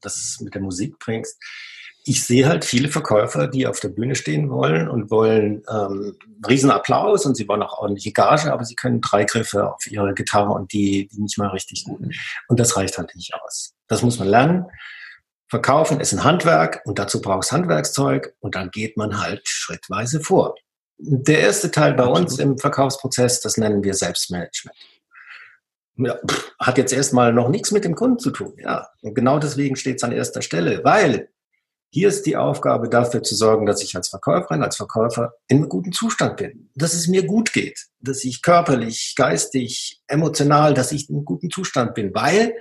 dass 0.00 0.36
du 0.38 0.44
mit 0.44 0.54
der 0.54 0.62
Musik 0.62 0.98
bringst 0.98 1.38
ich 2.04 2.24
sehe 2.24 2.48
halt 2.48 2.64
viele 2.64 2.88
Verkäufer, 2.88 3.46
die 3.46 3.66
auf 3.66 3.78
der 3.80 3.88
Bühne 3.88 4.14
stehen 4.14 4.50
wollen 4.50 4.88
und 4.88 5.10
wollen 5.10 5.62
ähm, 5.70 6.16
Riesenapplaus 6.46 7.26
und 7.26 7.36
sie 7.36 7.46
wollen 7.46 7.62
auch 7.62 7.78
ordentliche 7.78 8.12
Gage, 8.12 8.52
aber 8.52 8.64
sie 8.64 8.74
können 8.74 9.00
drei 9.00 9.24
Griffe 9.24 9.72
auf 9.72 9.86
ihre 9.86 10.12
Gitarre 10.14 10.50
und 10.50 10.72
die, 10.72 11.08
die 11.12 11.20
nicht 11.20 11.38
mal 11.38 11.48
richtig 11.48 11.84
gut. 11.84 12.00
Und 12.48 12.60
das 12.60 12.76
reicht 12.76 12.98
halt 12.98 13.14
nicht 13.14 13.32
aus. 13.34 13.74
Das 13.86 14.02
muss 14.02 14.18
man 14.18 14.28
lernen. 14.28 14.66
Verkaufen 15.52 16.00
ist 16.00 16.14
ein 16.14 16.24
Handwerk 16.24 16.80
und 16.86 16.98
dazu 16.98 17.20
braucht 17.20 17.44
es 17.44 17.52
Handwerkszeug 17.52 18.34
und 18.40 18.54
dann 18.54 18.70
geht 18.70 18.96
man 18.96 19.20
halt 19.20 19.46
schrittweise 19.46 20.20
vor. 20.20 20.54
Der 20.96 21.40
erste 21.40 21.70
Teil 21.70 21.92
bei 21.92 22.06
uns 22.06 22.38
im 22.38 22.56
Verkaufsprozess, 22.56 23.42
das 23.42 23.58
nennen 23.58 23.84
wir 23.84 23.92
Selbstmanagement. 23.92 24.74
Ja, 25.98 26.18
hat 26.58 26.78
jetzt 26.78 26.94
erstmal 26.94 27.34
noch 27.34 27.50
nichts 27.50 27.70
mit 27.70 27.84
dem 27.84 27.94
Kunden 27.94 28.18
zu 28.18 28.30
tun. 28.30 28.54
Ja, 28.56 28.88
und 29.02 29.12
genau 29.12 29.38
deswegen 29.38 29.76
steht 29.76 29.96
es 29.96 30.04
an 30.04 30.12
erster 30.12 30.40
Stelle, 30.40 30.84
weil 30.84 31.28
hier 31.90 32.08
ist 32.08 32.24
die 32.24 32.38
Aufgabe 32.38 32.88
dafür 32.88 33.22
zu 33.22 33.34
sorgen, 33.34 33.66
dass 33.66 33.82
ich 33.82 33.94
als 33.94 34.08
Verkäuferin, 34.08 34.62
als 34.62 34.76
Verkäufer 34.76 35.34
in 35.48 35.58
einem 35.58 35.68
guten 35.68 35.92
Zustand 35.92 36.38
bin, 36.38 36.70
dass 36.74 36.94
es 36.94 37.08
mir 37.08 37.26
gut 37.26 37.52
geht, 37.52 37.78
dass 38.00 38.24
ich 38.24 38.40
körperlich, 38.40 39.12
geistig, 39.18 40.00
emotional, 40.06 40.72
dass 40.72 40.92
ich 40.92 41.10
in 41.10 41.16
einem 41.16 41.24
guten 41.26 41.50
Zustand 41.50 41.92
bin, 41.92 42.14
weil 42.14 42.54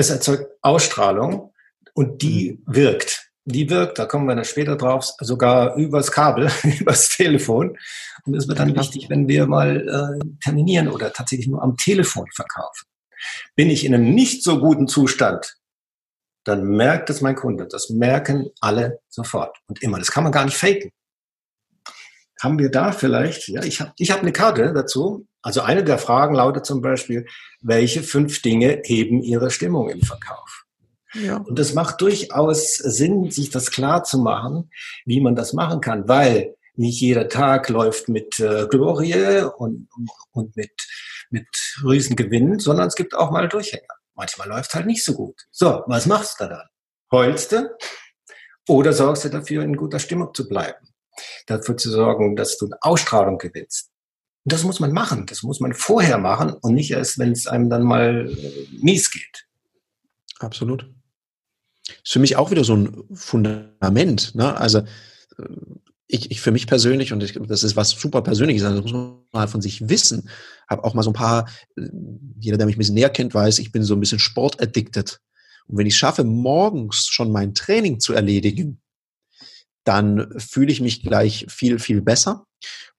es 0.00 0.10
erzeugt 0.10 0.46
Ausstrahlung 0.62 1.52
und 1.94 2.22
die 2.22 2.52
mhm. 2.52 2.74
wirkt. 2.74 3.30
Die 3.44 3.70
wirkt, 3.70 3.98
da 3.98 4.06
kommen 4.06 4.26
wir 4.26 4.34
dann 4.34 4.44
später 4.44 4.76
drauf, 4.76 5.10
sogar 5.20 5.74
übers 5.76 6.12
Kabel, 6.12 6.50
übers 6.80 7.08
Telefon. 7.08 7.76
Und 8.24 8.34
es 8.34 8.48
wird 8.48 8.58
dann 8.58 8.76
wichtig, 8.76 9.08
wenn 9.08 9.28
wir 9.28 9.46
mal 9.46 10.20
äh, 10.20 10.26
terminieren 10.42 10.88
oder 10.88 11.12
tatsächlich 11.12 11.48
nur 11.48 11.62
am 11.62 11.76
Telefon 11.76 12.26
verkaufen. 12.34 12.86
Bin 13.54 13.70
ich 13.70 13.84
in 13.84 13.94
einem 13.94 14.14
nicht 14.14 14.42
so 14.42 14.60
guten 14.60 14.88
Zustand, 14.88 15.56
dann 16.44 16.64
merkt 16.64 17.10
es 17.10 17.20
mein 17.20 17.34
Kunde. 17.34 17.66
Das 17.66 17.90
merken 17.90 18.50
alle 18.60 19.00
sofort 19.08 19.58
und 19.68 19.82
immer. 19.82 19.98
Das 19.98 20.10
kann 20.10 20.24
man 20.24 20.32
gar 20.32 20.44
nicht 20.44 20.56
faken. 20.56 20.90
Haben 22.40 22.58
wir 22.58 22.70
da 22.70 22.92
vielleicht, 22.92 23.48
ja, 23.48 23.62
ich 23.62 23.80
habe 23.80 23.92
ich 23.98 24.10
hab 24.10 24.20
eine 24.20 24.32
Karte 24.32 24.72
dazu. 24.72 25.26
Also 25.42 25.62
eine 25.62 25.84
der 25.84 25.98
Fragen 25.98 26.34
lautet 26.34 26.66
zum 26.66 26.82
Beispiel, 26.82 27.26
welche 27.62 28.02
fünf 28.02 28.42
Dinge 28.42 28.82
heben 28.84 29.22
Ihre 29.22 29.50
Stimmung 29.50 29.88
im 29.88 30.02
Verkauf? 30.02 30.64
Ja. 31.14 31.38
Und 31.38 31.58
das 31.58 31.74
macht 31.74 32.00
durchaus 32.00 32.76
Sinn, 32.76 33.30
sich 33.30 33.50
das 33.50 33.70
klar 33.70 34.04
zu 34.04 34.18
machen, 34.18 34.70
wie 35.04 35.20
man 35.20 35.34
das 35.34 35.52
machen 35.52 35.80
kann, 35.80 36.08
weil 36.08 36.54
nicht 36.76 37.00
jeder 37.00 37.28
Tag 37.28 37.68
läuft 37.68 38.08
mit 38.08 38.38
äh, 38.38 38.66
Glorie 38.68 39.42
und, 39.56 39.88
und 40.32 40.56
mit, 40.56 40.72
mit 41.30 41.48
Riesengewinnen, 41.84 42.58
sondern 42.58 42.88
es 42.88 42.94
gibt 42.94 43.14
auch 43.14 43.30
mal 43.30 43.48
Durchhänger. 43.48 43.94
Manchmal 44.14 44.48
läuft 44.48 44.74
halt 44.74 44.86
nicht 44.86 45.04
so 45.04 45.14
gut. 45.14 45.42
So, 45.50 45.82
was 45.86 46.06
machst 46.06 46.40
du 46.40 46.48
dann? 46.48 46.68
Heulst 47.10 47.52
du? 47.52 47.70
Oder 48.68 48.92
sorgst 48.92 49.24
du 49.24 49.30
dafür, 49.30 49.64
in 49.64 49.76
guter 49.76 49.98
Stimmung 49.98 50.32
zu 50.32 50.48
bleiben? 50.48 50.86
Dafür 51.46 51.76
zu 51.76 51.90
sorgen, 51.90 52.36
dass 52.36 52.56
du 52.56 52.66
eine 52.66 52.76
Ausstrahlung 52.82 53.38
gewinnst. 53.38 53.89
Und 54.44 54.52
das 54.52 54.64
muss 54.64 54.80
man 54.80 54.92
machen. 54.92 55.26
Das 55.26 55.42
muss 55.42 55.60
man 55.60 55.74
vorher 55.74 56.18
machen 56.18 56.52
und 56.52 56.74
nicht 56.74 56.90
erst, 56.90 57.18
wenn 57.18 57.32
es 57.32 57.46
einem 57.46 57.68
dann 57.68 57.82
mal 57.82 58.30
äh, 58.30 58.68
mies 58.80 59.10
geht. 59.10 59.46
Absolut. 60.38 60.90
Ist 61.88 62.12
für 62.12 62.18
mich 62.18 62.36
auch 62.36 62.50
wieder 62.50 62.64
so 62.64 62.74
ein 62.74 63.04
Fundament. 63.12 64.34
Ne? 64.34 64.56
Also 64.56 64.78
äh, 64.78 64.84
ich, 66.06 66.30
ich 66.30 66.40
für 66.40 66.50
mich 66.50 66.66
persönlich, 66.66 67.12
und 67.12 67.22
ich, 67.22 67.38
das 67.46 67.62
ist 67.62 67.76
was 67.76 67.90
super 67.90 68.22
Persönliches, 68.22 68.64
also 68.64 68.76
das 68.80 68.84
muss 68.84 68.92
man 68.92 69.18
mal 69.32 69.48
von 69.48 69.60
sich 69.60 69.88
wissen, 69.88 70.28
habe 70.68 70.84
auch 70.84 70.94
mal 70.94 71.02
so 71.02 71.10
ein 71.10 71.14
paar, 71.14 71.48
äh, 71.76 71.88
jeder, 72.38 72.56
der 72.56 72.66
mich 72.66 72.76
ein 72.76 72.78
bisschen 72.78 72.94
näher 72.94 73.10
kennt, 73.10 73.34
weiß, 73.34 73.58
ich 73.58 73.72
bin 73.72 73.84
so 73.84 73.94
ein 73.94 74.00
bisschen 74.00 74.18
sportaddicted. 74.18 75.20
Und 75.66 75.78
wenn 75.78 75.86
ich 75.86 75.96
schaffe, 75.96 76.24
morgens 76.24 77.06
schon 77.06 77.30
mein 77.30 77.54
Training 77.54 78.00
zu 78.00 78.12
erledigen, 78.12 78.80
dann 79.84 80.34
fühle 80.38 80.72
ich 80.72 80.80
mich 80.80 81.02
gleich 81.02 81.46
viel, 81.48 81.78
viel 81.78 82.02
besser. 82.02 82.46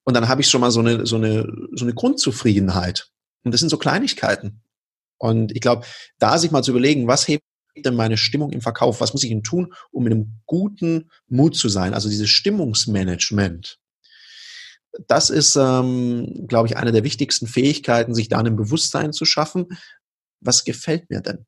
Und 0.04 0.16
dann 0.16 0.28
habe 0.28 0.42
ich 0.42 0.48
schon 0.48 0.62
mal 0.62 0.72
so 0.72 0.80
eine, 0.80 1.06
so 1.06 1.16
eine, 1.16 1.48
so 1.74 1.86
eine 1.86 1.94
Grundzufriedenheit. 1.94 3.10
Und 3.44 3.52
das 3.52 3.60
sind 3.60 3.70
so 3.70 3.78
Kleinigkeiten. 3.78 4.62
Und 5.18 5.52
ich 5.52 5.62
glaube, 5.62 5.86
da 6.18 6.38
sich 6.38 6.52
mal 6.52 6.64
zu 6.64 6.72
überlegen, 6.72 7.08
was 7.08 7.28
hebt 7.28 7.44
denn 7.78 7.96
meine 7.96 8.18
Stimmung 8.18 8.52
im 8.52 8.62
Verkauf? 8.62 9.02
Was 9.02 9.14
muss 9.14 9.24
ich 9.24 9.30
denn 9.30 9.44
tun, 9.44 9.74
um 9.92 10.06
in 10.08 10.14
einem 10.14 10.42
guten 10.46 11.10
Mut 11.28 11.56
zu 11.56 11.70
sein? 11.70 11.94
Also 11.94 12.10
dieses 12.10 12.30
Stimmungsmanagement. 12.30 13.78
Das 15.08 15.30
ist, 15.30 15.56
ähm, 15.56 16.48
glaube 16.48 16.68
ich, 16.68 16.76
eine 16.76 16.92
der 16.92 17.04
wichtigsten 17.04 17.48
Fähigkeiten, 17.48 18.14
sich 18.14 18.28
da 18.28 18.40
ein 18.40 18.56
Bewusstsein 18.56 19.14
zu 19.14 19.26
schaffen. 19.26 19.68
Was 20.42 20.66
gefällt 20.66 21.10
mir 21.10 21.22
denn? 21.22 21.46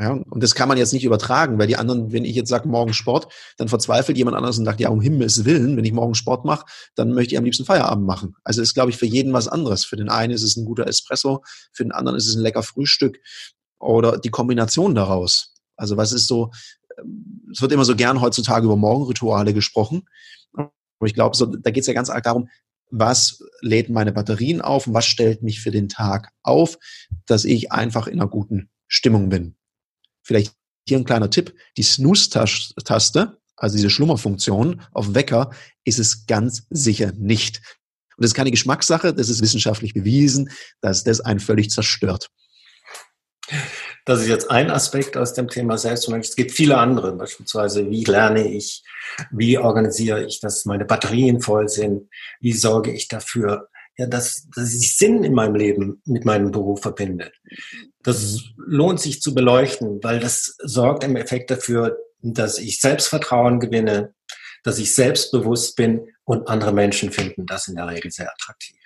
Ja, 0.00 0.12
und 0.12 0.42
das 0.42 0.54
kann 0.54 0.66
man 0.66 0.78
jetzt 0.78 0.94
nicht 0.94 1.04
übertragen, 1.04 1.58
weil 1.58 1.66
die 1.66 1.76
anderen, 1.76 2.10
wenn 2.10 2.24
ich 2.24 2.34
jetzt 2.34 2.48
sage, 2.48 2.66
morgen 2.66 2.94
Sport, 2.94 3.30
dann 3.58 3.68
verzweifelt 3.68 4.16
jemand 4.16 4.34
anderes 4.34 4.58
und 4.58 4.64
sagt, 4.64 4.80
ja, 4.80 4.88
um 4.88 5.02
Himmels 5.02 5.44
Willen, 5.44 5.76
wenn 5.76 5.84
ich 5.84 5.92
morgen 5.92 6.14
Sport 6.14 6.46
mache, 6.46 6.64
dann 6.94 7.12
möchte 7.12 7.34
ich 7.34 7.38
am 7.38 7.44
liebsten 7.44 7.66
Feierabend 7.66 8.06
machen. 8.06 8.34
Also 8.42 8.62
ist, 8.62 8.72
glaube 8.72 8.88
ich, 8.88 8.96
für 8.96 9.04
jeden 9.04 9.34
was 9.34 9.46
anderes. 9.46 9.84
Für 9.84 9.96
den 9.96 10.08
einen 10.08 10.32
ist 10.32 10.42
es 10.42 10.56
ein 10.56 10.64
guter 10.64 10.86
Espresso, 10.86 11.42
für 11.74 11.84
den 11.84 11.92
anderen 11.92 12.16
ist 12.16 12.26
es 12.26 12.34
ein 12.34 12.40
lecker 12.40 12.62
Frühstück 12.62 13.18
oder 13.78 14.16
die 14.16 14.30
Kombination 14.30 14.94
daraus. 14.94 15.54
Also 15.76 15.98
was 15.98 16.12
ist 16.12 16.28
so, 16.28 16.50
ähm, 16.98 17.42
es 17.52 17.60
wird 17.60 17.72
immer 17.72 17.84
so 17.84 17.94
gern 17.94 18.22
heutzutage 18.22 18.64
über 18.64 18.76
Morgenrituale 18.76 19.52
gesprochen. 19.52 20.08
Aber 20.54 20.72
ich 21.04 21.14
glaube, 21.14 21.36
so, 21.36 21.44
da 21.44 21.70
geht 21.70 21.82
es 21.82 21.88
ja 21.88 21.94
ganz 21.94 22.08
arg 22.08 22.24
darum, 22.24 22.48
was 22.90 23.42
lädt 23.60 23.90
meine 23.90 24.12
Batterien 24.12 24.62
auf 24.62 24.86
und 24.86 24.94
was 24.94 25.04
stellt 25.04 25.42
mich 25.42 25.60
für 25.60 25.70
den 25.70 25.90
Tag 25.90 26.30
auf, 26.42 26.78
dass 27.26 27.44
ich 27.44 27.70
einfach 27.70 28.06
in 28.06 28.18
einer 28.18 28.30
guten 28.30 28.70
Stimmung 28.88 29.28
bin. 29.28 29.56
Vielleicht 30.30 30.54
hier 30.86 30.96
ein 30.96 31.04
kleiner 31.04 31.28
Tipp. 31.28 31.56
Die 31.76 31.82
Snooze-Taste, 31.82 33.36
also 33.56 33.76
diese 33.76 33.90
Schlummerfunktion 33.90 34.80
auf 34.92 35.12
Wecker, 35.12 35.50
ist 35.82 35.98
es 35.98 36.24
ganz 36.26 36.68
sicher 36.70 37.10
nicht. 37.16 37.56
Und 38.16 38.22
das 38.22 38.26
ist 38.30 38.34
keine 38.36 38.52
Geschmackssache, 38.52 39.12
das 39.12 39.28
ist 39.28 39.42
wissenschaftlich 39.42 39.92
bewiesen, 39.92 40.48
dass 40.82 41.02
das 41.02 41.20
einen 41.20 41.40
völlig 41.40 41.70
zerstört. 41.70 42.28
Das 44.04 44.20
ist 44.20 44.28
jetzt 44.28 44.52
ein 44.52 44.70
Aspekt 44.70 45.16
aus 45.16 45.34
dem 45.34 45.48
Thema 45.48 45.76
Selbstmanagement. 45.76 46.30
Es 46.30 46.36
gibt 46.36 46.52
viele 46.52 46.78
andere, 46.78 47.12
beispielsweise 47.16 47.90
wie 47.90 48.04
lerne 48.04 48.46
ich, 48.46 48.84
wie 49.32 49.58
organisiere 49.58 50.24
ich, 50.24 50.38
dass 50.38 50.64
meine 50.64 50.84
Batterien 50.84 51.40
voll 51.40 51.68
sind, 51.68 52.08
wie 52.38 52.52
sorge 52.52 52.92
ich 52.92 53.08
dafür, 53.08 53.68
ja, 54.00 54.06
dass, 54.06 54.48
dass 54.54 54.72
ich 54.72 54.96
Sinn 54.96 55.24
in 55.24 55.34
meinem 55.34 55.54
Leben 55.54 56.00
mit 56.06 56.24
meinem 56.24 56.50
Beruf 56.50 56.80
verbinde. 56.80 57.32
Das 58.02 58.36
mhm. 58.36 58.40
lohnt 58.56 59.00
sich 59.00 59.20
zu 59.20 59.34
beleuchten, 59.34 60.02
weil 60.02 60.20
das 60.20 60.56
sorgt 60.64 61.04
im 61.04 61.16
Effekt 61.16 61.50
dafür, 61.50 61.98
dass 62.22 62.58
ich 62.58 62.80
Selbstvertrauen 62.80 63.60
gewinne, 63.60 64.14
dass 64.64 64.78
ich 64.78 64.94
selbstbewusst 64.94 65.76
bin 65.76 66.08
und 66.24 66.48
andere 66.48 66.72
Menschen 66.72 67.12
finden 67.12 67.44
das 67.44 67.68
in 67.68 67.76
der 67.76 67.88
Regel 67.88 68.10
sehr 68.10 68.32
attraktiv. 68.32 68.78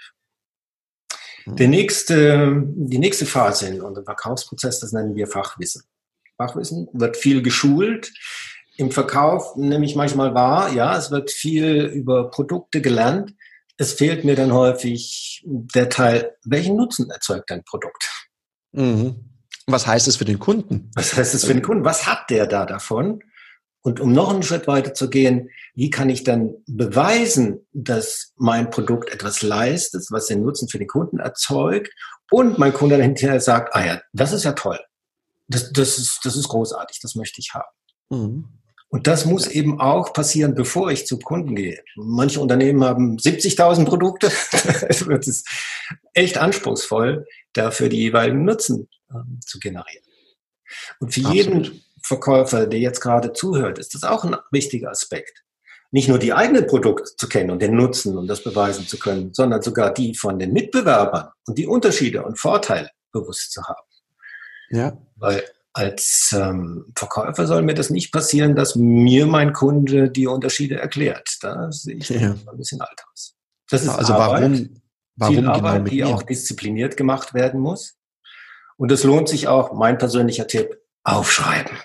Mhm. 1.46 1.56
Der 1.56 1.68
nächste, 1.68 2.64
die 2.66 2.98
nächste 2.98 3.24
Phase 3.24 3.68
in 3.68 3.82
unserem 3.82 4.06
Verkaufsprozess, 4.06 4.80
das 4.80 4.90
nennen 4.90 5.14
wir 5.14 5.28
Fachwissen. 5.28 5.84
Fachwissen 6.36 6.88
wird 6.92 7.16
viel 7.16 7.40
geschult. 7.40 8.12
Im 8.76 8.90
Verkauf 8.90 9.54
nehme 9.54 9.84
ich 9.84 9.94
manchmal 9.94 10.34
wahr, 10.34 10.72
ja, 10.72 10.98
es 10.98 11.12
wird 11.12 11.30
viel 11.30 11.84
über 11.84 12.32
Produkte 12.32 12.80
gelernt, 12.80 13.32
es 13.76 13.94
fehlt 13.94 14.24
mir 14.24 14.36
dann 14.36 14.52
häufig 14.52 15.42
der 15.44 15.88
Teil, 15.88 16.36
welchen 16.44 16.76
Nutzen 16.76 17.10
erzeugt 17.10 17.50
dein 17.50 17.64
Produkt? 17.64 18.08
Mhm. 18.72 19.30
Was 19.66 19.86
heißt 19.86 20.08
es 20.08 20.16
für 20.16 20.24
den 20.24 20.38
Kunden? 20.38 20.90
Was 20.94 21.16
heißt 21.16 21.34
es 21.34 21.44
für 21.44 21.54
den 21.54 21.62
Kunden? 21.62 21.84
Was 21.84 22.06
hat 22.06 22.30
der 22.30 22.46
da 22.46 22.66
davon? 22.66 23.22
Und 23.82 24.00
um 24.00 24.12
noch 24.12 24.30
einen 24.30 24.42
Schritt 24.42 24.66
weiter 24.66 24.94
zu 24.94 25.10
gehen, 25.10 25.50
wie 25.74 25.90
kann 25.90 26.08
ich 26.08 26.24
dann 26.24 26.54
beweisen, 26.66 27.66
dass 27.72 28.32
mein 28.36 28.70
Produkt 28.70 29.10
etwas 29.10 29.42
leistet, 29.42 30.06
was 30.10 30.26
den 30.26 30.42
Nutzen 30.42 30.68
für 30.68 30.78
den 30.78 30.88
Kunden 30.88 31.18
erzeugt 31.18 31.92
und 32.30 32.58
mein 32.58 32.72
Kunde 32.72 32.96
dann 32.96 33.04
hinterher 33.04 33.40
sagt, 33.40 33.74
ah 33.74 33.84
ja, 33.84 34.00
das 34.12 34.32
ist 34.32 34.44
ja 34.44 34.52
toll. 34.52 34.78
Das, 35.48 35.70
das, 35.72 35.98
ist, 35.98 36.20
das 36.24 36.36
ist 36.36 36.48
großartig, 36.48 36.98
das 37.02 37.14
möchte 37.14 37.40
ich 37.40 37.52
haben. 37.52 37.68
Mhm. 38.08 38.48
Und 38.94 39.08
das 39.08 39.24
muss 39.24 39.48
eben 39.48 39.80
auch 39.80 40.12
passieren, 40.12 40.54
bevor 40.54 40.88
ich 40.92 41.04
zum 41.04 41.20
Kunden 41.20 41.56
gehe. 41.56 41.82
Manche 41.96 42.38
Unternehmen 42.38 42.84
haben 42.84 43.16
70.000 43.16 43.86
Produkte. 43.86 44.28
es 44.88 45.08
wird 45.08 45.26
es 45.26 45.42
echt 46.12 46.38
anspruchsvoll, 46.38 47.26
dafür 47.54 47.88
die 47.88 47.96
jeweiligen 47.96 48.44
Nutzen 48.44 48.88
ähm, 49.10 49.40
zu 49.44 49.58
generieren. 49.58 50.04
Und 51.00 51.12
für 51.12 51.22
Absolut. 51.22 51.34
jeden 51.34 51.82
Verkäufer, 52.04 52.68
der 52.68 52.78
jetzt 52.78 53.00
gerade 53.00 53.32
zuhört, 53.32 53.80
ist 53.80 53.96
das 53.96 54.04
auch 54.04 54.22
ein 54.22 54.36
wichtiger 54.52 54.92
Aspekt. 54.92 55.42
Nicht 55.90 56.08
nur 56.08 56.20
die 56.20 56.32
eigenen 56.32 56.68
Produkte 56.68 57.16
zu 57.16 57.28
kennen 57.28 57.50
und 57.50 57.60
den 57.60 57.74
Nutzen 57.74 58.16
und 58.16 58.28
das 58.28 58.44
beweisen 58.44 58.86
zu 58.86 59.00
können, 59.00 59.34
sondern 59.34 59.60
sogar 59.60 59.92
die 59.92 60.14
von 60.14 60.38
den 60.38 60.52
Mitbewerbern 60.52 61.30
und 61.48 61.58
die 61.58 61.66
Unterschiede 61.66 62.22
und 62.22 62.38
Vorteile 62.38 62.90
bewusst 63.10 63.50
zu 63.50 63.64
haben. 63.64 63.88
Ja. 64.70 64.96
Weil 65.16 65.42
als 65.74 66.34
ähm, 66.38 66.92
Verkäufer 66.96 67.46
soll 67.46 67.62
mir 67.62 67.74
das 67.74 67.90
nicht 67.90 68.12
passieren, 68.12 68.54
dass 68.54 68.76
mir 68.76 69.26
mein 69.26 69.52
Kunde 69.52 70.08
die 70.08 70.28
Unterschiede 70.28 70.76
erklärt. 70.76 71.38
Da 71.42 71.70
sehe 71.72 71.96
ich 71.96 72.08
ja. 72.08 72.30
ein 72.30 72.56
bisschen 72.56 72.80
alt 72.80 73.02
aus. 73.12 73.34
Das 73.68 73.82
ist 73.82 73.88
also 73.88 74.14
Arbeit, 74.14 74.42
warum, 74.42 74.80
warum 75.16 75.34
viel 75.34 75.42
genau 75.42 75.54
Arbeit, 75.54 75.90
die 75.90 76.04
auch 76.04 76.22
diszipliniert 76.22 76.96
gemacht 76.96 77.34
werden 77.34 77.60
muss. 77.60 77.96
Und 78.76 78.92
es 78.92 79.02
lohnt 79.02 79.28
sich 79.28 79.48
auch, 79.48 79.72
mein 79.72 79.98
persönlicher 79.98 80.46
Tipp, 80.46 80.78
aufschreiben. 81.02 81.76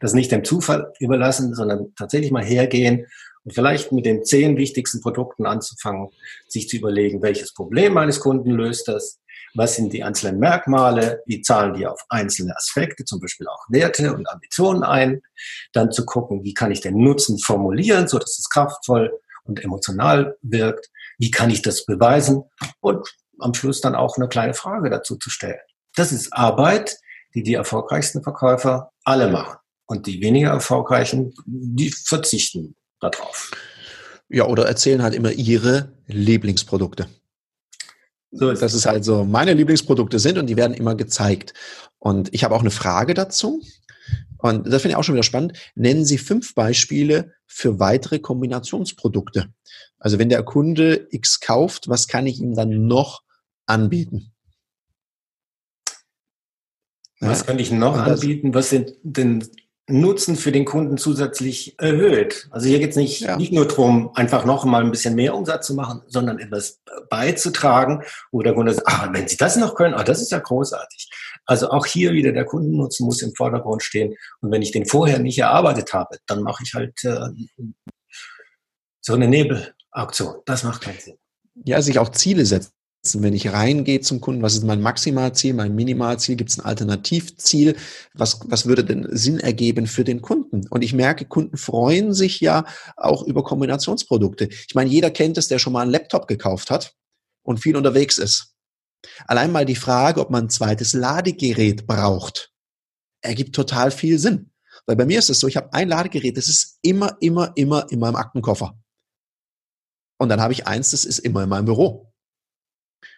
Das 0.00 0.12
nicht 0.12 0.30
dem 0.30 0.44
Zufall 0.44 0.92
überlassen, 0.98 1.54
sondern 1.54 1.94
tatsächlich 1.96 2.32
mal 2.32 2.44
hergehen 2.44 3.06
und 3.44 3.54
vielleicht 3.54 3.92
mit 3.92 4.04
den 4.04 4.24
zehn 4.24 4.56
wichtigsten 4.56 5.00
Produkten 5.00 5.46
anzufangen, 5.46 6.10
sich 6.48 6.68
zu 6.68 6.76
überlegen, 6.76 7.22
welches 7.22 7.54
Problem 7.54 7.94
meines 7.94 8.20
Kunden 8.20 8.50
löst 8.50 8.88
das, 8.88 9.20
was 9.54 9.76
sind 9.76 9.92
die 9.92 10.04
einzelnen 10.04 10.38
Merkmale, 10.38 11.22
wie 11.26 11.42
zahlen 11.42 11.74
die 11.74 11.86
auf 11.86 12.04
einzelne 12.08 12.56
Aspekte, 12.56 13.04
zum 13.04 13.20
Beispiel 13.20 13.48
auch 13.48 13.64
Werte 13.68 14.14
und 14.14 14.28
Ambitionen 14.28 14.82
ein, 14.82 15.22
dann 15.72 15.90
zu 15.90 16.04
gucken, 16.04 16.44
wie 16.44 16.54
kann 16.54 16.70
ich 16.70 16.80
den 16.80 16.98
Nutzen 16.98 17.38
formulieren, 17.38 18.08
so 18.08 18.18
dass 18.18 18.38
es 18.38 18.48
kraftvoll 18.48 19.12
und 19.44 19.62
emotional 19.64 20.36
wirkt, 20.42 20.90
wie 21.18 21.30
kann 21.30 21.50
ich 21.50 21.62
das 21.62 21.84
beweisen 21.84 22.44
und 22.80 23.06
am 23.38 23.54
Schluss 23.54 23.80
dann 23.80 23.94
auch 23.94 24.16
eine 24.16 24.28
kleine 24.28 24.54
Frage 24.54 24.90
dazu 24.90 25.16
zu 25.16 25.30
stellen. 25.30 25.58
Das 25.96 26.12
ist 26.12 26.32
Arbeit, 26.32 26.98
die 27.34 27.42
die 27.42 27.54
erfolgreichsten 27.54 28.22
Verkäufer 28.22 28.92
alle 29.04 29.28
machen. 29.28 29.58
Und 29.86 30.06
die 30.06 30.20
weniger 30.20 30.50
erfolgreichen, 30.50 31.34
die 31.46 31.90
verzichten 31.90 32.76
darauf. 33.00 33.50
Ja, 34.28 34.46
oder 34.46 34.66
erzählen 34.66 35.02
halt 35.02 35.14
immer 35.14 35.32
ihre 35.32 35.92
Lieblingsprodukte. 36.06 37.08
So 38.32 38.50
ist 38.50 38.62
dass 38.62 38.74
es 38.74 38.86
halt 38.86 39.04
so 39.04 39.24
meine 39.24 39.54
Lieblingsprodukte 39.54 40.18
sind 40.18 40.38
und 40.38 40.46
die 40.46 40.56
werden 40.56 40.74
immer 40.74 40.94
gezeigt. 40.94 41.54
Und 41.98 42.32
ich 42.32 42.44
habe 42.44 42.54
auch 42.54 42.60
eine 42.60 42.70
Frage 42.70 43.14
dazu. 43.14 43.60
Und 44.38 44.66
das 44.66 44.82
finde 44.82 44.92
ich 44.92 44.96
auch 44.96 45.04
schon 45.04 45.14
wieder 45.14 45.22
spannend. 45.22 45.58
Nennen 45.74 46.04
Sie 46.04 46.16
fünf 46.16 46.54
Beispiele 46.54 47.32
für 47.46 47.78
weitere 47.78 48.20
Kombinationsprodukte. 48.20 49.52
Also 49.98 50.18
wenn 50.18 50.30
der 50.30 50.42
Kunde 50.42 51.08
X 51.10 51.40
kauft, 51.40 51.88
was 51.88 52.08
kann 52.08 52.26
ich 52.26 52.40
ihm 52.40 52.54
dann 52.54 52.86
noch 52.86 53.22
anbieten? 53.66 54.32
Was 57.20 57.40
ja? 57.40 57.46
kann 57.46 57.58
ich 57.58 57.70
noch 57.70 57.98
anbieten? 57.98 58.54
Was 58.54 58.70
sind 58.70 58.94
denn 59.02 59.46
Nutzen 59.90 60.36
für 60.36 60.52
den 60.52 60.64
Kunden 60.64 60.96
zusätzlich 60.96 61.78
erhöht. 61.78 62.48
Also 62.50 62.68
hier 62.68 62.78
geht 62.78 62.90
es 62.90 62.96
nicht, 62.96 63.20
ja. 63.20 63.36
nicht 63.36 63.52
nur 63.52 63.66
darum, 63.66 64.10
einfach 64.14 64.44
noch 64.44 64.64
mal 64.64 64.82
ein 64.82 64.90
bisschen 64.90 65.14
mehr 65.14 65.34
Umsatz 65.34 65.66
zu 65.66 65.74
machen, 65.74 66.02
sondern 66.06 66.38
etwas 66.38 66.80
beizutragen, 67.08 68.02
wo 68.32 68.42
der 68.42 68.54
Kunde 68.54 68.74
sagt, 68.74 68.88
ah, 68.88 69.08
wenn 69.12 69.28
Sie 69.28 69.36
das 69.36 69.56
noch 69.56 69.74
können, 69.74 69.94
ah, 69.94 70.04
das 70.04 70.20
ist 70.20 70.32
ja 70.32 70.38
großartig. 70.38 71.10
Also 71.46 71.70
auch 71.70 71.86
hier 71.86 72.12
wieder 72.12 72.32
der 72.32 72.44
Kundennutzen 72.44 73.06
muss 73.06 73.22
im 73.22 73.34
Vordergrund 73.34 73.82
stehen. 73.82 74.14
Und 74.40 74.50
wenn 74.50 74.62
ich 74.62 74.72
den 74.72 74.86
vorher 74.86 75.18
nicht 75.18 75.38
erarbeitet 75.38 75.92
habe, 75.92 76.18
dann 76.26 76.42
mache 76.42 76.62
ich 76.64 76.74
halt 76.74 77.02
äh, 77.04 77.28
so 79.00 79.14
eine 79.14 79.28
Nebelauktion. 79.28 80.36
Das 80.46 80.62
macht 80.64 80.82
keinen 80.82 80.98
Sinn. 80.98 81.16
Ja, 81.64 81.82
sich 81.82 81.98
auch 81.98 82.10
Ziele 82.10 82.46
setzen 82.46 82.72
wenn 83.14 83.32
ich 83.32 83.50
reingehe 83.52 84.00
zum 84.00 84.20
Kunden, 84.20 84.42
was 84.42 84.54
ist 84.54 84.64
mein 84.64 84.82
Maximalziel, 84.82 85.54
mein 85.54 85.74
Minimalziel, 85.74 86.36
gibt 86.36 86.50
es 86.50 86.58
ein 86.58 86.66
Alternativziel, 86.66 87.76
was, 88.12 88.40
was 88.44 88.66
würde 88.66 88.84
denn 88.84 89.08
Sinn 89.10 89.40
ergeben 89.40 89.86
für 89.86 90.04
den 90.04 90.20
Kunden? 90.20 90.66
Und 90.68 90.82
ich 90.82 90.92
merke, 90.92 91.24
Kunden 91.24 91.56
freuen 91.56 92.12
sich 92.12 92.40
ja 92.40 92.66
auch 92.96 93.22
über 93.22 93.42
Kombinationsprodukte. 93.42 94.48
Ich 94.50 94.74
meine, 94.74 94.90
jeder 94.90 95.10
kennt 95.10 95.38
es, 95.38 95.48
der 95.48 95.58
schon 95.58 95.72
mal 95.72 95.80
einen 95.80 95.90
Laptop 95.90 96.28
gekauft 96.28 96.70
hat 96.70 96.94
und 97.42 97.58
viel 97.58 97.76
unterwegs 97.76 98.18
ist. 98.18 98.54
Allein 99.26 99.50
mal 99.50 99.64
die 99.64 99.76
Frage, 99.76 100.20
ob 100.20 100.30
man 100.30 100.44
ein 100.44 100.50
zweites 100.50 100.92
Ladegerät 100.92 101.86
braucht, 101.86 102.52
ergibt 103.22 103.54
total 103.54 103.90
viel 103.90 104.18
Sinn. 104.18 104.50
Weil 104.86 104.96
bei 104.96 105.06
mir 105.06 105.18
ist 105.18 105.30
es 105.30 105.40
so, 105.40 105.46
ich 105.46 105.56
habe 105.56 105.72
ein 105.72 105.88
Ladegerät, 105.88 106.36
das 106.36 106.48
ist 106.48 106.78
immer, 106.82 107.16
immer, 107.20 107.52
immer 107.56 107.86
in 107.90 107.98
meinem 107.98 108.16
Aktenkoffer. 108.16 108.78
Und 110.18 110.28
dann 110.28 110.40
habe 110.42 110.52
ich 110.52 110.66
eins, 110.66 110.90
das 110.90 111.06
ist 111.06 111.20
immer 111.20 111.44
in 111.44 111.48
meinem 111.48 111.64
Büro. 111.64 112.09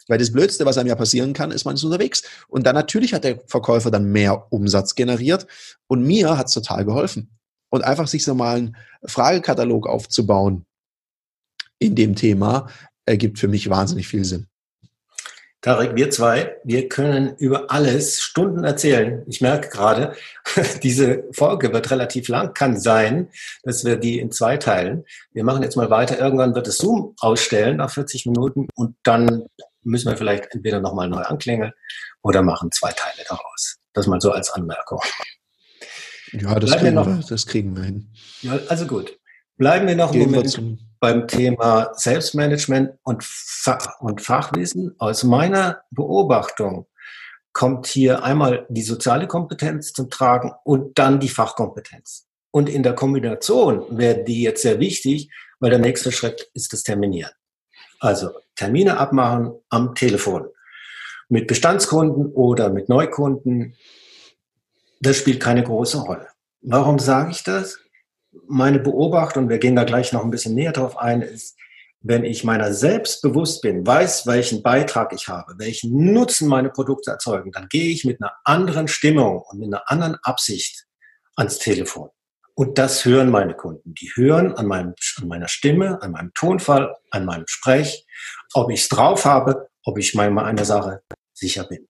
Weil 0.09 0.19
das 0.19 0.33
Blödste, 0.33 0.67
was 0.67 0.79
einem 0.79 0.88
ja 0.88 0.95
passieren 0.95 1.33
kann, 1.33 1.51
ist, 1.51 1.65
man 1.65 1.75
ist 1.75 1.85
unterwegs. 1.85 2.23
Und 2.49 2.67
dann 2.67 2.75
natürlich 2.75 3.15
hat 3.15 3.25
der 3.25 3.41
Verkäufer 3.47 3.91
dann 3.91 4.05
mehr 4.05 4.53
Umsatz 4.53 4.95
generiert. 4.95 5.47
Und 5.87 6.03
mir 6.03 6.37
hat 6.37 6.49
es 6.49 6.55
total 6.55 6.85
geholfen. 6.85 7.31
Und 7.71 7.85
einfach 7.85 8.07
sich 8.07 8.25
so 8.25 8.35
mal 8.35 8.57
einen 8.57 8.77
Fragekatalog 9.05 9.87
aufzubauen 9.87 10.67
in 11.79 11.95
dem 11.95 12.15
Thema, 12.15 12.69
ergibt 13.07 13.38
für 13.38 13.49
mich 13.49 13.69
wahnsinnig 13.69 14.09
viel 14.09 14.25
Sinn. 14.25 14.47
Tarek, 15.62 15.95
wir 15.95 16.11
zwei, 16.11 16.57
wir 16.65 16.88
können 16.88 17.37
über 17.38 17.71
alles 17.71 18.21
Stunden 18.21 18.65
erzählen. 18.65 19.23
Ich 19.29 19.41
merke 19.41 19.69
gerade, 19.69 20.15
diese 20.83 21.23
Folge 21.31 21.73
wird 21.73 21.88
relativ 21.93 22.27
lang. 22.27 22.53
Kann 22.53 22.81
sein, 22.81 23.29
dass 23.62 23.85
wir 23.85 23.97
die 23.97 24.19
in 24.19 24.33
zwei 24.33 24.57
teilen. 24.57 25.05
Wir 25.33 25.45
machen 25.45 25.62
jetzt 25.62 25.77
mal 25.77 25.88
weiter. 25.88 26.19
Irgendwann 26.19 26.57
wird 26.57 26.67
es 26.67 26.79
Zoom 26.79 27.15
ausstellen 27.21 27.77
nach 27.77 27.93
40 27.93 28.27
Minuten 28.27 28.67
und 28.75 28.97
dann 29.05 29.45
müssen 29.85 30.11
wir 30.11 30.16
vielleicht 30.16 30.53
entweder 30.55 30.81
nochmal 30.81 31.09
neu 31.09 31.23
anklingeln 31.23 31.73
oder 32.23 32.42
machen 32.42 32.71
zwei 32.73 32.92
Teile 32.92 33.25
daraus. 33.29 33.77
Das 33.92 34.07
mal 34.07 34.21
so 34.21 34.33
als 34.33 34.51
Anmerkung. 34.51 35.01
Ja, 36.33 36.59
das, 36.59 36.79
kriegen 36.79 36.95
wir, 36.95 37.25
das 37.29 37.47
kriegen 37.47 37.77
wir 37.77 37.85
hin. 37.85 38.11
Ja, 38.40 38.59
also 38.68 38.87
gut. 38.87 39.18
Bleiben 39.57 39.87
wir 39.87 39.97
noch 39.97 40.12
einen 40.12 40.31
Moment 40.31 40.79
beim 40.99 41.29
Thema 41.29 41.92
Selbstmanagement 41.95 42.92
und, 43.03 43.23
Fach 43.23 44.01
und 44.01 44.23
Fachwissen. 44.23 44.95
Aus 44.99 45.25
meiner 45.25 45.83
Beobachtung 45.90 46.87
kommt 47.53 47.87
hier 47.87 48.25
einmal 48.25 48.66
die 48.71 48.83
soziale 48.83 49.27
Kompetenz 49.27 49.92
zum 49.92 50.09
Tragen 50.09 50.53
und 50.64 50.99
dann 50.99 51.21
die 51.21 51.29
Fachkompetenz. 51.29 52.29
Und 52.51 52.68
in 52.68 52.83
der 52.83 52.95
Kombination 52.95 53.85
wäre 53.90 54.25
die 54.25 54.42
jetzt 54.42 54.62
sehr 54.62 54.81
wichtig, 54.81 55.31
weil 55.61 55.71
der 55.71 55.79
nächste 55.79 56.12
Schritt 56.12 56.51
ist 56.55 56.73
das 56.73 56.83
Terminieren. 56.83 57.33
Also 58.03 58.31
Termine 58.57 58.99
abmachen 58.99 59.55
am 59.69 59.95
Telefon. 59.95 60.49
Mit 61.29 61.47
Bestandskunden 61.47 62.27
oder 62.33 62.69
mit 62.69 62.88
Neukunden, 62.88 63.77
das 65.01 65.17
spielt 65.17 65.41
keine 65.41 65.62
große 65.62 65.99
Rolle. 65.99 66.29
Warum 66.61 66.99
sage 66.99 67.31
ich 67.31 67.43
das? 67.43 67.79
meine 68.47 68.79
Beobachtung, 68.79 69.49
wir 69.49 69.59
gehen 69.59 69.77
da 69.77 69.85
gleich 69.85 70.12
noch 70.12 70.25
ein 70.25 70.31
bisschen 70.31 70.55
näher 70.55 70.73
drauf 70.73 70.97
ein, 70.97 71.23
ist, 71.23 71.57
wenn 72.01 72.25
ich 72.25 72.43
meiner 72.43 72.73
selbst 72.73 73.23
bewusst 73.23 73.62
bin, 73.62 73.87
weiß, 73.87 74.27
welchen 74.27 74.62
Beitrag 74.62 75.12
ich 75.12 75.29
habe, 75.29 75.55
welchen 75.59 76.12
Nutzen 76.12 76.49
meine 76.49 76.71
Produkte 76.71 77.12
erzeugen, 77.12 77.53
dann 77.53 77.69
gehe 77.69 77.91
ich 77.91 78.05
mit 78.05 78.21
einer 78.21 78.33
anderen 78.45 78.88
Stimmung 78.88 79.43
und 79.49 79.59
mit 79.59 79.69
einer 79.69 79.88
anderen 79.88 80.17
Absicht 80.23 80.87
ans 81.37 81.59
Telefon. 81.59 82.11
Und 82.55 82.79
das 82.79 83.05
hören 83.05 83.31
meine 83.31 83.55
Kunden. 83.55 83.95
Die 83.95 84.11
hören 84.15 84.55
an, 84.55 84.67
meinem, 84.67 84.95
an 85.21 85.29
meiner 85.29 85.49
Stimme, 85.49 86.03
an 86.03 86.12
meinem 86.12 86.33
Tonfall, 86.35 86.95
an 87.11 87.25
meinem 87.25 87.45
Sprech, 87.47 88.07
ob 88.53 88.71
ich 88.71 88.83
es 88.83 88.88
drauf 88.88 89.25
habe, 89.25 89.69
ob 89.85 89.99
ich 89.99 90.15
meiner 90.15 90.45
einer 90.45 90.65
Sache 90.65 91.03
sicher 91.33 91.65
bin. 91.65 91.88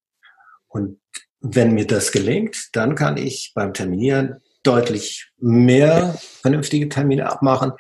Und 0.69 1.01
wenn 1.41 1.75
mir 1.75 1.87
das 1.87 2.13
gelingt, 2.13 2.69
dann 2.73 2.95
kann 2.95 3.17
ich 3.17 3.53
beim 3.55 3.75
Terminieren 3.75 4.41
deutlich 4.63 5.31
mehr 5.39 6.17
vernünftige 6.41 6.89
Termine 6.89 7.31
abmachen 7.31 7.73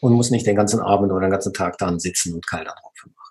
und 0.00 0.12
muss 0.12 0.30
nicht 0.30 0.46
den 0.46 0.56
ganzen 0.56 0.80
Abend 0.80 1.10
oder 1.10 1.26
den 1.26 1.30
ganzen 1.30 1.54
Tag 1.54 1.78
dann 1.78 1.98
sitzen 1.98 2.34
und 2.34 2.46
keiner 2.46 2.74
drauf 2.74 2.92
machen. 3.04 3.26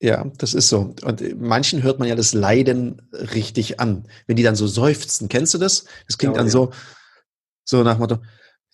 Ja, 0.00 0.26
das 0.36 0.52
ist 0.52 0.68
so. 0.68 0.94
Und 1.02 1.40
manchen 1.40 1.82
hört 1.82 1.98
man 1.98 2.08
ja 2.08 2.14
das 2.14 2.34
Leiden 2.34 3.00
richtig 3.12 3.80
an, 3.80 4.06
wenn 4.26 4.36
die 4.36 4.42
dann 4.42 4.56
so 4.56 4.66
seufzen. 4.66 5.28
Kennst 5.28 5.54
du 5.54 5.58
das? 5.58 5.84
Das 6.06 6.18
klingt 6.18 6.34
ja, 6.34 6.38
dann 6.38 6.48
ja. 6.48 6.52
so, 6.52 6.70
so 7.64 7.82
nach 7.82 7.98
Motto, 7.98 8.18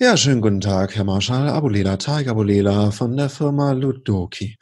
ja, 0.01 0.17
schönen 0.17 0.41
guten 0.41 0.61
Tag, 0.61 0.95
Herr 0.95 1.05
Marschall, 1.05 1.49
Abulela, 1.49 1.97
Tarek 1.97 2.29
Abulela 2.29 2.93
von 2.93 3.17
der 3.17 3.29
Firma 3.29 3.73
Ludoki. 3.73 4.57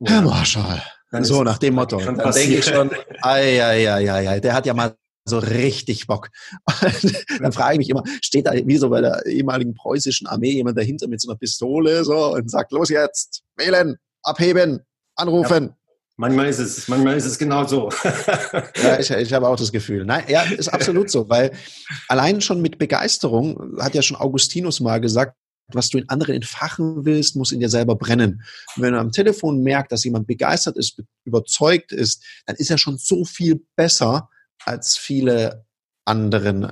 Ja. 0.00 0.10
Herr 0.10 0.22
Marschall. 0.22 0.82
So 1.22 1.42
nach 1.42 1.58
dem 1.58 1.74
Motto. 1.74 1.98
Dann 1.98 2.16
denke 2.16 2.58
ich 2.58 2.64
schon, 2.64 2.90
ei, 3.22 3.64
ei, 3.64 3.90
ei, 3.90 4.12
ei, 4.12 4.28
ei, 4.28 4.40
der 4.40 4.52
hat 4.52 4.66
ja 4.66 4.74
mal 4.74 4.94
so 5.24 5.38
richtig 5.38 6.06
Bock. 6.06 6.28
dann 7.40 7.52
frage 7.52 7.74
ich 7.74 7.78
mich 7.78 7.90
immer, 7.90 8.02
steht 8.20 8.46
da 8.46 8.52
wie 8.52 8.76
so 8.76 8.90
bei 8.90 9.00
der 9.00 9.24
ehemaligen 9.24 9.74
preußischen 9.74 10.26
Armee 10.26 10.52
jemand 10.52 10.76
dahinter 10.76 11.08
mit 11.08 11.20
so 11.20 11.30
einer 11.30 11.38
Pistole 11.38 12.04
so 12.04 12.34
und 12.34 12.50
sagt, 12.50 12.72
los 12.72 12.90
jetzt, 12.90 13.42
wählen, 13.56 13.96
abheben, 14.22 14.80
anrufen. 15.16 15.64
Ja. 15.64 15.76
Manchmal 16.16 16.46
ist 16.46 16.60
es, 16.60 16.86
manchmal 16.86 17.16
ist 17.16 17.24
es 17.24 17.38
genau 17.38 17.66
so. 17.66 17.90
ja, 18.82 19.00
ich, 19.00 19.10
ich 19.10 19.32
habe 19.32 19.48
auch 19.48 19.56
das 19.56 19.72
Gefühl. 19.72 20.04
Nein, 20.04 20.24
ja, 20.28 20.42
ist 20.42 20.68
absolut 20.68 21.10
so, 21.10 21.28
weil 21.28 21.50
allein 22.08 22.40
schon 22.40 22.62
mit 22.62 22.78
Begeisterung 22.78 23.76
hat 23.80 23.94
ja 23.94 24.02
schon 24.02 24.16
Augustinus 24.16 24.78
mal 24.78 25.00
gesagt, 25.00 25.36
was 25.72 25.88
du 25.88 25.98
in 25.98 26.08
anderen 26.08 26.36
entfachen 26.36 27.04
willst, 27.04 27.36
muss 27.36 27.50
in 27.50 27.58
dir 27.58 27.68
selber 27.68 27.96
brennen. 27.96 28.42
Und 28.76 28.82
wenn 28.82 28.92
du 28.92 29.00
am 29.00 29.12
Telefon 29.12 29.62
merkst, 29.62 29.90
dass 29.90 30.04
jemand 30.04 30.26
begeistert 30.26 30.76
ist, 30.76 31.02
überzeugt 31.24 31.90
ist, 31.90 32.22
dann 32.46 32.56
ist 32.56 32.70
er 32.70 32.78
schon 32.78 32.98
so 32.98 33.24
viel 33.24 33.64
besser, 33.74 34.28
als 34.64 34.96
viele 34.96 35.64
anderen, 36.04 36.70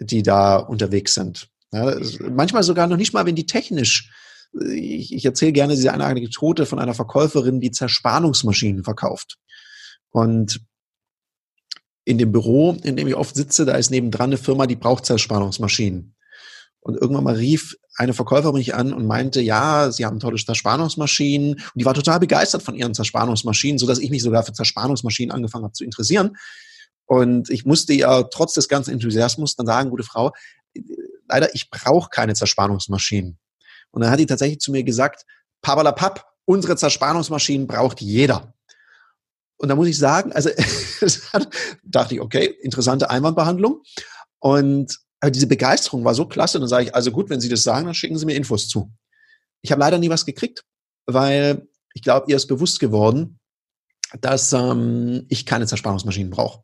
die 0.00 0.22
da 0.22 0.56
unterwegs 0.56 1.14
sind. 1.14 1.48
Ja, 1.72 1.96
manchmal 2.30 2.62
sogar 2.62 2.86
noch 2.86 2.96
nicht 2.96 3.12
mal, 3.12 3.26
wenn 3.26 3.36
die 3.36 3.46
technisch 3.46 4.10
ich, 4.52 5.14
ich 5.14 5.24
erzähle 5.24 5.52
gerne 5.52 5.74
diese 5.74 5.92
eine 5.92 6.04
Anekdote 6.04 6.66
von 6.66 6.78
einer 6.78 6.94
Verkäuferin, 6.94 7.60
die 7.60 7.70
Zerspannungsmaschinen 7.70 8.84
verkauft. 8.84 9.36
Und 10.10 10.60
in 12.04 12.18
dem 12.18 12.32
Büro, 12.32 12.76
in 12.82 12.96
dem 12.96 13.06
ich 13.06 13.14
oft 13.14 13.34
sitze, 13.34 13.66
da 13.66 13.76
ist 13.76 13.90
nebendran 13.90 14.30
eine 14.30 14.38
Firma, 14.38 14.66
die 14.66 14.76
braucht 14.76 15.04
Zerspannungsmaschinen. 15.04 16.14
Und 16.80 16.96
irgendwann 16.96 17.24
mal 17.24 17.34
rief 17.34 17.76
eine 17.96 18.14
Verkäuferin 18.14 18.56
mich 18.56 18.74
an 18.74 18.94
und 18.94 19.06
meinte, 19.06 19.40
ja, 19.40 19.90
sie 19.92 20.06
haben 20.06 20.20
tolle 20.20 20.36
Zerspannungsmaschinen. 20.36 21.54
Und 21.54 21.72
die 21.74 21.84
war 21.84 21.94
total 21.94 22.20
begeistert 22.20 22.62
von 22.62 22.74
ihren 22.74 22.94
Zerspannungsmaschinen, 22.94 23.78
sodass 23.78 23.98
ich 23.98 24.10
mich 24.10 24.22
sogar 24.22 24.42
für 24.44 24.52
Zerspannungsmaschinen 24.52 25.32
angefangen 25.32 25.64
habe 25.64 25.74
zu 25.74 25.84
interessieren. 25.84 26.36
Und 27.04 27.50
ich 27.50 27.64
musste 27.64 27.92
ja 27.92 28.22
trotz 28.22 28.54
des 28.54 28.68
ganzen 28.68 28.92
Enthusiasmus 28.92 29.56
dann 29.56 29.66
sagen, 29.66 29.90
gute 29.90 30.04
Frau, 30.04 30.32
leider, 31.28 31.54
ich 31.54 31.68
brauche 31.70 32.08
keine 32.10 32.34
Zerspannungsmaschinen. 32.34 33.38
Und 33.90 34.02
dann 34.02 34.10
hat 34.10 34.18
die 34.18 34.26
tatsächlich 34.26 34.60
zu 34.60 34.70
mir 34.70 34.82
gesagt, 34.82 35.24
Papp, 35.62 36.24
unsere 36.44 36.76
Zerspannungsmaschinen 36.76 37.66
braucht 37.66 38.00
jeder. 38.00 38.54
Und 39.56 39.68
da 39.68 39.74
muss 39.74 39.88
ich 39.88 39.98
sagen, 39.98 40.32
also 40.32 40.50
dachte 41.82 42.14
ich, 42.14 42.20
okay, 42.20 42.46
interessante 42.62 43.10
Einwandbehandlung. 43.10 43.82
Und 44.38 44.98
aber 45.20 45.30
diese 45.30 45.48
Begeisterung 45.48 46.04
war 46.04 46.14
so 46.14 46.26
klasse. 46.26 46.58
Und 46.58 46.62
dann 46.62 46.68
sage 46.68 46.84
ich, 46.84 46.94
also 46.94 47.10
gut, 47.10 47.28
wenn 47.28 47.40
Sie 47.40 47.48
das 47.48 47.62
sagen, 47.62 47.86
dann 47.86 47.94
schicken 47.94 48.18
Sie 48.18 48.26
mir 48.26 48.36
Infos 48.36 48.68
zu. 48.68 48.92
Ich 49.62 49.72
habe 49.72 49.80
leider 49.80 49.98
nie 49.98 50.10
was 50.10 50.24
gekriegt, 50.24 50.64
weil 51.06 51.66
ich 51.92 52.02
glaube, 52.02 52.30
ihr 52.30 52.36
ist 52.36 52.46
bewusst 52.46 52.78
geworden, 52.78 53.40
dass 54.20 54.52
ähm, 54.52 55.26
ich 55.28 55.44
keine 55.44 55.66
Zerspannungsmaschinen 55.66 56.30
brauche. 56.30 56.62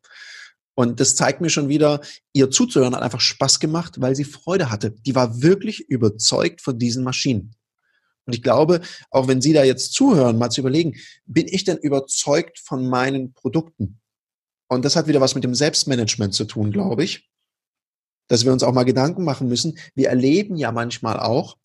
Und 0.75 0.99
das 1.01 1.15
zeigt 1.15 1.41
mir 1.41 1.51
schon 1.51 1.69
wieder, 1.69 2.01
ihr 2.33 2.51
zuzuhören 2.51 2.95
hat 2.95 3.03
einfach 3.03 3.21
Spaß 3.21 3.61
gemacht, 3.61 4.01
weil 4.01 4.17
sie 4.17 4.25
Freude 4.25 4.71
hatte. 4.71 4.91
Die 4.91 5.15
war 5.15 5.43
wirklich 5.43 5.89
überzeugt 5.89 6.61
von 6.61 6.79
diesen 6.79 7.05
Maschinen. 7.05 7.55
Und 8.27 8.35
ich 8.35 8.43
glaube, 8.43 8.81
auch 9.11 9.29
wenn 9.29 9.43
Sie 9.43 9.53
da 9.53 9.65
jetzt 9.65 9.93
zuhören, 9.93 10.39
mal 10.39 10.51
zu 10.51 10.63
überlegen, 10.63 10.97
bin 11.27 11.47
ich 11.47 11.65
denn 11.65 11.77
überzeugt 11.77 12.59
von 12.59 12.89
meinen 12.89 13.35
Produkten? 13.35 14.01
Und 14.69 14.85
das 14.85 14.97
hat 14.97 15.07
wieder 15.07 15.21
was 15.21 15.35
mit 15.35 15.45
dem 15.45 15.55
Selbstmanagement 15.55 16.33
zu 16.33 16.47
tun, 16.47 16.73
glaube 16.73 17.05
ich, 17.05 17.29
dass 18.29 18.45
wir 18.45 18.53
uns 18.53 18.63
auch 18.63 18.73
mal 18.73 18.85
Gedanken 18.85 19.25
machen 19.25 19.49
müssen. 19.49 19.79
Wir 19.95 20.09
erleben 20.09 20.57
ja 20.57 20.73
manchmal 20.73 21.21
auch, 21.21 21.59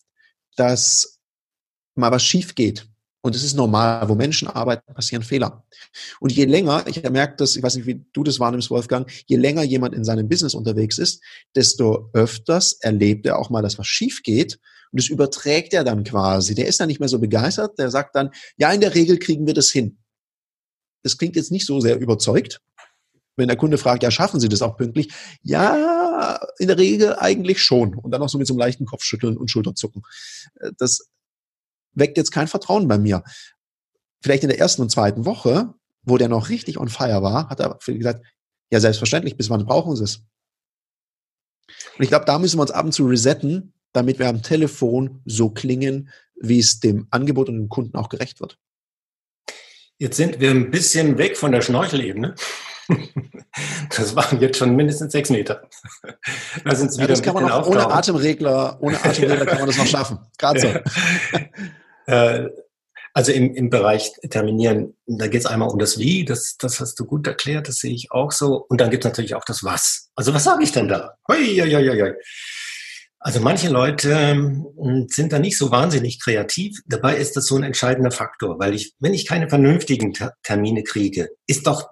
dass 0.56 1.18
mal 1.94 2.12
was 2.12 2.22
schief 2.22 2.54
geht. 2.54 2.89
Und 3.22 3.36
es 3.36 3.42
ist 3.42 3.54
normal, 3.54 4.08
wo 4.08 4.14
Menschen 4.14 4.48
arbeiten, 4.48 4.94
passieren 4.94 5.22
Fehler. 5.22 5.64
Und 6.20 6.32
je 6.32 6.46
länger, 6.46 6.86
ich 6.86 7.02
gemerkt, 7.02 7.40
dass, 7.40 7.54
ich 7.54 7.62
weiß 7.62 7.74
nicht, 7.76 7.86
wie 7.86 8.04
du 8.12 8.22
das 8.24 8.40
wahrnimmst, 8.40 8.70
Wolfgang, 8.70 9.10
je 9.26 9.36
länger 9.36 9.62
jemand 9.62 9.94
in 9.94 10.04
seinem 10.04 10.28
Business 10.28 10.54
unterwegs 10.54 10.96
ist, 10.96 11.22
desto 11.54 12.10
öfters 12.14 12.72
erlebt 12.80 13.26
er 13.26 13.38
auch 13.38 13.50
mal, 13.50 13.62
dass 13.62 13.78
was 13.78 13.86
schief 13.86 14.22
geht. 14.22 14.58
Und 14.90 15.00
das 15.00 15.08
überträgt 15.08 15.74
er 15.74 15.84
dann 15.84 16.02
quasi. 16.02 16.54
Der 16.54 16.66
ist 16.66 16.80
dann 16.80 16.88
nicht 16.88 16.98
mehr 16.98 17.08
so 17.08 17.18
begeistert. 17.18 17.78
Der 17.78 17.90
sagt 17.90 18.16
dann, 18.16 18.30
ja, 18.56 18.72
in 18.72 18.80
der 18.80 18.94
Regel 18.94 19.18
kriegen 19.18 19.46
wir 19.46 19.54
das 19.54 19.70
hin. 19.70 19.98
Das 21.02 21.18
klingt 21.18 21.36
jetzt 21.36 21.52
nicht 21.52 21.66
so 21.66 21.80
sehr 21.80 21.98
überzeugt. 21.98 22.60
Wenn 23.36 23.48
der 23.48 23.56
Kunde 23.56 23.78
fragt, 23.78 24.02
ja, 24.02 24.10
schaffen 24.10 24.40
Sie 24.40 24.48
das 24.48 24.62
auch 24.62 24.76
pünktlich? 24.76 25.12
Ja, 25.42 26.40
in 26.58 26.68
der 26.68 26.78
Regel 26.78 27.14
eigentlich 27.16 27.62
schon. 27.62 27.94
Und 27.94 28.10
dann 28.10 28.22
auch 28.22 28.28
so 28.28 28.38
mit 28.38 28.46
so 28.46 28.54
einem 28.54 28.58
leichten 28.58 28.86
Kopfschütteln 28.86 29.36
und 29.36 29.50
Schulterzucken. 29.50 30.02
Das 30.78 31.08
weckt 31.92 32.16
jetzt 32.16 32.30
kein 32.30 32.48
Vertrauen 32.48 32.88
bei 32.88 32.98
mir. 32.98 33.22
Vielleicht 34.22 34.42
in 34.42 34.48
der 34.48 34.58
ersten 34.58 34.82
und 34.82 34.90
zweiten 34.90 35.24
Woche, 35.24 35.74
wo 36.02 36.18
der 36.18 36.28
noch 36.28 36.48
richtig 36.48 36.78
on 36.78 36.88
fire 36.88 37.22
war, 37.22 37.48
hat 37.48 37.60
er 37.60 37.78
gesagt, 37.84 38.24
ja, 38.70 38.80
selbstverständlich, 38.80 39.36
bis 39.36 39.50
wann 39.50 39.66
brauchen 39.66 39.96
Sie 39.96 40.04
es? 40.04 40.22
Und 41.96 42.04
ich 42.04 42.08
glaube, 42.08 42.24
da 42.24 42.38
müssen 42.38 42.58
wir 42.58 42.62
uns 42.62 42.70
ab 42.70 42.84
und 42.84 42.92
zu 42.92 43.06
resetten, 43.06 43.72
damit 43.92 44.18
wir 44.18 44.28
am 44.28 44.42
Telefon 44.42 45.22
so 45.24 45.50
klingen, 45.50 46.10
wie 46.36 46.58
es 46.58 46.80
dem 46.80 47.06
Angebot 47.10 47.48
und 47.48 47.56
dem 47.56 47.68
Kunden 47.68 47.96
auch 47.96 48.08
gerecht 48.08 48.40
wird. 48.40 48.58
Jetzt 49.98 50.16
sind 50.16 50.40
wir 50.40 50.50
ein 50.50 50.70
bisschen 50.70 51.18
weg 51.18 51.36
von 51.36 51.52
der 51.52 51.60
Schnorchelebene. 51.60 52.34
Das 53.96 54.16
waren 54.16 54.40
jetzt 54.40 54.58
schon 54.58 54.74
mindestens 54.74 55.12
sechs 55.12 55.30
Meter. 55.30 55.68
Da 56.64 56.74
sind 56.74 56.94
ja, 56.96 57.06
das 57.06 57.22
kann 57.22 57.34
man 57.34 57.50
auch 57.50 57.66
ohne 57.66 57.88
Atemregler, 57.88 58.78
ohne 58.80 58.96
Atemregler 59.04 59.46
kann 59.46 59.58
man 59.58 59.66
das 59.68 59.78
noch 59.78 59.86
schaffen. 59.86 60.18
Gerade 60.38 60.60
so. 60.60 60.68
Äh, 62.10 62.50
also 63.12 63.32
im, 63.32 63.54
im 63.54 63.70
Bereich 63.70 64.12
Terminieren, 64.30 64.96
da 65.06 65.26
geht 65.26 65.40
es 65.40 65.46
einmal 65.46 65.68
um 65.68 65.78
das 65.78 65.98
Wie, 65.98 66.24
das, 66.24 66.56
das 66.58 66.78
hast 66.78 66.94
du 67.00 67.04
gut 67.04 67.26
erklärt, 67.26 67.66
das 67.66 67.76
sehe 67.76 67.92
ich 67.92 68.12
auch 68.12 68.30
so. 68.30 68.64
Und 68.68 68.80
dann 68.80 68.90
gibt 68.90 69.04
es 69.04 69.10
natürlich 69.10 69.34
auch 69.34 69.44
das 69.44 69.64
Was. 69.64 70.10
Also 70.14 70.32
was 70.32 70.44
sage 70.44 70.62
ich 70.62 70.72
denn 70.72 70.86
da? 70.86 71.16
Hui, 71.28 71.60
hui, 71.60 71.72
hui, 71.72 71.88
hui. 71.88 72.12
Also 73.18 73.40
manche 73.40 73.68
Leute 73.68 74.12
ähm, 74.12 75.06
sind 75.08 75.32
da 75.32 75.38
nicht 75.38 75.58
so 75.58 75.70
wahnsinnig 75.70 76.22
kreativ. 76.22 76.78
Dabei 76.86 77.16
ist 77.16 77.36
das 77.36 77.46
so 77.46 77.56
ein 77.56 77.64
entscheidender 77.64 78.12
Faktor, 78.12 78.58
weil 78.58 78.74
ich, 78.74 78.94
wenn 78.98 79.12
ich 79.12 79.26
keine 79.26 79.48
vernünftigen 79.48 80.14
Termine 80.42 80.84
kriege, 80.84 81.30
ist 81.46 81.66
doch, 81.66 81.90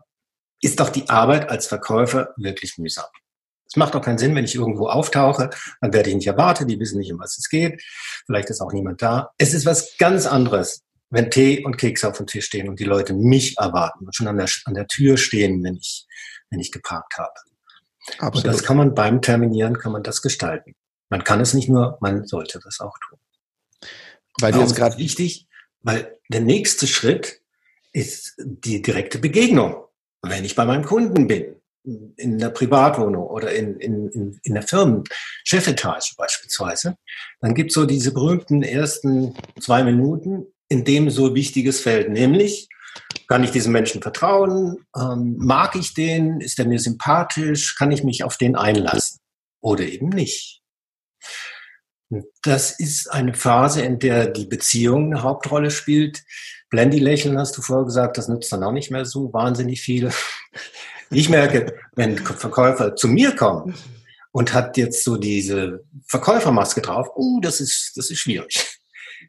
ist 0.62 0.80
doch 0.80 0.88
die 0.88 1.08
Arbeit 1.10 1.50
als 1.50 1.66
Verkäufer 1.66 2.32
wirklich 2.36 2.78
mühsam. 2.78 3.06
Es 3.68 3.76
macht 3.76 3.94
auch 3.94 4.02
keinen 4.02 4.18
Sinn, 4.18 4.34
wenn 4.34 4.44
ich 4.44 4.54
irgendwo 4.54 4.88
auftauche, 4.88 5.50
dann 5.80 5.92
werde 5.92 6.08
ich 6.08 6.16
nicht 6.16 6.26
erwartet, 6.26 6.70
die 6.70 6.80
wissen 6.80 6.98
nicht, 6.98 7.12
um 7.12 7.18
was 7.18 7.36
es 7.36 7.48
geht. 7.48 7.82
Vielleicht 8.26 8.48
ist 8.48 8.60
auch 8.60 8.72
niemand 8.72 9.02
da. 9.02 9.32
Es 9.36 9.52
ist 9.52 9.66
was 9.66 9.96
ganz 9.98 10.26
anderes, 10.26 10.82
wenn 11.10 11.30
Tee 11.30 11.64
und 11.64 11.76
Kekse 11.76 12.08
auf 12.08 12.16
dem 12.16 12.26
Tisch 12.26 12.46
stehen 12.46 12.68
und 12.68 12.80
die 12.80 12.84
Leute 12.84 13.12
mich 13.12 13.58
erwarten 13.58 14.06
und 14.06 14.14
schon 14.14 14.26
an 14.26 14.38
der, 14.38 14.48
an 14.64 14.74
der 14.74 14.86
Tür 14.86 15.18
stehen, 15.18 15.62
wenn 15.62 15.76
ich, 15.76 16.06
wenn 16.50 16.60
ich 16.60 16.72
geparkt 16.72 17.18
habe. 17.18 17.32
Absolut. 18.18 18.36
Und 18.36 18.54
das 18.54 18.62
kann 18.62 18.78
man 18.78 18.94
beim 18.94 19.20
Terminieren, 19.20 19.78
kann 19.78 19.92
man 19.92 20.02
das 20.02 20.22
gestalten. 20.22 20.74
Man 21.10 21.24
kann 21.24 21.40
es 21.40 21.52
nicht 21.52 21.68
nur, 21.68 21.98
man 22.00 22.26
sollte 22.26 22.60
das 22.62 22.80
auch 22.80 22.96
tun. 23.06 23.18
Weil 24.40 24.52
du 24.52 24.60
jetzt 24.60 24.76
gerade 24.76 24.98
wichtig, 24.98 25.46
weil 25.80 26.18
der 26.28 26.40
nächste 26.40 26.86
Schritt 26.86 27.42
ist 27.92 28.34
die 28.38 28.82
direkte 28.82 29.18
Begegnung. 29.18 29.84
Wenn 30.22 30.44
ich 30.44 30.54
bei 30.54 30.64
meinem 30.64 30.84
Kunden 30.84 31.26
bin, 31.26 31.56
in 31.84 32.38
der 32.38 32.50
Privatwohnung 32.50 33.26
oder 33.26 33.54
in, 33.54 33.78
in, 33.80 34.08
in, 34.08 34.40
in 34.42 34.54
der 34.54 34.62
Firmenchefetage 34.62 36.14
beispielsweise, 36.16 36.96
dann 37.40 37.54
gibt 37.54 37.70
es 37.70 37.74
so 37.74 37.86
diese 37.86 38.12
berühmten 38.12 38.62
ersten 38.62 39.34
zwei 39.60 39.82
Minuten, 39.82 40.46
in 40.68 40.84
dem 40.84 41.10
so 41.10 41.34
wichtiges 41.34 41.80
Feld, 41.80 42.10
nämlich 42.10 42.68
kann 43.26 43.44
ich 43.44 43.50
diesem 43.50 43.72
Menschen 43.72 44.02
vertrauen, 44.02 44.84
ähm, 44.96 45.36
mag 45.38 45.76
ich 45.76 45.94
den, 45.94 46.40
ist 46.40 46.58
er 46.58 46.66
mir 46.66 46.78
sympathisch, 46.78 47.76
kann 47.76 47.92
ich 47.92 48.04
mich 48.04 48.24
auf 48.24 48.36
den 48.36 48.56
einlassen 48.56 49.20
oder 49.60 49.84
eben 49.84 50.08
nicht. 50.08 50.62
Das 52.42 52.78
ist 52.78 53.10
eine 53.10 53.34
Phase, 53.34 53.82
in 53.82 53.98
der 53.98 54.28
die 54.28 54.46
Beziehung 54.46 55.12
eine 55.12 55.22
Hauptrolle 55.22 55.70
spielt. 55.70 56.22
Blendy-Lächeln 56.70 57.38
hast 57.38 57.56
du 57.56 57.62
vorher 57.62 57.84
gesagt, 57.84 58.16
das 58.16 58.28
nützt 58.28 58.50
dann 58.52 58.64
auch 58.64 58.72
nicht 58.72 58.90
mehr 58.90 59.04
so 59.04 59.32
wahnsinnig 59.32 59.82
viel. 59.82 60.10
Ich 61.10 61.28
merke, 61.28 61.74
wenn 61.96 62.18
Verkäufer 62.18 62.94
zu 62.94 63.08
mir 63.08 63.34
kommen 63.34 63.74
und 64.30 64.52
hat 64.52 64.76
jetzt 64.76 65.04
so 65.04 65.16
diese 65.16 65.84
Verkäufermaske 66.06 66.82
drauf, 66.82 67.08
uh, 67.16 67.40
das 67.40 67.60
ist, 67.60 67.92
das 67.96 68.10
ist 68.10 68.18
schwierig. 68.18 68.78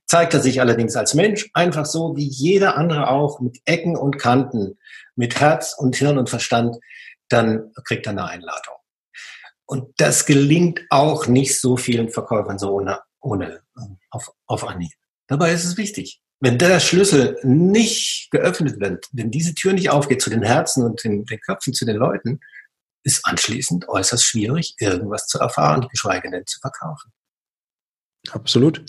Zeigt 0.05 0.33
er 0.33 0.41
sich 0.41 0.59
allerdings 0.59 0.95
als 0.95 1.13
Mensch 1.13 1.49
einfach 1.53 1.85
so 1.85 2.15
wie 2.15 2.27
jeder 2.27 2.77
andere 2.77 3.09
auch, 3.09 3.39
mit 3.39 3.59
Ecken 3.65 3.95
und 3.95 4.17
Kanten, 4.17 4.77
mit 5.15 5.39
Herz 5.39 5.73
und 5.77 5.95
Hirn 5.95 6.17
und 6.17 6.29
Verstand, 6.29 6.77
dann 7.29 7.71
kriegt 7.85 8.07
er 8.07 8.11
eine 8.11 8.25
Einladung. 8.25 8.75
Und 9.65 9.93
das 9.97 10.25
gelingt 10.25 10.81
auch 10.89 11.27
nicht 11.27 11.59
so 11.59 11.77
vielen 11.77 12.09
Verkäufern 12.09 12.59
so 12.59 12.71
ohne, 12.71 12.99
ohne 13.21 13.61
auf, 14.09 14.31
auf 14.47 14.67
Anhieb. 14.67 14.91
Dabei 15.27 15.53
ist 15.53 15.63
es 15.63 15.77
wichtig. 15.77 16.21
Wenn 16.41 16.57
der 16.57 16.79
Schlüssel 16.79 17.37
nicht 17.43 18.29
geöffnet 18.31 18.79
wird, 18.79 19.07
wenn 19.11 19.29
diese 19.29 19.53
Tür 19.53 19.73
nicht 19.73 19.89
aufgeht 19.89 20.21
zu 20.21 20.29
den 20.29 20.43
Herzen 20.43 20.83
und 20.85 21.03
den, 21.03 21.25
den 21.25 21.39
Köpfen 21.41 21.73
zu 21.73 21.85
den 21.85 21.97
Leuten, 21.97 22.39
ist 23.03 23.25
anschließend 23.25 23.89
äußerst 23.89 24.23
schwierig, 24.23 24.75
irgendwas 24.79 25.27
zu 25.27 25.39
erfahren, 25.39 25.87
geschweige 25.91 26.31
denn 26.31 26.45
zu 26.45 26.59
verkaufen. 26.59 27.11
Absolut. 28.31 28.83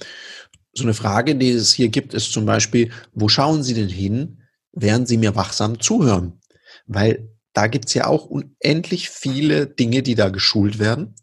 So 0.73 0.85
eine 0.85 0.95
Frage, 0.95 1.35
die 1.35 1.51
es 1.51 1.73
hier 1.73 1.89
gibt, 1.89 2.15
ist 2.15 2.33
zum 2.33 2.47
Beispiel, 2.47 2.93
wo 3.13 3.29
schauen 3.29 3.63
Sie 3.63 3.75
denn 3.75 3.89
hin, 3.89 4.43
während 4.73 5.09
Sie 5.09 5.17
mir 5.17 5.35
wachsam 5.35 5.81
zuhören? 5.81 6.41
Weil 6.87 7.29
da 7.53 7.67
gibt's 7.67 7.95
ja 7.95 8.07
auch 8.07 8.27
unendlich 8.27 9.11
viele 9.11 9.67
Dinge, 9.67 10.03
die 10.03 10.15
da 10.15 10.29
geschult 10.29 10.79
werden. 10.79 11.17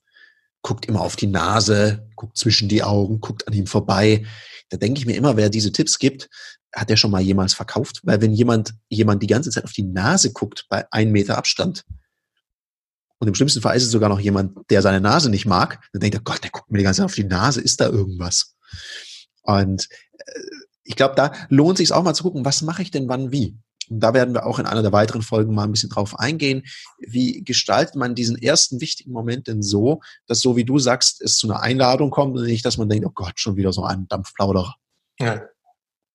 Guckt 0.68 0.86
immer 0.86 1.00
auf 1.00 1.16
die 1.16 1.28
Nase, 1.28 2.10
guckt 2.16 2.38
zwischen 2.38 2.68
die 2.68 2.84
Augen, 2.84 3.22
guckt 3.22 3.48
an 3.48 3.54
ihm 3.54 3.68
vorbei. 3.68 4.26
Da 4.68 4.76
denke 4.76 5.00
ich 5.00 5.06
mir 5.06 5.16
immer, 5.16 5.38
wer 5.38 5.50
diese 5.50 5.72
Tipps 5.72 5.98
gibt, 5.98 6.30
hat 6.76 6.90
der 6.90 6.98
schon 6.98 7.10
mal 7.12 7.22
jemals 7.22 7.54
verkauft? 7.54 8.02
Weil 8.04 8.20
wenn 8.20 8.34
jemand, 8.34 8.74
jemand 8.90 9.24
die 9.24 9.28
ganze 9.28 9.50
Zeit 9.50 9.64
auf 9.64 9.72
die 9.72 9.84
Nase 9.84 10.34
guckt 10.34 10.66
bei 10.68 10.86
einem 10.92 11.14
Meter 11.14 11.38
Abstand, 11.38 11.86
und 13.20 13.30
im 13.30 13.34
schlimmsten 13.34 13.62
Fall 13.62 13.78
ist 13.78 13.84
es 13.86 13.92
sogar 13.92 14.10
noch 14.10 14.20
jemand, 14.20 14.70
der 14.70 14.82
seine 14.82 15.00
Nase 15.00 15.30
nicht 15.30 15.46
mag, 15.46 15.82
dann 15.94 16.02
denkt 16.02 16.18
er, 16.18 16.22
Gott, 16.22 16.44
der 16.44 16.52
guckt 16.52 16.70
mir 16.70 16.80
die 16.80 16.84
ganze 16.84 16.98
Zeit 17.00 17.06
auf 17.06 17.16
die 17.16 17.24
Nase, 17.24 17.62
ist 17.62 17.80
da 17.80 17.88
irgendwas? 17.88 18.58
Und 19.44 19.88
äh, 20.18 20.40
ich 20.84 20.98
glaube, 20.98 21.16
da 21.16 21.32
lohnt 21.48 21.78
sich 21.78 21.94
auch 21.94 22.04
mal 22.04 22.14
zu 22.14 22.24
gucken, 22.24 22.44
was 22.44 22.62
mache 22.62 22.82
ich 22.82 22.92
denn 22.92 23.08
wann 23.08 23.32
wie? 23.32 23.58
Und 23.90 24.00
da 24.00 24.14
werden 24.14 24.34
wir 24.34 24.46
auch 24.46 24.60
in 24.60 24.66
einer 24.66 24.82
der 24.82 24.92
weiteren 24.92 25.22
Folgen 25.22 25.54
mal 25.54 25.64
ein 25.64 25.72
bisschen 25.72 25.90
drauf 25.90 26.20
eingehen. 26.20 26.64
Wie 27.00 27.44
gestaltet 27.44 27.96
man 27.96 28.16
diesen 28.16 28.38
ersten 28.38 28.82
wichtigen 28.82 29.12
Moment 29.12 29.48
denn 29.48 29.64
so, 29.64 30.02
dass 30.28 30.40
so 30.40 30.56
wie 30.56 30.66
du 30.66 30.80
sagst, 30.80 31.22
es 31.22 31.38
zu 31.38 31.50
einer 31.50 31.62
Einladung 31.62 32.10
kommt 32.10 32.36
und 32.38 32.46
nicht, 32.46 32.66
dass 32.66 32.78
man 32.78 32.90
denkt, 32.90 33.06
oh 33.06 33.12
Gott, 33.14 33.40
schon 33.40 33.56
wieder 33.56 33.74
so 33.74 33.84
ein 33.84 34.08
Dampfplauderer. 34.08 34.76
Ja. 35.20 35.42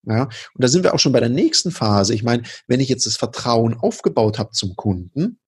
Ja, 0.04 0.24
und 0.24 0.32
da 0.56 0.66
sind 0.66 0.82
wir 0.82 0.94
auch 0.94 0.98
schon 0.98 1.12
bei 1.12 1.20
der 1.20 1.28
nächsten 1.28 1.70
Phase. 1.70 2.12
Ich 2.12 2.24
meine, 2.24 2.42
wenn 2.66 2.80
ich 2.80 2.88
jetzt 2.88 3.06
das 3.06 3.16
Vertrauen 3.16 3.74
aufgebaut 3.74 4.36
habe 4.36 4.50
zum 4.50 4.74
Kunden, 4.74 5.38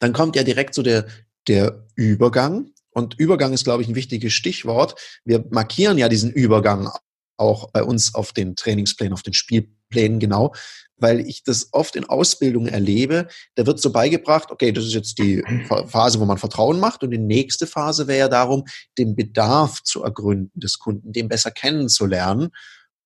dann 0.00 0.12
kommt 0.12 0.34
ja 0.34 0.42
direkt 0.42 0.74
so 0.74 0.82
der, 0.82 1.06
der 1.46 1.86
Übergang. 1.94 2.72
Und 2.90 3.14
Übergang 3.18 3.52
ist, 3.52 3.64
glaube 3.64 3.82
ich, 3.82 3.88
ein 3.88 3.94
wichtiges 3.94 4.32
Stichwort. 4.32 5.00
Wir 5.24 5.44
markieren 5.50 5.96
ja 5.96 6.08
diesen 6.08 6.32
Übergang 6.32 6.90
auch 7.36 7.70
bei 7.70 7.84
uns 7.84 8.14
auf 8.14 8.32
den 8.32 8.56
Trainingsplänen, 8.56 9.12
auf 9.12 9.22
den 9.22 9.34
Spielplänen 9.34 10.18
genau, 10.18 10.54
weil 10.98 11.20
ich 11.20 11.42
das 11.42 11.68
oft 11.72 11.96
in 11.96 12.04
Ausbildungen 12.04 12.68
erlebe. 12.68 13.28
Da 13.54 13.66
wird 13.66 13.80
so 13.80 13.92
beigebracht, 13.92 14.50
okay, 14.50 14.72
das 14.72 14.84
ist 14.84 14.94
jetzt 14.94 15.18
die 15.18 15.42
Phase, 15.86 16.20
wo 16.20 16.24
man 16.24 16.38
Vertrauen 16.38 16.80
macht 16.80 17.02
und 17.02 17.10
die 17.10 17.18
nächste 17.18 17.66
Phase 17.66 18.06
wäre 18.06 18.18
ja 18.18 18.28
darum, 18.28 18.64
den 18.98 19.14
Bedarf 19.14 19.82
zu 19.82 20.02
ergründen 20.02 20.58
des 20.58 20.78
Kunden, 20.78 21.12
den 21.12 21.28
besser 21.28 21.50
kennenzulernen. 21.50 22.50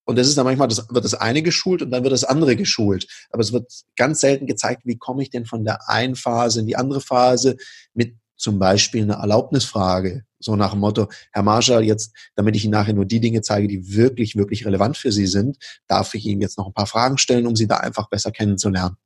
Und 0.05 0.17
das 0.17 0.27
ist 0.27 0.37
dann 0.37 0.45
manchmal, 0.45 0.69
das 0.69 0.89
wird 0.91 1.05
das 1.05 1.15
eine 1.15 1.43
geschult 1.43 1.83
und 1.83 1.91
dann 1.91 2.03
wird 2.03 2.13
das 2.13 2.25
andere 2.25 2.57
geschult. 2.57 3.07
Aber 3.31 3.43
es 3.43 3.53
wird 3.53 3.71
ganz 3.97 4.21
selten 4.21 4.47
gezeigt, 4.47 4.83
wie 4.85 4.99
komme 4.99 5.23
ich 5.23 5.31
denn 5.31 5.47
von 5.47 5.65
der 5.65 5.89
einen 5.89 6.17
Phase 6.17 6.61
in 6.61 6.67
die 6.67 6.77
andere 6.77 7.01
Phase 7.01 7.57
mit 7.95 8.17
zum 8.37 8.59
Beispiel 8.59 9.03
einer 9.03 9.19
Erlaubnisfrage. 9.19 10.25
So 10.41 10.57
nach 10.57 10.71
dem 10.73 10.81
Motto, 10.81 11.09
Herr 11.33 11.43
Marschall, 11.43 11.85
jetzt, 11.85 12.13
damit 12.35 12.57
ich 12.57 12.65
Ihnen 12.65 12.73
nachher 12.73 12.95
nur 12.95 13.05
die 13.05 13.21
Dinge 13.21 13.43
zeige, 13.43 13.69
die 13.69 13.95
wirklich, 13.95 14.37
wirklich 14.37 14.67
relevant 14.67 14.97
für 14.97 15.13
Sie 15.13 15.27
sind, 15.27 15.59
darf 15.87 16.15
ich 16.15 16.25
Ihnen 16.27 16.41
jetzt 16.41 16.59
noch 16.59 16.67
ein 16.67 16.73
paar 16.73 16.87
Fragen 16.87 17.19
stellen, 17.19 17.47
um 17.47 17.55
Sie 17.55 17.67
da 17.67 17.77
einfach 17.77 18.09
besser 18.09 18.33
kennenzulernen. 18.33 18.97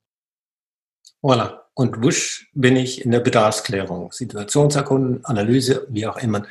Voilà. 1.22 1.60
Und 1.76 2.04
wusch 2.04 2.48
bin 2.54 2.76
ich 2.76 3.04
in 3.04 3.10
der 3.10 3.18
Bedarfsklärung, 3.18 4.12
Situationserkunden, 4.12 5.24
Analyse, 5.24 5.86
wie 5.90 6.06
auch 6.06 6.18
immer 6.18 6.46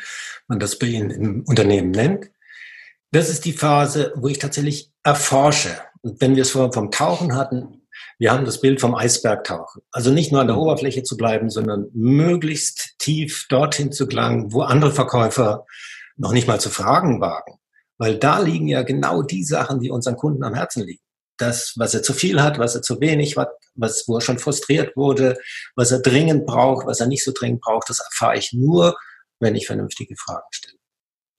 man 0.48 0.60
das 0.60 0.78
bei 0.78 0.88
Ihnen 0.88 1.12
im 1.12 1.44
Unternehmen 1.46 1.92
nennt. 1.92 2.30
Das 3.12 3.30
ist 3.30 3.46
die 3.46 3.54
Phase, 3.54 4.12
wo 4.16 4.28
ich 4.28 4.40
tatsächlich 4.40 4.92
erforsche. 5.04 5.78
Und 6.02 6.20
wenn 6.20 6.36
wir 6.36 6.42
es 6.42 6.52
vorher 6.52 6.74
vom 6.74 6.92
Tauchen 6.92 7.36
hatten, 7.36 7.83
wir 8.20 8.32
haben 8.32 8.46
das 8.46 8.62
Bild 8.62 8.80
vom 8.80 8.96
Eisberg 8.96 9.44
tauchen. 9.44 9.82
Also 9.92 10.12
nicht 10.12 10.32
nur 10.32 10.42
an 10.42 10.48
der 10.48 10.58
Oberfläche 10.58 11.04
zu 11.04 11.18
bleiben, 11.18 11.50
sondern 11.50 11.88
möglichst 11.94 12.96
tief 13.00 13.48
dorthin 13.50 13.92
zu 13.92 14.08
gelangen, 14.08 14.54
wo 14.54 14.62
andere 14.62 14.92
Verkäufer 14.92 15.66
noch 16.16 16.32
nicht 16.32 16.48
mal 16.48 16.60
zu 16.60 16.70
fragen 16.70 17.22
wagen. 17.22 17.60
Weil 17.98 18.18
da 18.18 18.40
liegen 18.40 18.68
ja 18.68 18.84
genau 18.84 19.22
die 19.22 19.44
Sachen, 19.44 19.80
die 19.80 19.92
unseren 19.92 20.16
Kunden 20.16 20.44
am 20.44 20.54
Herzen 20.54 20.84
liegen. 20.84 21.04
Das, 21.38 21.74
was 21.78 21.94
er 21.94 22.04
zu 22.04 22.14
viel 22.14 22.42
hat, 22.42 22.60
was 22.60 22.76
er 22.76 22.82
zu 22.82 23.02
wenig 23.02 23.38
hat, 23.38 23.50
was, 23.76 24.08
wo 24.08 24.16
er 24.18 24.22
schon 24.22 24.40
frustriert 24.40 24.96
wurde, 24.96 25.38
was 25.76 25.92
er 25.92 26.00
dringend 26.00 26.46
braucht, 26.46 26.86
was 26.86 27.00
er 27.00 27.08
nicht 27.08 27.24
so 27.24 27.32
dringend 27.34 27.62
braucht, 27.62 27.90
das 27.90 28.00
erfahre 28.00 28.38
ich 28.38 28.54
nur, 28.54 28.96
wenn 29.40 29.56
ich 29.56 29.66
vernünftige 29.66 30.16
Fragen 30.16 30.48
stelle. 30.52 30.78